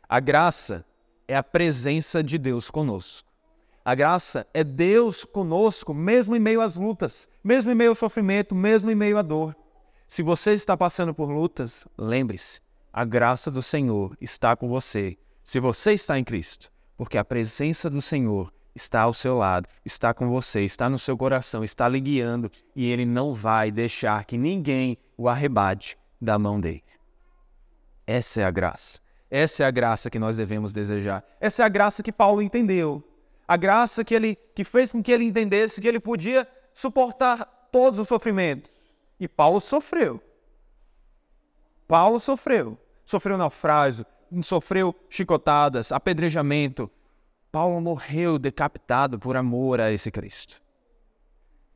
A 0.09 0.21
graça 0.21 0.85
é 1.27 1.37
a 1.37 1.43
presença 1.43 2.23
de 2.23 2.39
Deus 2.39 2.71
conosco. 2.71 3.32
A 3.85 3.97
graça 3.97 4.47
é 4.55 4.63
Deus 4.63 5.25
conosco, 5.25 5.93
mesmo 5.93 6.37
em 6.37 6.39
meio 6.39 6.61
às 6.61 6.77
lutas, 6.77 7.29
mesmo 7.43 7.73
em 7.73 7.75
meio 7.75 7.91
ao 7.91 7.97
sofrimento, 7.97 8.55
mesmo 8.55 8.91
em 8.91 8.95
meio 8.95 9.19
à 9.19 9.23
dor. 9.23 9.57
Se 10.07 10.23
você 10.23 10.53
está 10.53 10.77
passando 10.77 11.13
por 11.13 11.29
lutas, 11.29 11.85
lembre-se, 11.99 12.61
a 12.93 13.05
graça 13.05 13.51
do 13.51 13.61
Senhor 13.61 14.17
está 14.21 14.55
com 14.55 14.69
você. 14.69 15.19
Se 15.43 15.59
você 15.59 15.95
está 15.95 16.17
em 16.17 16.23
Cristo, 16.23 16.71
porque 16.97 17.19
a 17.19 17.25
presença 17.25 17.91
do 17.91 18.01
Senhor 18.01 18.53
está 18.73 19.01
ao 19.01 19.13
seu 19.13 19.39
lado, 19.39 19.69
está 19.85 20.15
com 20.15 20.29
você, 20.31 20.61
está 20.61 20.89
no 20.89 20.99
seu 20.99 21.17
coração, 21.17 21.65
está 21.65 21.89
lhe 21.89 21.99
guiando 21.99 22.51
e 22.77 22.89
ele 22.89 23.05
não 23.05 23.35
vai 23.35 23.73
deixar 23.73 24.25
que 24.25 24.39
ninguém 24.39 24.97
o 25.17 25.29
arrebate 25.29 25.99
da 26.21 26.39
mão 26.39 26.61
dele. 26.61 26.85
Essa 28.07 28.43
é 28.43 28.45
a 28.45 28.51
graça. 28.51 29.01
Essa 29.29 29.65
é 29.65 29.67
a 29.67 29.71
graça 29.71 30.09
que 30.09 30.19
nós 30.19 30.37
devemos 30.37 30.73
desejar. 30.73 31.25
Essa 31.41 31.63
é 31.63 31.67
a 31.67 31.69
graça 31.69 32.03
que 32.03 32.13
Paulo 32.13 32.41
entendeu. 32.41 33.03
A 33.53 33.57
graça 33.59 34.03
que 34.03 34.15
ele 34.15 34.35
que 34.55 34.65
fez 34.65 34.93
com 34.93 35.03
que 35.03 35.13
ele 35.13 35.27
entendesse 35.27 35.79
que 35.79 35.87
ele 35.87 36.01
podia 36.01 36.49
suportar 36.73 37.69
todos 37.71 37.99
os 37.99 38.09
sofrimentos. 38.09 38.71
E 39.21 39.29
Paulo 39.29 39.61
sofreu. 39.61 40.23
Paulo 41.87 42.19
sofreu. 42.19 42.79
Sofreu 43.05 43.37
naufrágio, 43.37 44.07
sofreu 44.43 44.97
chicotadas, 45.11 45.93
apedrejamento. 45.93 46.91
Paulo 47.51 47.79
morreu 47.79 48.39
decapitado 48.39 49.19
por 49.19 49.37
amor 49.37 49.83
a 49.83 49.93
esse 49.93 50.11
Cristo. 50.11 50.59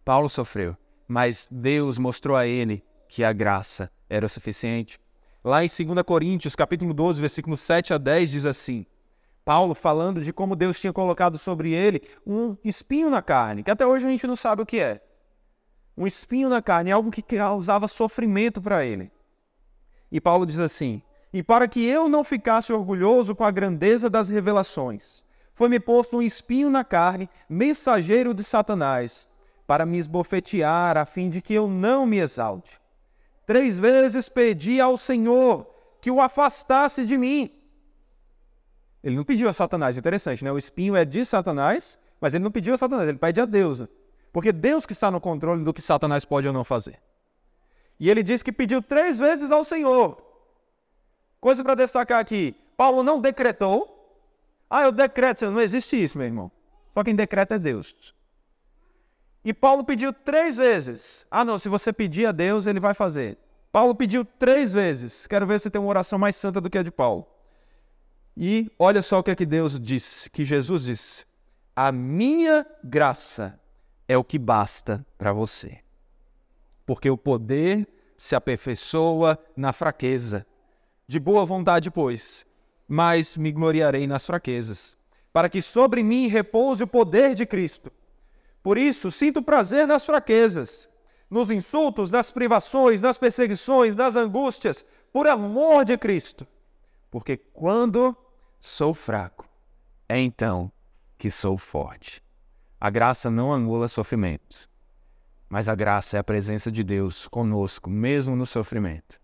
Paulo 0.03 0.31
sofreu, 0.31 0.75
mas 1.07 1.47
Deus 1.51 1.99
mostrou 1.99 2.39
a 2.39 2.47
ele 2.47 2.83
que 3.07 3.23
a 3.23 3.35
graça 3.35 3.93
era 4.09 4.25
o 4.25 4.31
suficiente. 4.31 4.99
Lá 5.45 5.63
em 5.63 5.69
2 5.69 6.03
Coríntios, 6.07 6.57
capítulo 6.57 6.95
12, 6.95 7.21
versículos 7.21 7.61
7 7.61 7.93
a 7.93 7.99
10, 7.99 8.31
diz 8.31 8.47
assim: 8.47 8.87
Paulo 9.47 9.77
falando 9.77 10.21
de 10.21 10.33
como 10.33 10.57
Deus 10.57 10.81
tinha 10.81 10.93
colocado 10.93 11.39
sobre 11.39 11.73
ele 11.73 12.03
um 12.27 12.57
espinho 12.65 13.09
na 13.09 13.23
carne, 13.23 13.63
que 13.63 13.71
até 13.71 13.87
hoje 13.87 14.05
a 14.05 14.09
gente 14.11 14.27
não 14.27 14.35
sabe 14.35 14.63
o 14.63 14.67
que 14.67 14.81
é. 14.81 15.01
Um 15.97 16.05
espinho 16.05 16.49
na 16.49 16.61
carne, 16.61 16.91
algo 16.91 17.13
que 17.13 17.23
causava 17.23 17.87
sofrimento 17.87 18.61
para 18.61 18.85
ele. 18.85 19.09
E 20.11 20.21
Paulo 20.21 20.45
diz 20.45 20.59
assim: 20.59 21.01
E 21.33 21.45
para 21.45 21.69
que 21.69 21.87
eu 21.87 22.09
não 22.09 22.25
ficasse 22.25 22.73
orgulhoso 22.73 23.37
com 23.37 23.45
a 23.45 23.51
grandeza 23.53 24.11
das 24.11 24.29
revelações, 24.29 25.23
foi-me 25.55 25.79
posto 25.79 26.17
um 26.17 26.23
espinho 26.23 26.69
na 26.69 26.83
carne, 26.83 27.31
mensageiro 27.49 28.35
de 28.35 28.43
Satanás, 28.43 29.29
para 29.65 29.87
me 29.87 29.97
esbofetear, 29.97 30.97
a 30.97 31.07
fim 31.07 31.31
de 31.31 31.41
que 31.41 31.55
eu 31.55 31.69
não 31.69 32.05
me 32.05 32.19
exalte. 32.19 32.81
Três 33.47 33.79
vezes 33.79 34.29
pedi 34.29 34.81
ao 34.81 34.97
Senhor 34.97 35.73
que 36.01 36.11
o 36.11 36.21
afastasse 36.21 37.07
de 37.07 37.17
mim. 37.17 37.56
Ele 39.07 39.15
não 39.15 39.23
pediu 39.23 39.49
a 39.49 39.53
Satanás, 39.53 39.97
interessante, 39.97 40.43
né? 40.43 40.51
O 40.51 40.59
espinho 40.59 40.97
é 40.97 41.05
de 41.05 41.25
Satanás, 41.25 41.97
mas 42.21 42.35
ele 42.35 42.43
não 42.43 42.51
pediu 42.51 42.75
a 42.75 42.77
Satanás, 42.77 43.09
ele 43.09 43.17
pede 43.17 43.41
a 43.41 43.45
Deus. 43.45 43.85
Porque 44.33 44.51
Deus 44.51 44.85
que 44.85 44.93
está 44.93 45.13
no 45.13 45.21
controle 45.21 45.63
do 45.63 45.73
que 45.73 45.81
Satanás 45.81 46.25
pode 46.25 46.49
ou 46.49 46.53
não 46.53 46.65
fazer. 46.65 47.01
E 48.01 48.11
ele 48.11 48.21
diz 48.21 48.43
que 48.43 48.51
pediu 48.51 48.83
três 48.83 49.17
vezes 49.17 49.53
ao 49.53 49.63
Senhor. 49.63 50.21
Coisa 51.41 51.63
para 51.63 51.77
destacar 51.77 52.19
aqui: 52.19 52.57
Paulo 52.77 53.05
não 53.05 53.21
decretou. 53.21 53.93
Ah, 54.69 54.83
eu 54.83 54.91
decreto, 54.91 55.49
não 55.53 55.61
existe 55.61 56.03
isso, 56.03 56.19
meu 56.19 56.27
irmão. 56.27 56.51
Só 56.93 57.05
quem 57.05 57.15
decreta 57.15 57.55
é 57.55 57.59
Deus. 57.61 58.13
E 59.45 59.55
Paulo 59.55 59.85
pediu 59.85 60.13
três 60.13 60.57
vezes. 60.57 61.25
Ah, 61.31 61.45
não, 61.45 61.61
se 61.61 61.69
você 61.69 61.93
pedir 61.93 62.27
a 62.27 62.33
Deus, 62.33 62.67
ele 62.67 62.81
vai 62.81 62.93
fazer. 62.93 63.39
Paulo 63.71 63.95
pediu 63.95 64.25
três 64.25 64.73
vezes. 64.73 65.29
Quero 65.29 65.47
ver 65.47 65.61
se 65.61 65.71
tem 65.71 65.81
uma 65.81 65.91
oração 65.91 66.19
mais 66.19 66.35
santa 66.35 66.61
do 66.61 66.69
que 66.69 66.77
a 66.77 66.83
de 66.83 66.91
Paulo. 66.91 67.36
E 68.37 68.71
olha 68.79 69.01
só 69.01 69.19
o 69.19 69.23
que 69.23 69.31
é 69.31 69.35
que 69.35 69.47
Deus 69.47 69.81
disse, 69.81 70.29
que 70.29 70.45
Jesus 70.45 70.85
disse: 70.85 71.25
A 71.75 71.91
minha 71.91 72.67
graça 72.85 73.59
é 74.07 74.19
o 74.19 74.25
que 74.25 74.39
basta 74.39 75.05
para 75.17 75.33
você. 75.33 75.79
Porque 76.85 77.09
o 77.09 77.17
poder 77.17 77.89
se 78.17 78.35
aperfeiçoa 78.35 79.39
na 79.57 79.73
fraqueza. 79.73 80.47
De 81.09 81.19
boa 81.19 81.45
vontade, 81.45 81.91
pois, 81.91 82.45
mas 82.87 83.37
me 83.37 83.53
gloriarei 83.53 84.07
nas 84.07 84.27
fraquezas, 84.27 84.97
para 85.33 85.49
que 85.49 85.63
sobre 85.63 86.03
mim 86.03 86.27
repouse 86.27 86.83
o 86.83 86.87
poder 86.87 87.35
de 87.35 87.47
Cristo. 87.47 87.93
Por 88.63 88.77
isso, 88.77 89.11
sinto 89.13 89.41
prazer 89.41 89.87
nas 89.87 90.05
fraquezas, 90.05 90.89
nos 91.31 91.51
insultos, 91.51 92.11
nas 92.11 92.31
privações, 92.31 93.01
nas 93.01 93.17
perseguições, 93.17 93.95
nas 93.95 94.17
angústias, 94.17 94.85
por 95.13 95.27
amor 95.27 95.85
de 95.85 95.97
Cristo. 95.97 96.47
Porque 97.11 97.37
quando 97.37 98.17
sou 98.61 98.95
fraco, 98.95 99.49
é 100.09 100.19
então 100.19 100.71
que 101.19 101.31
sou 101.31 101.57
forte. 101.57 102.23
A 102.81 102.91
graça 102.91 103.31
não 103.31 103.53
anula 103.53 103.89
sofrimento, 103.89 104.69
mas 105.49 105.69
a 105.69 105.75
graça 105.75 106.17
é 106.17 106.21
a 106.21 106.25
presença 106.25 106.71
de 106.71 106.83
Deus 106.83 107.27
conosco, 107.29 107.89
mesmo 107.89 108.37
no 108.37 108.45
sofrimento. 108.45 109.19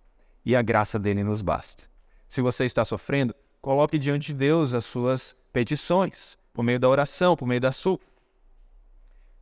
E 0.44 0.56
a 0.56 0.62
graça 0.62 0.98
dele 0.98 1.22
nos 1.22 1.40
basta. 1.40 1.84
Se 2.26 2.40
você 2.40 2.64
está 2.64 2.84
sofrendo, 2.84 3.34
coloque 3.60 3.98
diante 3.98 4.28
de 4.28 4.34
Deus 4.34 4.74
as 4.74 4.84
suas 4.84 5.36
petições, 5.52 6.38
por 6.52 6.62
meio 6.62 6.80
da 6.80 6.88
oração, 6.88 7.36
por 7.36 7.46
meio 7.46 7.60
da 7.60 7.70
súplica. 7.72 8.12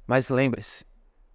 Mas 0.07 0.29
lembre-se, 0.29 0.85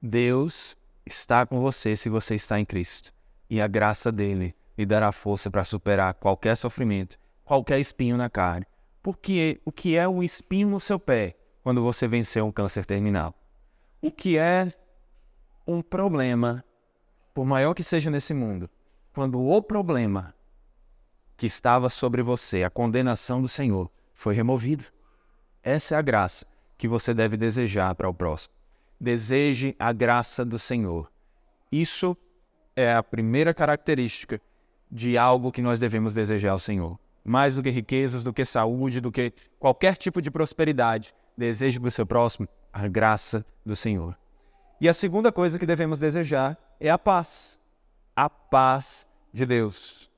Deus 0.02 0.76
está 1.06 1.46
com 1.46 1.62
você 1.62 1.96
se 1.96 2.10
você 2.10 2.36
está 2.36 2.60
em 2.60 2.66
Cristo. 2.66 3.14
E 3.50 3.62
a 3.62 3.68
graça 3.68 4.12
dele 4.12 4.56
lhe 4.78 4.86
dará 4.86 5.12
força 5.12 5.50
para 5.50 5.64
superar 5.64 6.14
qualquer 6.16 6.58
sofrimento, 6.58 7.18
qualquer 7.46 7.80
espinho 7.80 8.18
na 8.18 8.30
carne. 8.30 8.66
Porque 9.02 9.62
o 9.64 9.72
que 9.72 9.96
é 9.96 10.08
um 10.08 10.22
espinho 10.22 10.68
no 10.68 10.80
seu 10.80 11.00
pé 11.00 11.36
quando 11.64 11.82
você 11.82 12.08
venceu 12.08 12.46
um 12.46 12.52
câncer 12.52 12.86
terminal? 12.86 13.34
O 14.02 14.12
que 14.12 14.38
é 14.38 14.74
um 15.66 15.82
problema, 15.82 16.66
por 17.34 17.46
maior 17.46 17.74
que 17.74 17.84
seja 17.84 18.10
nesse 18.10 18.34
mundo, 18.34 18.70
quando 19.14 19.40
o 19.40 19.62
problema 19.62 20.36
que 21.38 21.46
estava 21.46 21.90
sobre 21.90 22.22
você, 22.22 22.64
a 22.64 22.70
condenação 22.70 23.42
do 23.42 23.48
Senhor, 23.48 23.90
foi 24.14 24.34
removido? 24.34 24.84
Essa 25.64 25.96
é 25.96 25.98
a 25.98 26.02
graça 26.02 26.46
que 26.78 26.88
você 26.88 27.14
deve 27.14 27.38
desejar 27.38 27.96
para 27.96 28.10
o 28.10 28.14
próximo 28.14 28.56
deseje 29.00 29.76
a 29.78 29.92
graça 29.92 30.46
do 30.46 30.58
Senhor. 30.58 31.12
Isso 31.72 32.16
é 32.76 32.94
a 32.94 33.04
primeira 33.04 33.54
característica 33.54 34.42
de 34.92 35.18
algo 35.18 35.52
que 35.52 35.62
nós 35.62 35.80
devemos 35.80 36.14
desejar 36.14 36.52
ao 36.52 36.60
Senhor. 36.60 37.00
Mais 37.26 37.56
do 37.56 37.64
que 37.64 37.72
riquezas, 37.72 38.24
do 38.24 38.32
que 38.32 38.46
saúde, 38.46 39.02
do 39.02 39.12
que 39.12 39.34
qualquer 39.60 39.98
tipo 39.98 40.22
de 40.22 40.30
prosperidade, 40.30 41.14
deseje 41.36 41.80
para 41.80 41.88
o 41.88 41.92
seu 41.92 42.06
próximo 42.06 42.48
a 42.72 42.88
graça 42.88 43.44
do 43.66 43.76
Senhor. 43.76 44.16
E 44.80 44.88
a 44.88 44.94
segunda 44.94 45.32
coisa 45.32 45.58
que 45.58 45.66
devemos 45.66 45.98
desejar 45.98 46.58
é 46.80 46.90
a 46.90 46.98
paz. 46.98 47.60
A 48.16 48.30
paz 48.30 49.08
de 49.34 49.46
Deus. 49.46 50.12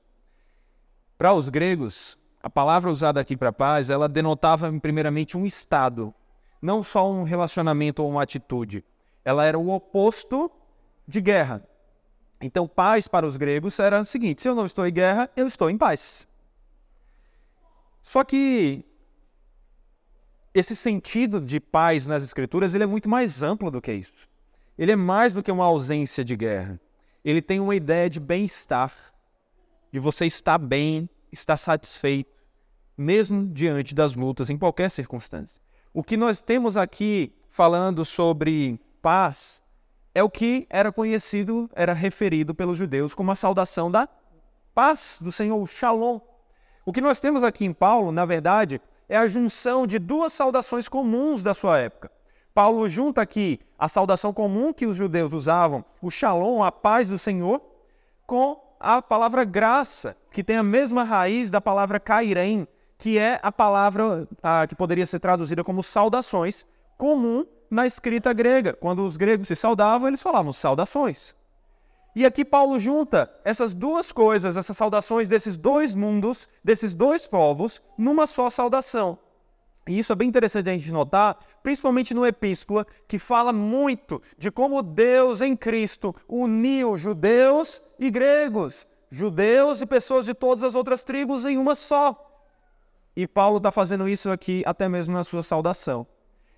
Para 1.16 1.32
os 1.32 1.48
gregos, 1.48 2.18
a 2.42 2.50
palavra 2.50 2.90
usada 2.90 3.20
aqui 3.20 3.36
para 3.36 3.52
paz, 3.52 3.90
ela 3.90 4.08
denotava 4.08 4.72
primeiramente 4.80 5.36
um 5.36 5.46
estado, 5.46 6.14
não 6.60 6.82
só 6.82 7.10
um 7.10 7.22
relacionamento 7.22 8.02
ou 8.02 8.10
uma 8.10 8.22
atitude. 8.22 8.84
Ela 9.24 9.44
era 9.44 9.58
o 9.58 9.70
oposto 9.70 10.50
de 11.06 11.20
guerra. 11.20 11.64
Então, 12.40 12.68
paz 12.68 13.08
para 13.08 13.26
os 13.26 13.36
gregos 13.36 13.78
era 13.78 14.00
o 14.00 14.06
seguinte: 14.06 14.42
se 14.42 14.48
eu 14.48 14.54
não 14.54 14.66
estou 14.66 14.86
em 14.86 14.92
guerra, 14.92 15.30
eu 15.34 15.46
estou 15.46 15.68
em 15.68 15.78
paz. 15.78 16.27
Só 18.02 18.24
que 18.24 18.84
esse 20.54 20.74
sentido 20.74 21.40
de 21.40 21.60
paz 21.60 22.06
nas 22.06 22.22
escrituras 22.22 22.74
ele 22.74 22.84
é 22.84 22.86
muito 22.86 23.08
mais 23.08 23.42
amplo 23.42 23.70
do 23.70 23.80
que 23.80 23.92
isso. 23.92 24.28
Ele 24.76 24.92
é 24.92 24.96
mais 24.96 25.32
do 25.32 25.42
que 25.42 25.50
uma 25.50 25.64
ausência 25.64 26.24
de 26.24 26.36
guerra. 26.36 26.80
Ele 27.24 27.42
tem 27.42 27.60
uma 27.60 27.74
ideia 27.74 28.08
de 28.08 28.20
bem-estar, 28.20 28.92
de 29.92 29.98
você 29.98 30.26
estar 30.26 30.58
bem, 30.58 31.08
estar 31.32 31.56
satisfeito, 31.56 32.32
mesmo 32.96 33.46
diante 33.46 33.94
das 33.94 34.14
lutas, 34.14 34.50
em 34.50 34.56
qualquer 34.56 34.90
circunstância. 34.90 35.62
O 35.92 36.02
que 36.02 36.16
nós 36.16 36.40
temos 36.40 36.76
aqui 36.76 37.32
falando 37.48 38.04
sobre 38.04 38.80
paz 39.02 39.60
é 40.14 40.22
o 40.22 40.30
que 40.30 40.66
era 40.70 40.92
conhecido, 40.92 41.68
era 41.74 41.92
referido 41.92 42.54
pelos 42.54 42.78
judeus 42.78 43.14
como 43.14 43.30
a 43.30 43.34
saudação 43.34 43.90
da 43.90 44.08
paz 44.74 45.18
do 45.20 45.32
Senhor, 45.32 45.60
o 45.60 45.66
Shalom. 45.66 46.20
O 46.88 46.92
que 46.92 47.02
nós 47.02 47.20
temos 47.20 47.42
aqui 47.42 47.66
em 47.66 47.72
Paulo, 47.74 48.10
na 48.10 48.24
verdade, 48.24 48.80
é 49.10 49.18
a 49.18 49.28
junção 49.28 49.86
de 49.86 49.98
duas 49.98 50.32
saudações 50.32 50.88
comuns 50.88 51.42
da 51.42 51.52
sua 51.52 51.78
época. 51.78 52.10
Paulo 52.54 52.88
junta 52.88 53.20
aqui 53.20 53.60
a 53.78 53.88
saudação 53.88 54.32
comum 54.32 54.72
que 54.72 54.86
os 54.86 54.96
judeus 54.96 55.34
usavam, 55.34 55.84
o 56.00 56.10
Shalom, 56.10 56.62
a 56.62 56.72
paz 56.72 57.10
do 57.10 57.18
Senhor, 57.18 57.60
com 58.26 58.58
a 58.80 59.02
palavra 59.02 59.44
graça, 59.44 60.16
que 60.32 60.42
tem 60.42 60.56
a 60.56 60.62
mesma 60.62 61.04
raiz 61.04 61.50
da 61.50 61.60
palavra 61.60 62.00
kairem, 62.00 62.66
que 62.96 63.18
é 63.18 63.38
a 63.42 63.52
palavra 63.52 64.26
a, 64.42 64.66
que 64.66 64.74
poderia 64.74 65.04
ser 65.04 65.18
traduzida 65.18 65.62
como 65.62 65.82
saudações, 65.82 66.64
comum 66.96 67.44
na 67.70 67.86
escrita 67.86 68.32
grega. 68.32 68.72
Quando 68.72 69.04
os 69.04 69.18
gregos 69.18 69.48
se 69.48 69.54
saudavam, 69.54 70.08
eles 70.08 70.22
falavam 70.22 70.54
saudações. 70.54 71.36
E 72.18 72.26
aqui 72.26 72.44
Paulo 72.44 72.80
junta 72.80 73.32
essas 73.44 73.72
duas 73.72 74.10
coisas, 74.10 74.56
essas 74.56 74.76
saudações 74.76 75.28
desses 75.28 75.56
dois 75.56 75.94
mundos, 75.94 76.48
desses 76.64 76.92
dois 76.92 77.28
povos, 77.28 77.80
numa 77.96 78.26
só 78.26 78.50
saudação. 78.50 79.20
E 79.86 80.00
isso 80.00 80.12
é 80.12 80.16
bem 80.16 80.28
interessante 80.28 80.68
a 80.68 80.72
gente 80.72 80.90
notar, 80.90 81.38
principalmente 81.62 82.12
no 82.12 82.26
Epístola, 82.26 82.84
que 83.06 83.20
fala 83.20 83.52
muito 83.52 84.20
de 84.36 84.50
como 84.50 84.82
Deus 84.82 85.40
em 85.40 85.54
Cristo 85.54 86.12
uniu 86.28 86.98
judeus 86.98 87.80
e 88.00 88.10
gregos, 88.10 88.84
judeus 89.08 89.80
e 89.80 89.86
pessoas 89.86 90.26
de 90.26 90.34
todas 90.34 90.64
as 90.64 90.74
outras 90.74 91.04
tribos 91.04 91.44
em 91.44 91.56
uma 91.56 91.76
só. 91.76 92.44
E 93.14 93.28
Paulo 93.28 93.58
está 93.58 93.70
fazendo 93.70 94.08
isso 94.08 94.28
aqui 94.28 94.64
até 94.66 94.88
mesmo 94.88 95.14
na 95.14 95.22
sua 95.22 95.44
saudação. 95.44 96.04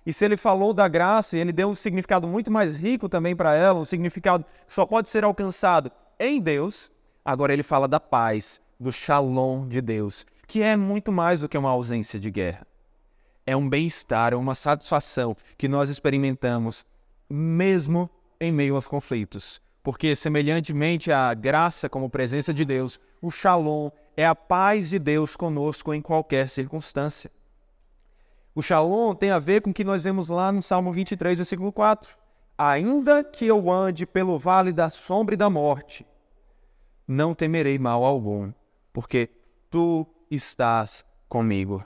E 0.05 0.11
se 0.11 0.25
ele 0.25 0.37
falou 0.37 0.73
da 0.73 0.87
graça, 0.87 1.37
ele 1.37 1.51
deu 1.51 1.69
um 1.69 1.75
significado 1.75 2.27
muito 2.27 2.49
mais 2.49 2.75
rico 2.75 3.07
também 3.07 3.35
para 3.35 3.53
ela, 3.53 3.79
um 3.79 3.85
significado 3.85 4.45
que 4.65 4.73
só 4.73 4.85
pode 4.85 5.09
ser 5.09 5.23
alcançado 5.23 5.91
em 6.19 6.41
Deus, 6.41 6.91
agora 7.23 7.53
ele 7.53 7.63
fala 7.63 7.87
da 7.87 7.99
paz, 7.99 8.59
do 8.79 8.91
shalom 8.91 9.67
de 9.67 9.81
Deus, 9.81 10.25
que 10.47 10.61
é 10.61 10.75
muito 10.75 11.11
mais 11.11 11.41
do 11.41 11.49
que 11.49 11.57
uma 11.57 11.69
ausência 11.69 12.19
de 12.19 12.31
guerra 12.31 12.65
é 13.45 13.55
um 13.55 13.67
bem-estar, 13.67 14.33
é 14.33 14.35
uma 14.35 14.55
satisfação 14.55 15.35
que 15.57 15.67
nós 15.67 15.89
experimentamos 15.89 16.85
mesmo 17.29 18.09
em 18.39 18.51
meio 18.51 18.75
aos 18.75 18.87
conflitos. 18.87 19.61
Porque, 19.83 20.15
semelhantemente 20.15 21.11
à 21.11 21.33
graça 21.33 21.89
como 21.89 22.09
presença 22.09 22.53
de 22.53 22.63
Deus, 22.63 22.99
o 23.21 23.31
shalom 23.31 23.89
é 24.15 24.25
a 24.25 24.35
paz 24.35 24.89
de 24.89 24.99
Deus 24.99 25.35
conosco 25.35 25.93
em 25.93 26.01
qualquer 26.01 26.49
circunstância. 26.49 27.31
O 28.53 28.61
shalom 28.61 29.15
tem 29.15 29.31
a 29.31 29.39
ver 29.39 29.61
com 29.61 29.69
o 29.69 29.73
que 29.73 29.83
nós 29.83 30.03
vemos 30.03 30.27
lá 30.27 30.51
no 30.51 30.61
Salmo 30.61 30.91
23, 30.91 31.37
versículo 31.37 31.71
4. 31.71 32.17
Ainda 32.57 33.23
que 33.23 33.47
eu 33.47 33.71
ande 33.71 34.05
pelo 34.05 34.37
vale 34.37 34.73
da 34.73 34.89
sombra 34.89 35.35
e 35.35 35.37
da 35.37 35.49
morte, 35.49 36.05
não 37.07 37.33
temerei 37.33 37.79
mal 37.79 38.03
algum, 38.03 38.51
porque 38.91 39.29
tu 39.69 40.05
estás 40.29 41.05
comigo. 41.29 41.83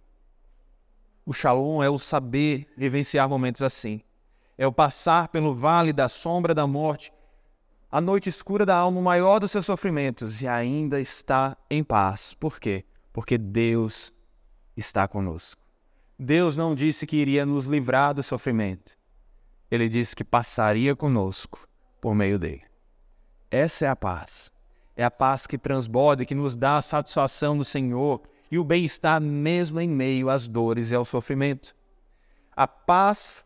O 1.26 1.34
shalom 1.34 1.84
é 1.84 1.90
o 1.90 2.00
saber 2.00 2.68
vivenciar 2.76 3.30
momentos 3.30 3.62
assim. 3.62 4.02
É 4.58 4.66
o 4.66 4.72
passar 4.72 5.28
pelo 5.28 5.54
vale 5.54 5.94
da 5.94 6.10
sombra 6.10 6.54
da 6.54 6.66
morte, 6.66 7.14
a 7.92 8.02
noite 8.02 8.28
escura 8.28 8.66
da 8.66 8.76
alma, 8.76 9.00
o 9.00 9.04
maior 9.04 9.40
dos 9.40 9.52
seus 9.52 9.66
sofrimentos, 9.66 10.42
e 10.42 10.48
ainda 10.48 11.00
está 11.00 11.56
em 11.70 11.84
paz. 11.84 12.34
Por 12.34 12.60
quê? 12.60 12.84
Porque 13.14 13.38
Deus 13.38 14.12
está 14.76 15.08
conosco. 15.08 15.65
Deus 16.18 16.56
não 16.56 16.74
disse 16.74 17.06
que 17.06 17.18
iria 17.18 17.46
nos 17.46 17.66
livrar 17.66 18.14
do 18.14 18.24
sofrimento. 18.24 18.94
Ele 19.70 19.90
disse 19.90 20.16
que 20.16 20.24
passaria 20.24 20.96
conosco 20.96 21.68
por 22.00 22.16
meio 22.16 22.40
dele. 22.40 22.64
Essa 23.52 23.86
é 23.86 23.90
a 23.90 23.96
paz. 23.96 24.52
É 24.96 25.04
a 25.04 25.12
paz 25.12 25.46
que 25.46 25.58
transborda 25.58 26.24
e 26.24 26.26
que 26.26 26.34
nos 26.34 26.56
dá 26.56 26.78
a 26.78 26.82
satisfação 26.82 27.56
no 27.56 27.66
Senhor 27.66 28.22
e 28.50 28.58
o 28.58 28.64
bem-estar 28.64 29.20
mesmo 29.20 29.82
em 29.82 29.90
meio 29.90 30.30
às 30.30 30.48
dores 30.48 30.92
e 30.92 30.96
ao 30.96 31.04
sofrimento. 31.04 31.76
A 32.56 32.66
paz 32.66 33.46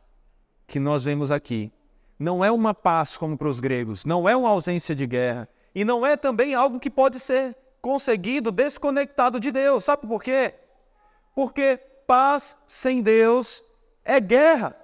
que 0.68 0.80
nós 0.80 1.04
vemos 1.04 1.32
aqui 1.32 1.72
não 2.20 2.46
é 2.46 2.52
uma 2.52 2.74
paz 2.74 3.18
como 3.18 3.36
para 3.36 3.48
os 3.48 3.60
gregos, 3.60 4.06
não 4.06 4.30
é 4.30 4.36
uma 4.36 4.50
ausência 4.50 4.94
de 4.94 5.08
guerra 5.08 5.50
e 5.74 5.84
não 5.84 6.06
é 6.06 6.16
também 6.16 6.54
algo 6.54 6.80
que 6.80 6.90
pode 6.90 7.20
ser 7.20 7.56
conseguido 7.82 8.52
desconectado 8.52 9.40
de 9.40 9.52
Deus. 9.52 9.86
Sabe 9.86 10.06
por 10.06 10.22
quê? 10.22 10.54
Porque 11.34 11.80
paz 12.10 12.58
sem 12.66 13.04
Deus 13.04 13.64
é 14.04 14.20
guerra. 14.20 14.76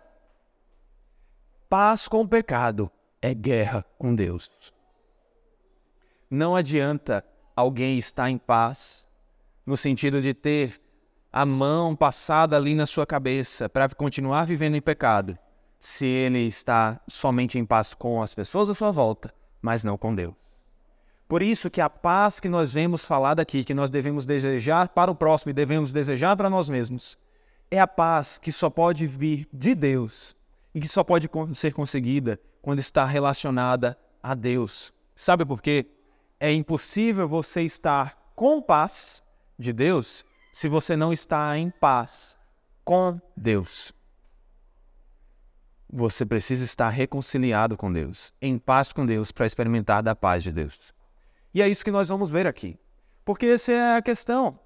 Paz 1.67 2.07
com 2.07 2.21
o 2.21 2.27
pecado 2.27 2.91
é 3.19 3.33
guerra 3.33 3.83
com 3.97 4.13
Deus. 4.13 4.47
Não 6.29 6.55
adianta 6.55 7.25
alguém 7.55 7.97
estar 7.97 8.29
em 8.29 8.37
paz 8.37 9.07
no 9.65 9.75
sentido 9.75 10.21
de 10.21 10.35
ter 10.35 10.79
a 11.33 11.47
mão 11.47 11.95
passada 11.95 12.55
ali 12.55 12.75
na 12.75 12.85
sua 12.85 13.07
cabeça 13.07 13.67
para 13.67 13.89
continuar 13.89 14.45
vivendo 14.45 14.75
em 14.75 14.81
pecado, 14.81 15.35
se 15.79 16.05
ele 16.05 16.45
está 16.45 17.01
somente 17.07 17.57
em 17.57 17.65
paz 17.65 17.95
com 17.95 18.21
as 18.21 18.35
pessoas 18.35 18.69
à 18.69 18.75
sua 18.75 18.91
volta, 18.91 19.33
mas 19.59 19.83
não 19.83 19.97
com 19.97 20.13
Deus. 20.13 20.44
Por 21.27 21.41
isso 21.41 21.69
que 21.69 21.81
a 21.81 21.89
paz 21.89 22.39
que 22.39 22.47
nós 22.47 22.73
vemos 22.73 23.03
falada 23.03 23.41
aqui, 23.41 23.63
que 23.63 23.73
nós 23.73 23.89
devemos 23.89 24.25
desejar 24.25 24.89
para 24.89 25.09
o 25.09 25.15
próximo 25.15 25.49
e 25.49 25.53
devemos 25.53 25.91
desejar 25.91 26.35
para 26.37 26.49
nós 26.49 26.69
mesmos, 26.69 27.17
é 27.71 27.79
a 27.79 27.87
paz 27.87 28.37
que 28.37 28.51
só 28.51 28.69
pode 28.69 29.07
vir 29.07 29.47
de 29.51 29.73
Deus 29.73 30.35
e 30.73 30.79
que 30.79 30.87
só 30.87 31.03
pode 31.03 31.29
ser 31.55 31.73
conseguida 31.73 32.39
quando 32.61 32.79
está 32.79 33.05
relacionada 33.05 33.97
a 34.21 34.35
Deus. 34.35 34.93
Sabe 35.15 35.45
por 35.45 35.61
quê? 35.61 35.87
É 36.39 36.51
impossível 36.51 37.27
você 37.27 37.63
estar 37.63 38.31
com 38.35 38.61
paz 38.61 39.23
de 39.57 39.73
Deus 39.73 40.23
se 40.51 40.67
você 40.67 40.95
não 40.95 41.11
está 41.11 41.57
em 41.57 41.71
paz 41.71 42.37
com 42.83 43.19
Deus. 43.35 43.93
Você 45.91 46.25
precisa 46.25 46.65
estar 46.65 46.89
reconciliado 46.89 47.77
com 47.77 47.91
Deus, 47.91 48.33
em 48.41 48.57
paz 48.57 48.91
com 48.91 49.05
Deus, 49.05 49.31
para 49.31 49.45
experimentar 49.47 50.03
da 50.03 50.15
paz 50.15 50.43
de 50.43 50.51
Deus. 50.51 50.93
E 51.55 51.61
é 51.61 51.69
isso 51.69 51.85
que 51.85 51.91
nós 51.91 52.09
vamos 52.09 52.29
ver 52.29 52.45
aqui. 52.45 52.77
Porque 53.23 53.45
essa 53.45 53.71
é 53.71 53.95
a 53.95 54.01
questão. 54.01 54.59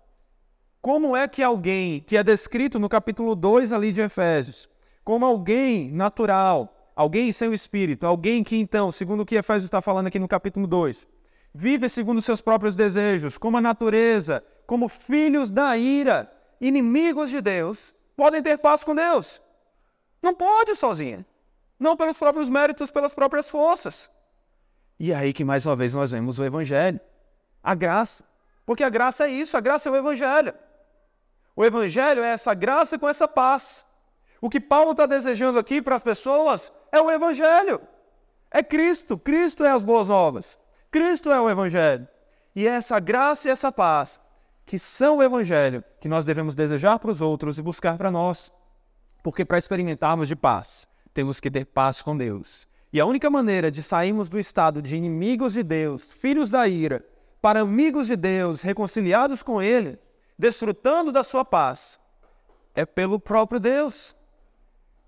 Como 0.82 1.16
é 1.16 1.28
que 1.28 1.44
alguém 1.44 2.00
que 2.00 2.18
é 2.18 2.24
descrito 2.24 2.80
no 2.80 2.90
capítulo 2.90 3.36
2 3.36 3.72
ali 3.72 3.92
de 3.92 4.02
Efésios, 4.02 4.68
como 5.04 5.24
alguém 5.24 5.92
natural, 5.92 6.92
alguém 6.96 7.32
sem 7.32 7.48
o 7.48 7.54
espírito, 7.54 8.08
alguém 8.08 8.44
que 8.44 8.56
então, 8.56 8.92
segundo 8.92 9.22
o 9.22 9.26
que 9.26 9.36
Efésios 9.36 9.66
está 9.66 9.84
falando 9.84 10.08
aqui 10.08 10.18
no 10.18 10.28
capítulo 10.28 10.66
2, 10.66 11.08
vive 11.54 11.88
segundo 11.88 12.24
seus 12.24 12.42
próprios 12.42 12.76
desejos, 12.76 13.38
como 13.38 13.58
a 13.58 13.62
natureza, 13.62 14.44
como 14.66 14.90
filhos 14.90 15.48
da 15.52 15.78
ira, 15.78 16.32
inimigos 16.60 17.30
de 17.30 17.40
Deus, 17.40 17.94
podem 18.18 18.42
ter 18.42 18.58
paz 18.58 18.84
com 18.84 18.96
Deus. 18.96 19.40
Não 20.24 20.34
pode 20.34 20.76
sozinha. 20.76 21.24
Não 21.80 21.96
pelos 21.96 22.18
próprios 22.18 22.50
méritos, 22.50 22.90
pelas 22.90 23.14
próprias 23.14 23.48
forças. 23.48 24.10
E 25.00 25.14
aí 25.14 25.32
que 25.32 25.46
mais 25.46 25.66
uma 25.66 25.76
vez 25.76 25.94
nós 25.94 26.12
vemos 26.12 26.38
o 26.38 26.44
Evangelho. 26.44 27.00
A 27.64 27.74
graça. 27.74 28.24
Porque 28.66 28.84
a 28.84 28.90
graça 28.90 29.26
é 29.26 29.30
isso, 29.30 29.56
a 29.56 29.62
graça 29.62 29.88
é 29.88 29.92
o 29.92 29.96
Evangelho. 29.96 30.54
O 31.56 31.64
Evangelho 31.64 32.22
é 32.22 32.30
essa 32.30 32.54
graça 32.54 33.00
com 33.00 33.08
essa 33.08 33.28
paz. 33.28 33.86
O 34.42 34.50
que 34.50 34.60
Paulo 34.60 34.92
está 34.92 35.06
desejando 35.06 35.58
aqui 35.58 35.82
para 35.82 35.96
as 35.96 36.04
pessoas 36.04 36.72
é 36.92 37.02
o 37.02 37.10
Evangelho. 37.10 37.82
É 38.52 38.62
Cristo. 38.62 39.18
Cristo 39.18 39.64
é 39.64 39.72
as 39.72 39.84
boas 39.84 40.08
novas. 40.08 40.60
Cristo 40.92 41.32
é 41.32 41.40
o 41.40 41.50
Evangelho. 41.50 42.08
E 42.56 42.68
é 42.68 42.72
essa 42.72 43.00
graça 43.00 43.48
e 43.48 43.52
essa 43.52 43.72
paz 43.72 44.20
que 44.66 44.78
são 44.78 45.18
o 45.18 45.24
Evangelho 45.24 45.84
que 46.00 46.08
nós 46.08 46.24
devemos 46.24 46.54
desejar 46.54 47.00
para 47.00 47.10
os 47.10 47.22
outros 47.22 47.58
e 47.58 47.62
buscar 47.62 47.98
para 47.98 48.12
nós. 48.12 48.52
Porque 49.24 49.44
para 49.44 49.58
experimentarmos 49.58 50.28
de 50.28 50.36
paz, 50.36 50.88
temos 51.14 51.40
que 51.40 51.50
ter 51.50 51.66
paz 51.66 52.02
com 52.02 52.16
Deus. 52.16 52.69
E 52.92 53.00
a 53.00 53.06
única 53.06 53.30
maneira 53.30 53.70
de 53.70 53.84
sairmos 53.84 54.28
do 54.28 54.40
estado 54.40 54.82
de 54.82 54.96
inimigos 54.96 55.54
de 55.54 55.64
Deus, 55.64 56.02
filhos 56.02 56.50
da 56.50 56.68
ira, 56.68 57.06
para 57.42 57.62
amigos 57.62 58.08
de 58.08 58.16
Deus, 58.16 58.62
reconciliados 58.62 59.44
com 59.44 59.62
Ele, 59.62 60.00
desfrutando 60.38 61.12
da 61.12 61.24
sua 61.24 61.46
paz, 61.46 62.00
é 62.74 62.86
pelo 62.86 63.20
próprio 63.20 63.60
Deus. 63.60 64.16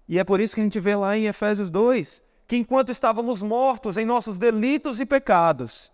E 0.08 0.20
é 0.20 0.24
por 0.24 0.40
isso 0.40 0.56
que 0.56 0.62
a 0.62 0.64
gente 0.64 0.80
vê 0.80 0.96
lá 0.96 1.18
em 1.18 1.26
Efésios 1.26 1.70
2 1.70 2.22
que 2.52 2.58
enquanto 2.58 2.92
estávamos 2.92 3.42
mortos 3.42 3.96
em 3.96 4.04
nossos 4.04 4.38
delitos 4.38 5.00
e 5.00 5.06
pecados, 5.06 5.90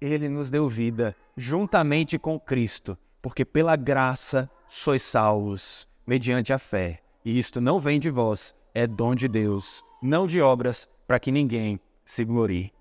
Ele 0.00 0.28
nos 0.28 0.50
deu 0.50 0.68
vida 0.68 1.14
juntamente 1.36 2.18
com 2.18 2.40
Cristo, 2.40 2.98
porque 3.22 3.44
pela 3.44 3.76
graça 3.76 4.50
sois 4.68 5.00
salvos, 5.04 5.86
mediante 6.04 6.52
a 6.52 6.58
fé. 6.58 6.98
E 7.24 7.38
isto 7.38 7.60
não 7.60 7.78
vem 7.78 8.00
de 8.00 8.10
vós, 8.10 8.52
é 8.74 8.84
dom 8.84 9.14
de 9.14 9.28
Deus, 9.28 9.84
não 10.02 10.26
de 10.26 10.40
obras, 10.40 10.88
para 11.12 11.20
que 11.20 11.30
ninguém 11.30 11.78
se 12.06 12.24
glorie. 12.24 12.72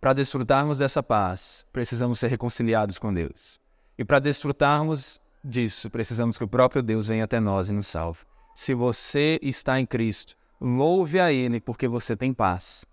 Para 0.00 0.14
desfrutarmos 0.14 0.78
dessa 0.78 1.02
paz, 1.02 1.66
precisamos 1.70 2.18
ser 2.18 2.28
reconciliados 2.28 2.98
com 2.98 3.12
Deus. 3.12 3.60
E 3.98 4.02
para 4.06 4.18
desfrutarmos 4.18 5.20
disso, 5.44 5.90
precisamos 5.90 6.38
que 6.38 6.44
o 6.44 6.48
próprio 6.48 6.82
Deus 6.82 7.08
venha 7.08 7.24
até 7.24 7.38
nós 7.38 7.68
e 7.68 7.74
nos 7.74 7.88
salve. 7.88 8.20
Se 8.54 8.72
você 8.72 9.38
está 9.42 9.78
em 9.78 9.84
Cristo, 9.84 10.34
louve 10.58 11.20
a 11.20 11.30
Ele 11.30 11.60
porque 11.60 11.86
você 11.86 12.16
tem 12.16 12.32
paz. 12.32 12.86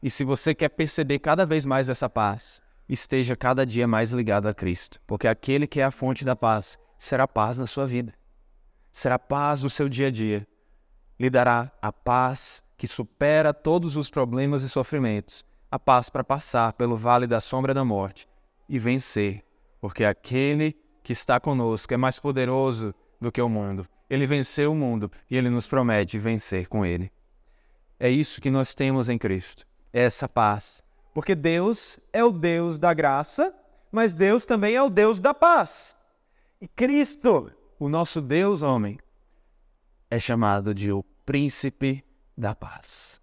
E 0.00 0.08
se 0.08 0.22
você 0.22 0.54
quer 0.54 0.68
perceber 0.68 1.18
cada 1.18 1.44
vez 1.44 1.66
mais 1.66 1.88
essa 1.88 2.08
paz, 2.08 2.62
esteja 2.88 3.34
cada 3.34 3.66
dia 3.66 3.88
mais 3.88 4.12
ligado 4.12 4.46
a 4.46 4.54
Cristo, 4.54 5.00
porque 5.04 5.26
aquele 5.26 5.66
que 5.66 5.80
é 5.80 5.84
a 5.84 5.90
fonte 5.90 6.24
da 6.24 6.36
paz 6.36 6.78
será 6.96 7.26
paz 7.26 7.58
na 7.58 7.66
sua 7.66 7.88
vida. 7.88 8.14
Será 8.92 9.18
paz 9.18 9.64
no 9.64 9.68
seu 9.68 9.88
dia 9.88 10.06
a 10.06 10.10
dia. 10.12 10.46
Lhe 11.18 11.28
dará 11.28 11.72
a 11.82 11.90
paz 11.90 12.62
que 12.76 12.86
supera 12.86 13.54
todos 13.54 13.96
os 13.96 14.10
problemas 14.10 14.62
e 14.62 14.68
sofrimentos, 14.68 15.44
a 15.70 15.78
paz 15.78 16.08
para 16.08 16.24
passar 16.24 16.72
pelo 16.74 16.96
vale 16.96 17.26
da 17.26 17.40
sombra 17.40 17.72
da 17.72 17.84
morte 17.84 18.28
e 18.68 18.78
vencer, 18.78 19.44
porque 19.80 20.04
aquele 20.04 20.76
que 21.02 21.12
está 21.12 21.38
conosco 21.40 21.92
é 21.94 21.96
mais 21.96 22.18
poderoso 22.18 22.94
do 23.20 23.32
que 23.32 23.40
o 23.40 23.48
mundo. 23.48 23.86
Ele 24.08 24.26
venceu 24.26 24.72
o 24.72 24.76
mundo 24.76 25.10
e 25.30 25.36
ele 25.36 25.50
nos 25.50 25.66
promete 25.66 26.18
vencer 26.18 26.68
com 26.68 26.84
ele. 26.84 27.10
É 27.98 28.10
isso 28.10 28.40
que 28.40 28.50
nós 28.50 28.74
temos 28.74 29.08
em 29.08 29.18
Cristo, 29.18 29.66
é 29.92 30.02
essa 30.02 30.28
paz 30.28 30.84
porque 31.16 31.34
Deus 31.34 31.98
é 32.12 32.22
o 32.22 32.30
Deus 32.30 32.78
da 32.78 32.92
graça, 32.92 33.54
mas 33.90 34.12
Deus 34.12 34.44
também 34.44 34.74
é 34.74 34.82
o 34.82 34.90
Deus 34.90 35.18
da 35.18 35.32
paz. 35.32 35.96
E 36.60 36.68
Cristo 36.68 37.50
o 37.78 37.88
nosso 37.88 38.20
Deus 38.20 38.60
homem 38.60 38.98
é 40.10 40.20
chamado 40.20 40.74
de 40.74 40.92
o 40.92 41.02
príncipe 41.24 42.04
da 42.36 42.54
paz. 42.54 43.20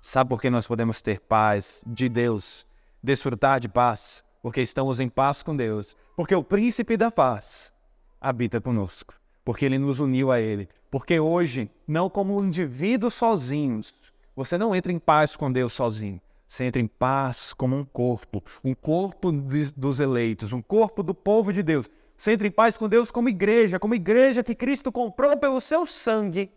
Sabe 0.00 0.30
por 0.30 0.40
que 0.40 0.48
nós 0.48 0.66
podemos 0.66 1.02
ter 1.02 1.20
paz 1.20 1.84
de 1.86 2.08
Deus, 2.08 2.66
desfrutar 3.02 3.60
de 3.60 3.68
paz? 3.68 4.24
Porque 4.42 4.62
estamos 4.62 4.98
em 4.98 5.08
paz 5.08 5.42
com 5.42 5.54
Deus. 5.54 5.94
Porque 6.16 6.34
o 6.34 6.42
príncipe 6.42 6.96
da 6.96 7.10
paz 7.10 7.72
habita 8.20 8.60
conosco. 8.60 9.14
Porque 9.44 9.64
ele 9.64 9.78
nos 9.78 10.00
uniu 10.00 10.32
a 10.32 10.40
ele. 10.40 10.68
Porque 10.90 11.20
hoje, 11.20 11.70
não 11.86 12.08
como 12.08 12.42
indivíduos 12.42 13.14
sozinhos, 13.14 13.94
você 14.34 14.56
não 14.56 14.74
entra 14.74 14.90
em 14.90 14.98
paz 14.98 15.36
com 15.36 15.52
Deus 15.52 15.72
sozinho. 15.72 16.20
Você 16.46 16.64
entra 16.64 16.80
em 16.80 16.86
paz 16.86 17.52
como 17.52 17.76
um 17.76 17.84
corpo, 17.84 18.42
um 18.64 18.74
corpo 18.74 19.30
dos 19.30 20.00
eleitos, 20.00 20.52
um 20.52 20.60
corpo 20.60 21.02
do 21.02 21.14
povo 21.14 21.52
de 21.52 21.62
Deus. 21.62 21.88
Você 22.16 22.32
entra 22.32 22.46
em 22.46 22.50
paz 22.50 22.76
com 22.76 22.88
Deus 22.88 23.10
como 23.10 23.28
igreja, 23.28 23.78
como 23.78 23.94
igreja 23.94 24.42
que 24.42 24.54
Cristo 24.54 24.90
comprou 24.90 25.36
pelo 25.36 25.60
seu 25.60 25.86
sangue. 25.86 26.50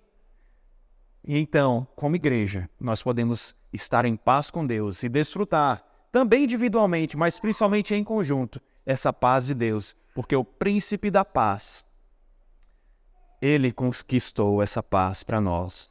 E 1.26 1.38
então, 1.38 1.88
como 1.96 2.16
igreja, 2.16 2.70
nós 2.80 3.02
podemos 3.02 3.56
estar 3.72 4.06
em 4.06 4.16
paz 4.16 4.52
com 4.52 4.66
Deus 4.66 5.04
e 5.04 5.10
desfrutar, 5.10 5.84
também 6.12 6.44
individualmente, 6.44 7.16
mas 7.16 7.40
principalmente 7.40 7.96
em 7.96 8.04
conjunto, 8.04 8.62
essa 8.86 9.14
paz 9.14 9.46
de 9.46 9.54
Deus, 9.54 9.96
porque 10.14 10.36
o 10.36 10.44
príncipe 10.44 11.10
da 11.10 11.24
paz, 11.24 11.86
ele 13.42 13.72
conquistou 13.72 14.62
essa 14.62 14.84
paz 14.84 15.24
para 15.24 15.40
nós. 15.40 15.90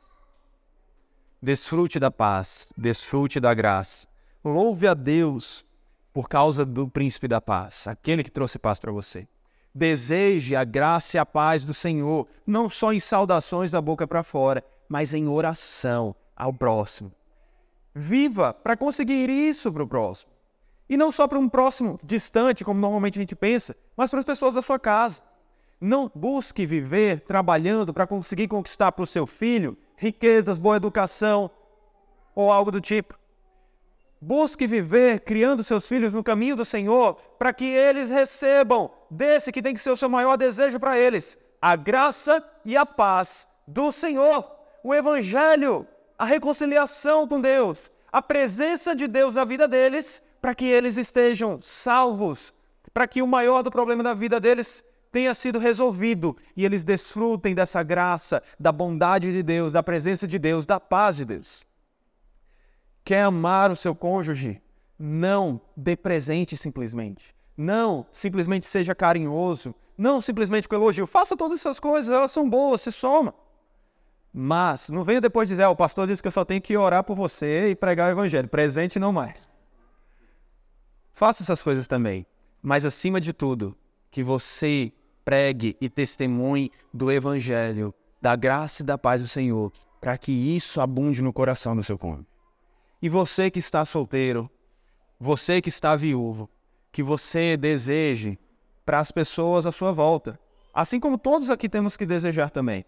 Desfrute 1.40 1.98
da 1.98 2.10
paz, 2.10 2.72
desfrute 2.76 3.40
da 3.40 3.52
graça. 3.52 4.06
Louve 4.44 4.86
a 4.86 4.94
Deus 4.94 5.64
por 6.12 6.28
causa 6.28 6.64
do 6.64 6.86
príncipe 6.88 7.26
da 7.26 7.40
paz, 7.40 7.86
aquele 7.86 8.22
que 8.22 8.30
trouxe 8.30 8.58
paz 8.58 8.78
para 8.78 8.92
você. 8.92 9.26
Deseje 9.74 10.54
a 10.54 10.62
graça 10.62 11.16
e 11.16 11.20
a 11.20 11.24
paz 11.24 11.64
do 11.64 11.72
Senhor, 11.72 12.28
não 12.46 12.68
só 12.68 12.92
em 12.92 13.00
saudações 13.00 13.70
da 13.70 13.80
boca 13.80 14.06
para 14.06 14.22
fora, 14.22 14.62
mas 14.92 15.14
em 15.14 15.26
oração 15.26 16.14
ao 16.36 16.52
próximo. 16.52 17.10
Viva 17.94 18.52
para 18.52 18.76
conseguir 18.76 19.30
isso 19.30 19.72
para 19.72 19.82
o 19.82 19.88
próximo. 19.88 20.30
E 20.86 20.98
não 20.98 21.10
só 21.10 21.26
para 21.26 21.38
um 21.38 21.48
próximo 21.48 21.98
distante, 22.04 22.62
como 22.62 22.78
normalmente 22.78 23.18
a 23.18 23.22
gente 23.22 23.34
pensa, 23.34 23.74
mas 23.96 24.10
para 24.10 24.18
as 24.18 24.24
pessoas 24.26 24.52
da 24.52 24.60
sua 24.60 24.78
casa. 24.78 25.22
Não 25.80 26.12
busque 26.14 26.66
viver 26.66 27.20
trabalhando 27.20 27.94
para 27.94 28.06
conseguir 28.06 28.48
conquistar 28.48 28.92
para 28.92 29.02
o 29.02 29.06
seu 29.06 29.26
filho 29.26 29.78
riquezas, 29.96 30.58
boa 30.58 30.76
educação 30.76 31.50
ou 32.34 32.52
algo 32.52 32.70
do 32.70 32.78
tipo. 32.80 33.18
Busque 34.20 34.66
viver 34.66 35.20
criando 35.20 35.64
seus 35.64 35.88
filhos 35.88 36.12
no 36.12 36.22
caminho 36.22 36.54
do 36.54 36.66
Senhor 36.66 37.14
para 37.38 37.54
que 37.54 37.64
eles 37.64 38.10
recebam 38.10 38.90
desse 39.10 39.50
que 39.50 39.62
tem 39.62 39.72
que 39.72 39.80
ser 39.80 39.90
o 39.90 39.96
seu 39.96 40.10
maior 40.10 40.36
desejo 40.36 40.78
para 40.78 40.98
eles, 40.98 41.38
a 41.62 41.76
graça 41.76 42.44
e 42.62 42.76
a 42.76 42.84
paz 42.84 43.48
do 43.66 43.90
Senhor, 43.90 44.61
o 44.82 44.94
Evangelho, 44.94 45.86
a 46.18 46.24
reconciliação 46.24 47.26
com 47.26 47.40
Deus, 47.40 47.78
a 48.10 48.20
presença 48.20 48.94
de 48.94 49.06
Deus 49.06 49.34
na 49.34 49.44
vida 49.44 49.66
deles 49.66 50.22
para 50.40 50.54
que 50.54 50.64
eles 50.64 50.96
estejam 50.96 51.60
salvos, 51.62 52.52
para 52.92 53.06
que 53.06 53.22
o 53.22 53.26
maior 53.26 53.62
do 53.62 53.70
problema 53.70 54.02
da 54.02 54.12
vida 54.12 54.40
deles 54.40 54.84
tenha 55.10 55.32
sido 55.34 55.58
resolvido 55.58 56.36
e 56.56 56.64
eles 56.64 56.82
desfrutem 56.82 57.54
dessa 57.54 57.82
graça, 57.82 58.42
da 58.58 58.72
bondade 58.72 59.30
de 59.30 59.42
Deus, 59.42 59.72
da 59.72 59.82
presença 59.82 60.26
de 60.26 60.38
Deus, 60.38 60.66
da 60.66 60.80
paz 60.80 61.16
de 61.16 61.24
Deus. 61.24 61.64
Quer 63.04 63.22
amar 63.22 63.70
o 63.70 63.76
seu 63.76 63.94
cônjuge? 63.94 64.60
Não 64.98 65.60
dê 65.76 65.96
presente 65.96 66.56
simplesmente. 66.56 67.34
Não 67.56 68.06
simplesmente 68.10 68.66
seja 68.66 68.94
carinhoso. 68.94 69.74
Não 69.98 70.20
simplesmente 70.20 70.68
com 70.68 70.74
elogio. 70.74 71.06
Faça 71.06 71.36
todas 71.36 71.60
essas 71.60 71.78
coisas, 71.78 72.12
elas 72.12 72.30
são 72.30 72.48
boas, 72.48 72.80
se 72.80 72.90
soma. 72.90 73.34
Mas 74.32 74.88
não 74.88 75.04
venha 75.04 75.20
depois 75.20 75.48
dizer, 75.48 75.64
ah, 75.64 75.70
o 75.70 75.76
pastor 75.76 76.06
disse 76.06 76.22
que 76.22 76.28
eu 76.28 76.32
só 76.32 76.44
tenho 76.44 76.62
que 76.62 76.76
orar 76.76 77.04
por 77.04 77.14
você 77.14 77.70
e 77.70 77.74
pregar 77.74 78.08
o 78.08 78.12
evangelho. 78.12 78.48
Presente 78.48 78.98
não 78.98 79.12
mais. 79.12 79.50
Faça 81.12 81.42
essas 81.42 81.60
coisas 81.60 81.86
também. 81.86 82.26
Mas 82.62 82.84
acima 82.84 83.20
de 83.20 83.32
tudo, 83.32 83.76
que 84.10 84.22
você 84.22 84.92
pregue 85.24 85.76
e 85.80 85.88
testemunhe 85.88 86.70
do 86.92 87.10
Evangelho, 87.10 87.94
da 88.20 88.36
graça 88.36 88.82
e 88.82 88.86
da 88.86 88.96
paz 88.98 89.20
do 89.20 89.28
Senhor, 89.28 89.72
para 90.00 90.16
que 90.18 90.32
isso 90.32 90.80
abunde 90.80 91.22
no 91.22 91.32
coração 91.32 91.74
do 91.74 91.82
seu 91.82 91.98
cônjuge. 91.98 92.26
E 93.00 93.08
você 93.08 93.50
que 93.50 93.58
está 93.58 93.84
solteiro, 93.84 94.50
você 95.18 95.60
que 95.60 95.68
está 95.68 95.96
viúvo, 95.96 96.48
que 96.90 97.02
você 97.02 97.56
deseje 97.56 98.38
para 98.84 99.00
as 99.00 99.10
pessoas 99.10 99.66
à 99.66 99.72
sua 99.72 99.92
volta, 99.92 100.38
assim 100.72 101.00
como 101.00 101.18
todos 101.18 101.50
aqui 101.50 101.68
temos 101.68 101.96
que 101.96 102.06
desejar 102.06 102.50
também. 102.50 102.84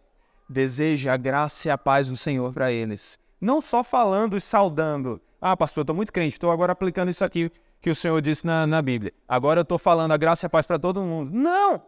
Deseje 0.49 1.09
a 1.09 1.17
graça 1.17 1.69
e 1.69 1.71
a 1.71 1.79
paz 1.79 2.09
do 2.09 2.17
Senhor 2.17 2.53
para 2.53 2.71
eles. 2.71 3.19
Não 3.41 3.61
só 3.61 3.83
falando 3.83 4.37
e 4.37 4.41
saudando. 4.41 5.21
Ah, 5.41 5.57
pastor, 5.57 5.83
estou 5.83 5.97
muito 5.97 6.13
crente, 6.13 6.35
estou 6.35 6.51
agora 6.51 6.73
aplicando 6.73 7.11
isso 7.11 7.25
aqui 7.25 7.51
que 7.81 7.91
o 7.91 7.95
Senhor 7.95 8.21
disse 8.23 8.47
na, 8.47 8.67
na 8.67 8.81
Bíblia. 8.81 9.13
Agora 9.29 9.61
eu 9.61 9.63
estou 9.63 9.79
falando 9.79 10.13
a 10.13 10.17
graça 10.17 10.47
e 10.47 10.49
a 10.49 10.51
paz 10.51 10.65
para 10.65 10.79
todo 10.79 11.03
mundo. 11.03 11.31
Não! 11.33 11.83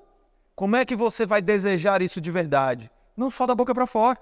Como 0.54 0.76
é 0.76 0.84
que 0.84 0.94
você 0.94 1.24
vai 1.24 1.40
desejar 1.40 2.02
isso 2.02 2.20
de 2.20 2.30
verdade? 2.30 2.90
Não 3.16 3.30
só 3.30 3.46
da 3.46 3.54
boca 3.54 3.74
para 3.74 3.86
fora, 3.86 4.18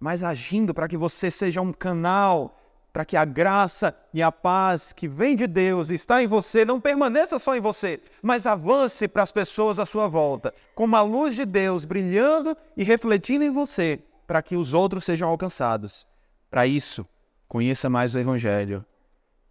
mas 0.00 0.22
agindo 0.22 0.74
para 0.74 0.88
que 0.88 0.96
você 0.96 1.30
seja 1.30 1.60
um 1.60 1.72
canal, 1.72 2.58
para 2.96 3.04
que 3.04 3.14
a 3.14 3.26
graça 3.26 3.94
e 4.14 4.22
a 4.22 4.32
paz 4.32 4.90
que 4.90 5.06
vem 5.06 5.36
de 5.36 5.46
Deus 5.46 5.90
está 5.90 6.22
em 6.22 6.26
você 6.26 6.64
não 6.64 6.80
permaneça 6.80 7.38
só 7.38 7.54
em 7.54 7.60
você, 7.60 8.00
mas 8.22 8.46
avance 8.46 9.06
para 9.06 9.22
as 9.22 9.30
pessoas 9.30 9.78
à 9.78 9.84
sua 9.84 10.08
volta, 10.08 10.54
como 10.74 10.96
a 10.96 11.02
luz 11.02 11.34
de 11.34 11.44
Deus 11.44 11.84
brilhando 11.84 12.56
e 12.74 12.82
refletindo 12.82 13.44
em 13.44 13.50
você, 13.50 14.00
para 14.26 14.40
que 14.40 14.56
os 14.56 14.72
outros 14.72 15.04
sejam 15.04 15.28
alcançados. 15.28 16.06
Para 16.50 16.66
isso, 16.66 17.06
conheça 17.46 17.90
mais 17.90 18.14
o 18.14 18.18
Evangelho. 18.18 18.82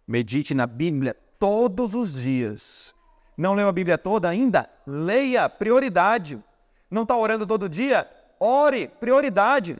Medite 0.08 0.52
na 0.52 0.66
Bíblia 0.66 1.14
todos 1.38 1.94
os 1.94 2.12
dias 2.12 2.92
não 3.36 3.54
leu 3.54 3.68
a 3.68 3.72
Bíblia 3.72 3.96
toda 3.96 4.28
ainda? 4.28 4.68
Leia, 4.84 5.48
prioridade. 5.48 6.42
Não 6.90 7.02
está 7.02 7.16
orando 7.16 7.46
todo 7.46 7.68
dia? 7.68 8.10
Ore, 8.40 8.88
prioridade. 8.88 9.76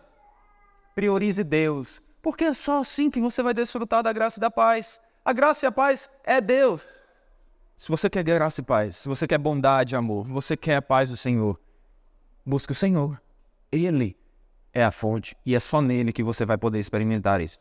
Priorize 0.95 1.43
Deus, 1.43 2.01
porque 2.27 2.43
é 2.43 2.53
só 2.53 2.81
assim 2.81 3.09
que 3.09 3.21
você 3.21 3.41
vai 3.41 3.55
desfrutar 3.55 4.03
da 4.03 4.13
graça 4.13 4.37
e 4.37 4.41
da 4.41 4.51
paz. 4.51 5.01
A 5.25 5.33
graça 5.33 5.65
e 5.65 5.69
a 5.69 5.71
paz 5.71 6.11
é 6.25 6.41
Deus. 6.41 6.83
Se 7.77 7.89
você 7.89 8.11
quer 8.11 8.25
graça 8.25 8.61
e 8.61 8.65
paz, 8.65 8.97
se 8.97 9.09
você 9.09 9.29
quer 9.29 9.39
bondade 9.39 9.95
e 9.95 9.97
amor, 9.97 10.27
se 10.27 10.33
você 10.33 10.57
quer 10.57 10.75
a 10.75 10.83
paz 10.83 11.09
do 11.09 11.17
Senhor, 11.17 11.57
busque 12.45 12.73
o 12.73 12.75
Senhor. 12.75 13.23
Ele 13.71 14.17
é 14.73 14.83
a 14.83 14.91
fonte 14.91 15.37
e 15.47 15.55
é 15.55 15.61
só 15.61 15.81
nele 15.81 16.13
que 16.13 16.25
você 16.25 16.45
vai 16.45 16.59
poder 16.59 16.81
experimentar 16.81 17.41
isso. 17.41 17.61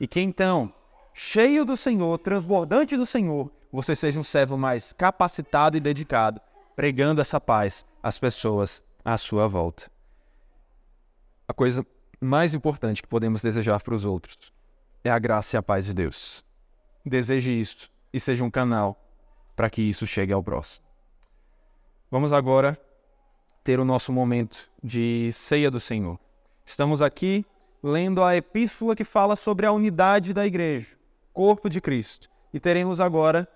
E 0.00 0.06
que 0.06 0.22
então, 0.22 0.72
cheio 1.12 1.62
do 1.62 1.76
Senhor, 1.76 2.16
transbordante 2.16 2.96
do 2.96 3.04
Senhor, 3.04 3.52
você 3.70 3.94
seja 3.94 4.18
um 4.18 4.24
servo 4.24 4.56
mais 4.56 4.94
capacitado 4.94 5.76
e 5.76 5.80
dedicado, 5.80 6.40
pregando 6.74 7.20
essa 7.20 7.38
paz 7.38 7.84
às 8.02 8.18
pessoas 8.18 8.82
à 9.04 9.18
sua 9.18 9.46
volta. 9.46 9.90
A 11.46 11.52
coisa 11.52 11.86
mais 12.24 12.54
importante 12.54 13.02
que 13.02 13.08
podemos 13.08 13.42
desejar 13.42 13.82
para 13.82 13.94
os 13.94 14.04
outros 14.04 14.36
é 15.02 15.10
a 15.10 15.18
graça 15.18 15.56
e 15.56 15.58
a 15.58 15.62
paz 15.62 15.84
de 15.84 15.92
Deus. 15.92 16.44
Deseje 17.04 17.50
isso 17.50 17.90
e 18.12 18.20
seja 18.20 18.44
um 18.44 18.50
canal 18.50 18.96
para 19.56 19.68
que 19.68 19.82
isso 19.82 20.06
chegue 20.06 20.32
ao 20.32 20.42
próximo. 20.42 20.84
Vamos 22.10 22.32
agora 22.32 22.78
ter 23.64 23.80
o 23.80 23.84
nosso 23.84 24.12
momento 24.12 24.70
de 24.82 25.30
ceia 25.32 25.70
do 25.70 25.80
Senhor. 25.80 26.18
Estamos 26.64 27.02
aqui 27.02 27.44
lendo 27.82 28.22
a 28.22 28.36
epístola 28.36 28.94
que 28.94 29.04
fala 29.04 29.34
sobre 29.34 29.66
a 29.66 29.72
unidade 29.72 30.32
da 30.32 30.46
igreja, 30.46 30.88
corpo 31.32 31.68
de 31.68 31.80
Cristo. 31.80 32.30
E 32.54 32.60
teremos 32.60 33.00
agora 33.00 33.48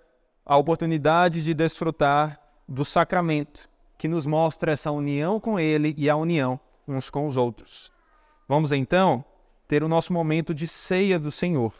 a 0.44 0.56
oportunidade 0.56 1.42
de 1.42 1.54
desfrutar 1.54 2.40
do 2.66 2.84
sacramento 2.84 3.68
que 3.96 4.08
nos 4.08 4.26
mostra 4.26 4.72
essa 4.72 4.90
união 4.90 5.38
com 5.38 5.58
Ele 5.58 5.94
e 5.96 6.10
a 6.10 6.16
união 6.16 6.58
uns 6.88 7.10
com 7.10 7.26
os 7.26 7.36
outros. 7.36 7.94
Vamos 8.48 8.72
então 8.72 9.24
ter 9.66 9.82
o 9.82 9.88
nosso 9.88 10.12
momento 10.12 10.54
de 10.54 10.68
ceia 10.68 11.18
do 11.18 11.30
Senhor. 11.30 11.72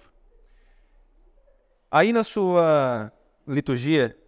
Aí 1.90 2.12
na 2.12 2.24
sua 2.24 3.12
liturgia, 3.46 4.18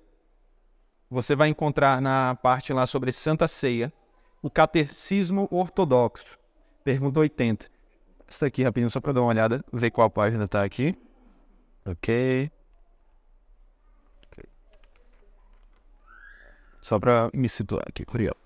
você 1.10 1.34
vai 1.34 1.48
encontrar 1.48 2.00
na 2.00 2.36
parte 2.36 2.72
lá 2.72 2.86
sobre 2.86 3.10
Santa 3.10 3.48
Ceia 3.48 3.92
o 4.40 4.48
Catecismo 4.48 5.48
Ortodoxo, 5.50 6.38
pergunta 6.84 7.18
80. 7.18 7.68
Isso 8.28 8.44
aqui 8.44 8.62
rapidinho 8.62 8.90
só 8.90 9.00
para 9.00 9.12
dar 9.12 9.22
uma 9.22 9.28
olhada, 9.30 9.64
ver 9.72 9.90
qual 9.90 10.08
página 10.08 10.44
está 10.44 10.62
aqui. 10.62 10.94
Ok. 11.84 12.50
Só 16.80 16.98
para 16.98 17.30
me 17.34 17.48
situar 17.48 17.84
aqui, 17.88 18.04
Curiel. 18.04 18.36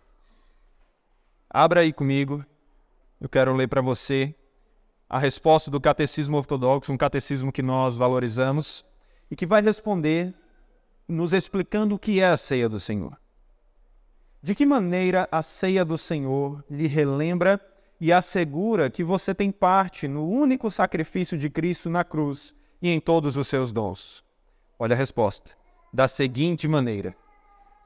Abra 1.51 1.81
aí 1.81 1.93
comigo. 1.93 2.45
Eu 3.23 3.29
quero 3.29 3.55
ler 3.55 3.69
para 3.69 3.81
você 3.81 4.35
a 5.09 5.17
resposta 5.17 5.71
do 5.71 5.81
Catecismo 5.81 6.37
Ortodoxo, 6.37 6.93
um 6.93 6.97
catecismo 6.97 7.53
que 7.53 7.63
nós 7.63 7.97
valorizamos 7.97 8.85
e 9.31 9.37
que 9.37 9.47
vai 9.47 9.63
responder 9.63 10.35
nos 11.07 11.33
explicando 11.33 11.95
o 11.95 11.99
que 12.01 12.21
é 12.21 12.27
a 12.27 12.37
ceia 12.37 12.69
do 12.69 12.81
Senhor. 12.81 13.17
De 14.43 14.57
que 14.57 14.67
maneira 14.67 15.29
a 15.31 15.41
ceia 15.41 15.85
do 15.85 15.97
Senhor 15.97 16.65
lhe 16.69 16.89
relembra 16.89 17.61
e 18.01 18.13
assegura 18.13 18.91
que 18.91 19.05
você 19.05 19.33
tem 19.33 19.53
parte 19.53 20.09
no 20.09 20.29
único 20.29 20.69
sacrifício 20.69 21.39
de 21.39 21.49
Cristo 21.49 21.89
na 21.89 22.03
cruz 22.03 22.53
e 22.83 22.89
em 22.89 22.99
todos 22.99 23.37
os 23.37 23.47
seus 23.47 23.71
dons? 23.71 24.25
Olha 24.77 24.95
a 24.95 24.99
resposta. 24.99 25.53
Da 25.93 26.09
seguinte 26.09 26.67
maneira: 26.67 27.15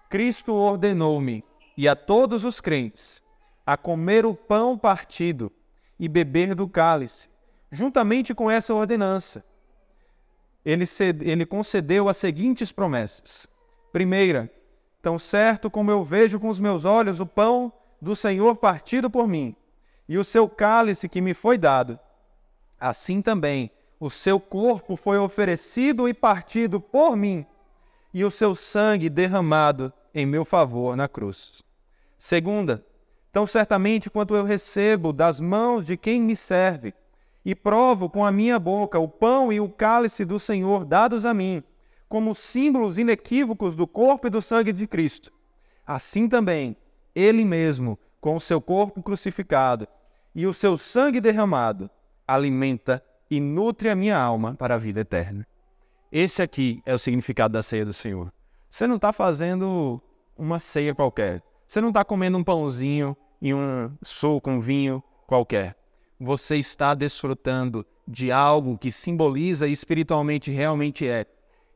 Cristo 0.08 0.54
ordenou-me 0.54 1.44
e 1.76 1.86
a 1.86 1.94
todos 1.94 2.42
os 2.42 2.58
crentes 2.58 3.22
a 3.66 3.76
comer 3.76 4.24
o 4.24 4.32
pão 4.32 4.78
partido 4.78 5.50
e 5.98 6.08
beber 6.08 6.54
do 6.54 6.68
cálice, 6.68 7.28
juntamente 7.70 8.32
com 8.32 8.48
essa 8.48 8.72
ordenança. 8.72 9.44
Ele, 10.64 10.84
ele 11.20 11.44
concedeu 11.44 12.08
as 12.08 12.16
seguintes 12.16 12.70
promessas. 12.70 13.48
Primeira, 13.92 14.50
tão 15.02 15.18
certo 15.18 15.68
como 15.68 15.90
eu 15.90 16.04
vejo 16.04 16.38
com 16.38 16.48
os 16.48 16.60
meus 16.60 16.84
olhos 16.84 17.18
o 17.18 17.26
pão 17.26 17.72
do 18.00 18.14
Senhor 18.14 18.54
partido 18.56 19.10
por 19.10 19.26
mim, 19.26 19.56
e 20.08 20.16
o 20.16 20.24
seu 20.24 20.48
cálice 20.48 21.08
que 21.08 21.20
me 21.20 21.34
foi 21.34 21.58
dado, 21.58 21.98
assim 22.78 23.20
também 23.20 23.70
o 23.98 24.10
seu 24.10 24.38
corpo 24.38 24.94
foi 24.94 25.18
oferecido 25.18 26.08
e 26.08 26.14
partido 26.14 26.80
por 26.80 27.16
mim, 27.16 27.44
e 28.12 28.24
o 28.24 28.30
seu 28.30 28.54
sangue 28.54 29.08
derramado 29.08 29.92
em 30.14 30.24
meu 30.24 30.44
favor 30.44 30.96
na 30.96 31.08
cruz. 31.08 31.62
Segunda, 32.16 32.85
Tão 33.36 33.46
certamente 33.46 34.08
quanto 34.08 34.34
eu 34.34 34.44
recebo 34.44 35.12
das 35.12 35.38
mãos 35.40 35.84
de 35.84 35.94
quem 35.94 36.22
me 36.22 36.34
serve, 36.34 36.94
e 37.44 37.54
provo 37.54 38.08
com 38.08 38.24
a 38.24 38.32
minha 38.32 38.58
boca 38.58 38.98
o 38.98 39.06
pão 39.06 39.52
e 39.52 39.60
o 39.60 39.68
cálice 39.68 40.24
do 40.24 40.40
Senhor 40.40 40.86
dados 40.86 41.26
a 41.26 41.34
mim, 41.34 41.62
como 42.08 42.34
símbolos 42.34 42.96
inequívocos 42.96 43.74
do 43.74 43.86
corpo 43.86 44.26
e 44.26 44.30
do 44.30 44.40
sangue 44.40 44.72
de 44.72 44.86
Cristo. 44.86 45.30
Assim 45.86 46.30
também, 46.30 46.78
Ele 47.14 47.44
mesmo, 47.44 47.98
com 48.22 48.36
o 48.36 48.40
seu 48.40 48.58
corpo 48.58 49.02
crucificado 49.02 49.86
e 50.34 50.46
o 50.46 50.54
seu 50.54 50.78
sangue 50.78 51.20
derramado, 51.20 51.90
alimenta 52.26 53.04
e 53.30 53.38
nutre 53.38 53.90
a 53.90 53.94
minha 53.94 54.16
alma 54.16 54.54
para 54.54 54.76
a 54.76 54.78
vida 54.78 55.00
eterna. 55.00 55.46
Esse 56.10 56.40
aqui 56.40 56.80
é 56.86 56.94
o 56.94 56.98
significado 56.98 57.52
da 57.52 57.62
ceia 57.62 57.84
do 57.84 57.92
Senhor. 57.92 58.32
Você 58.70 58.86
não 58.86 58.96
está 58.96 59.12
fazendo 59.12 60.00
uma 60.38 60.58
ceia 60.58 60.94
qualquer. 60.94 61.42
Você 61.66 61.82
não 61.82 61.88
está 61.88 62.02
comendo 62.02 62.38
um 62.38 62.42
pãozinho 62.42 63.14
e 63.40 63.52
um 63.52 63.90
suco, 64.02 64.50
um 64.50 64.60
vinho 64.60 65.02
qualquer. 65.26 65.76
Você 66.18 66.56
está 66.56 66.94
desfrutando 66.94 67.84
de 68.06 68.30
algo 68.30 68.78
que 68.78 68.92
simboliza 68.92 69.66
e 69.66 69.72
espiritualmente 69.72 70.50
realmente 70.50 71.08
é 71.08 71.26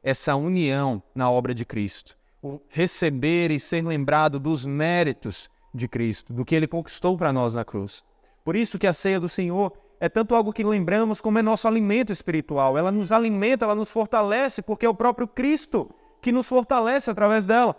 essa 0.02 0.34
união 0.34 1.02
na 1.14 1.30
obra 1.30 1.54
de 1.54 1.64
Cristo. 1.64 2.16
O 2.42 2.60
receber 2.68 3.50
e 3.50 3.60
ser 3.60 3.84
lembrado 3.84 4.38
dos 4.38 4.64
méritos 4.64 5.50
de 5.74 5.86
Cristo, 5.86 6.32
do 6.32 6.44
que 6.44 6.54
ele 6.54 6.66
conquistou 6.66 7.16
para 7.16 7.32
nós 7.32 7.54
na 7.54 7.64
cruz. 7.64 8.02
Por 8.44 8.56
isso 8.56 8.78
que 8.78 8.86
a 8.86 8.92
ceia 8.92 9.20
do 9.20 9.28
Senhor 9.28 9.72
é 10.00 10.08
tanto 10.08 10.34
algo 10.34 10.52
que 10.52 10.64
lembramos 10.64 11.20
como 11.20 11.38
é 11.38 11.42
nosso 11.42 11.68
alimento 11.68 12.10
espiritual. 12.10 12.78
Ela 12.78 12.90
nos 12.90 13.12
alimenta, 13.12 13.66
ela 13.66 13.74
nos 13.74 13.90
fortalece, 13.90 14.62
porque 14.62 14.86
é 14.86 14.88
o 14.88 14.94
próprio 14.94 15.28
Cristo 15.28 15.90
que 16.22 16.32
nos 16.32 16.46
fortalece 16.46 17.10
através 17.10 17.44
dela. 17.44 17.76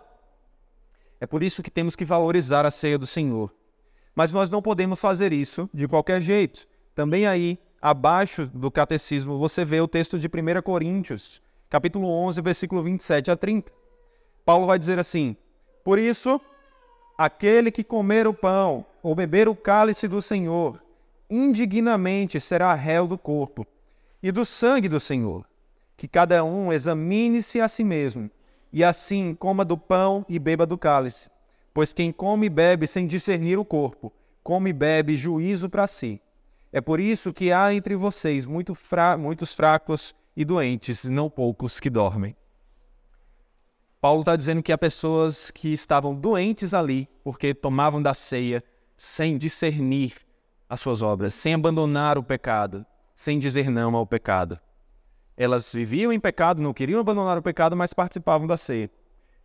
É 1.19 1.25
por 1.25 1.41
isso 1.41 1.63
que 1.63 1.71
temos 1.71 1.95
que 1.95 2.05
valorizar 2.05 2.65
a 2.65 2.71
ceia 2.71 2.97
do 2.97 3.07
Senhor. 3.07 3.51
Mas 4.15 4.31
nós 4.31 4.49
não 4.49 4.61
podemos 4.61 4.99
fazer 4.99 5.31
isso 5.31 5.69
de 5.73 5.87
qualquer 5.87 6.21
jeito. 6.21 6.67
Também 6.93 7.25
aí, 7.25 7.57
abaixo 7.81 8.45
do 8.53 8.69
catecismo, 8.69 9.39
você 9.39 9.65
vê 9.65 9.79
o 9.81 9.87
texto 9.87 10.19
de 10.19 10.27
1 10.27 10.61
Coríntios, 10.61 11.41
capítulo 11.69 12.07
11, 12.07 12.41
versículo 12.41 12.83
27 12.83 13.31
a 13.31 13.35
30. 13.35 13.71
Paulo 14.45 14.67
vai 14.67 14.77
dizer 14.77 14.99
assim: 14.99 15.35
Por 15.83 15.97
isso, 15.97 16.39
aquele 17.17 17.71
que 17.71 17.83
comer 17.83 18.27
o 18.27 18.33
pão 18.33 18.85
ou 19.01 19.15
beber 19.15 19.47
o 19.47 19.55
cálice 19.55 20.07
do 20.07 20.21
Senhor, 20.21 20.81
indignamente 21.29 22.39
será 22.39 22.73
réu 22.73 23.07
do 23.07 23.17
corpo 23.17 23.65
e 24.21 24.31
do 24.31 24.45
sangue 24.45 24.89
do 24.89 24.99
Senhor. 24.99 25.45
Que 25.95 26.07
cada 26.07 26.43
um 26.43 26.73
examine-se 26.73 27.61
a 27.61 27.67
si 27.67 27.83
mesmo, 27.83 28.29
e 28.73 28.83
assim 28.83 29.33
coma 29.33 29.63
do 29.63 29.77
pão 29.77 30.25
e 30.27 30.37
beba 30.37 30.65
do 30.65 30.77
cálice. 30.77 31.30
Pois 31.73 31.93
quem 31.93 32.11
come 32.11 32.47
e 32.47 32.49
bebe 32.49 32.87
sem 32.87 33.07
discernir 33.07 33.57
o 33.57 33.65
corpo, 33.65 34.11
come 34.43 34.71
e 34.71 34.73
bebe 34.73 35.15
juízo 35.15 35.69
para 35.69 35.87
si. 35.87 36.21
É 36.71 36.81
por 36.81 36.99
isso 36.99 37.33
que 37.33 37.51
há 37.51 37.73
entre 37.73 37.95
vocês 37.95 38.45
muito 38.45 38.73
fra 38.73 39.17
muitos 39.17 39.53
fracos 39.53 40.15
e 40.35 40.45
doentes, 40.45 41.05
não 41.05 41.29
poucos 41.29 41.79
que 41.79 41.89
dormem. 41.89 42.35
Paulo 43.99 44.21
está 44.21 44.35
dizendo 44.35 44.63
que 44.63 44.71
há 44.71 44.77
pessoas 44.77 45.51
que 45.51 45.73
estavam 45.73 46.15
doentes 46.15 46.73
ali 46.73 47.07
porque 47.23 47.53
tomavam 47.53 48.01
da 48.01 48.13
ceia 48.13 48.63
sem 48.97 49.37
discernir 49.37 50.15
as 50.67 50.79
suas 50.79 51.01
obras, 51.01 51.33
sem 51.33 51.53
abandonar 51.53 52.17
o 52.17 52.23
pecado, 52.23 52.85
sem 53.13 53.37
dizer 53.37 53.69
não 53.69 53.95
ao 53.95 54.07
pecado. 54.07 54.59
Elas 55.37 55.73
viviam 55.73 56.11
em 56.11 56.19
pecado, 56.19 56.61
não 56.61 56.73
queriam 56.73 56.99
abandonar 56.99 57.37
o 57.37 57.41
pecado, 57.41 57.75
mas 57.75 57.93
participavam 57.93 58.47
da 58.47 58.57
ceia. 58.57 58.89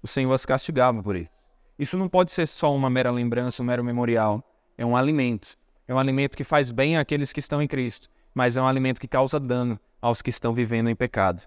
O 0.02 0.06
Senhor 0.06 0.32
as 0.32 0.46
castigava 0.46 1.02
por 1.02 1.16
isso. 1.16 1.35
Isso 1.78 1.96
não 1.96 2.08
pode 2.08 2.30
ser 2.30 2.46
só 2.46 2.74
uma 2.74 2.88
mera 2.88 3.10
lembrança, 3.10 3.62
um 3.62 3.66
mero 3.66 3.84
memorial. 3.84 4.42
É 4.78 4.84
um 4.84 4.96
alimento. 4.96 5.56
É 5.88 5.94
um 5.94 5.98
alimento 5.98 6.36
que 6.36 6.44
faz 6.44 6.70
bem 6.70 6.96
àqueles 6.96 7.32
que 7.32 7.40
estão 7.40 7.62
em 7.62 7.68
Cristo, 7.68 8.08
mas 8.34 8.56
é 8.56 8.62
um 8.62 8.66
alimento 8.66 9.00
que 9.00 9.06
causa 9.06 9.38
dano 9.38 9.78
aos 10.00 10.20
que 10.20 10.30
estão 10.30 10.52
vivendo 10.52 10.90
em 10.90 10.96
pecado. 10.96 11.42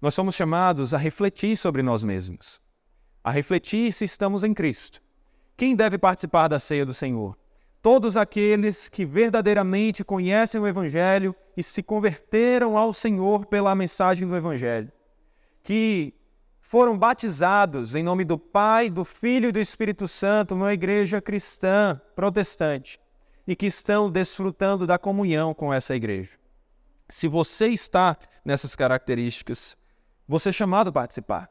Nós 0.00 0.14
somos 0.14 0.34
chamados 0.34 0.92
a 0.92 0.98
refletir 0.98 1.56
sobre 1.56 1.82
nós 1.82 2.02
mesmos, 2.02 2.60
a 3.22 3.30
refletir 3.30 3.92
se 3.92 4.04
estamos 4.04 4.44
em 4.44 4.52
Cristo. 4.52 5.00
Quem 5.56 5.74
deve 5.74 5.96
participar 5.96 6.48
da 6.48 6.58
ceia 6.58 6.84
do 6.84 6.92
Senhor? 6.92 7.38
Todos 7.80 8.16
aqueles 8.16 8.88
que 8.88 9.06
verdadeiramente 9.06 10.04
conhecem 10.04 10.60
o 10.60 10.66
Evangelho 10.66 11.34
e 11.56 11.62
se 11.62 11.82
converteram 11.82 12.76
ao 12.76 12.92
Senhor 12.92 13.46
pela 13.46 13.74
mensagem 13.74 14.26
do 14.26 14.36
Evangelho. 14.36 14.90
Que 15.62 16.12
foram 16.66 16.96
batizados 16.96 17.94
em 17.94 18.02
nome 18.02 18.24
do 18.24 18.38
Pai, 18.38 18.88
do 18.88 19.04
Filho 19.04 19.50
e 19.50 19.52
do 19.52 19.60
Espírito 19.60 20.08
Santo 20.08 20.54
numa 20.54 20.72
igreja 20.72 21.20
cristã 21.20 22.00
protestante 22.16 22.98
e 23.46 23.54
que 23.54 23.66
estão 23.66 24.10
desfrutando 24.10 24.86
da 24.86 24.98
comunhão 24.98 25.52
com 25.52 25.72
essa 25.72 25.94
igreja. 25.94 26.30
Se 27.06 27.28
você 27.28 27.68
está 27.68 28.16
nessas 28.42 28.74
características, 28.74 29.76
você 30.26 30.48
é 30.48 30.52
chamado 30.52 30.88
a 30.88 30.92
participar. 30.92 31.50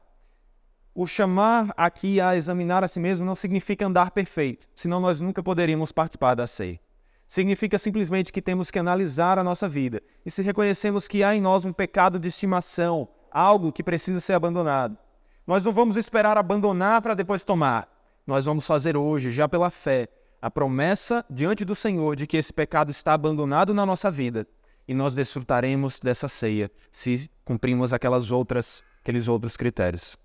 O 0.96 1.06
chamar 1.06 1.72
aqui 1.78 2.20
a 2.20 2.36
examinar 2.36 2.84
a 2.84 2.88
si 2.88 3.00
mesmo 3.00 3.24
não 3.24 3.36
significa 3.36 3.86
andar 3.86 4.10
perfeito, 4.10 4.68
senão 4.74 5.00
nós 5.00 5.22
nunca 5.22 5.44
poderíamos 5.44 5.92
participar 5.92 6.34
da 6.34 6.48
ceia. 6.48 6.80
Significa 7.28 7.78
simplesmente 7.78 8.34
que 8.34 8.42
temos 8.42 8.72
que 8.72 8.80
analisar 8.80 9.38
a 9.38 9.44
nossa 9.44 9.70
vida 9.70 10.02
e 10.26 10.32
se 10.32 10.42
reconhecemos 10.42 11.08
que 11.08 11.24
há 11.24 11.36
em 11.36 11.42
nós 11.42 11.66
um 11.66 11.72
pecado 11.72 12.20
de 12.20 12.28
estimação, 12.28 13.08
algo 13.34 13.72
que 13.72 13.84
precisa 13.84 14.22
ser 14.22 14.34
abandonado, 14.34 14.98
nós 15.46 15.64
não 15.64 15.74
vamos 15.74 15.98
esperar 15.98 16.38
abandonar 16.38 17.02
para 17.02 17.14
depois 17.14 17.44
tomar. 17.44 17.90
Nós 18.26 18.46
vamos 18.46 18.66
fazer 18.66 18.96
hoje, 18.96 19.32
já 19.32 19.50
pela 19.50 19.70
fé, 19.70 20.08
a 20.42 20.50
promessa 20.50 21.26
diante 21.30 21.66
do 21.66 21.76
Senhor 21.76 22.16
de 22.16 22.28
que 22.28 22.38
esse 22.38 22.54
pecado 22.54 22.92
está 22.92 23.14
abandonado 23.14 23.74
na 23.74 23.86
nossa 23.86 24.10
vida 24.10 24.48
e 24.88 24.94
nós 24.94 25.14
desfrutaremos 25.14 26.00
dessa 26.00 26.28
ceia 26.28 26.72
se 26.92 27.30
cumprimos 27.44 27.92
aquelas 27.92 28.32
outras, 28.32 28.84
aqueles 29.02 29.28
outros 29.28 29.58
critérios. 29.58 30.18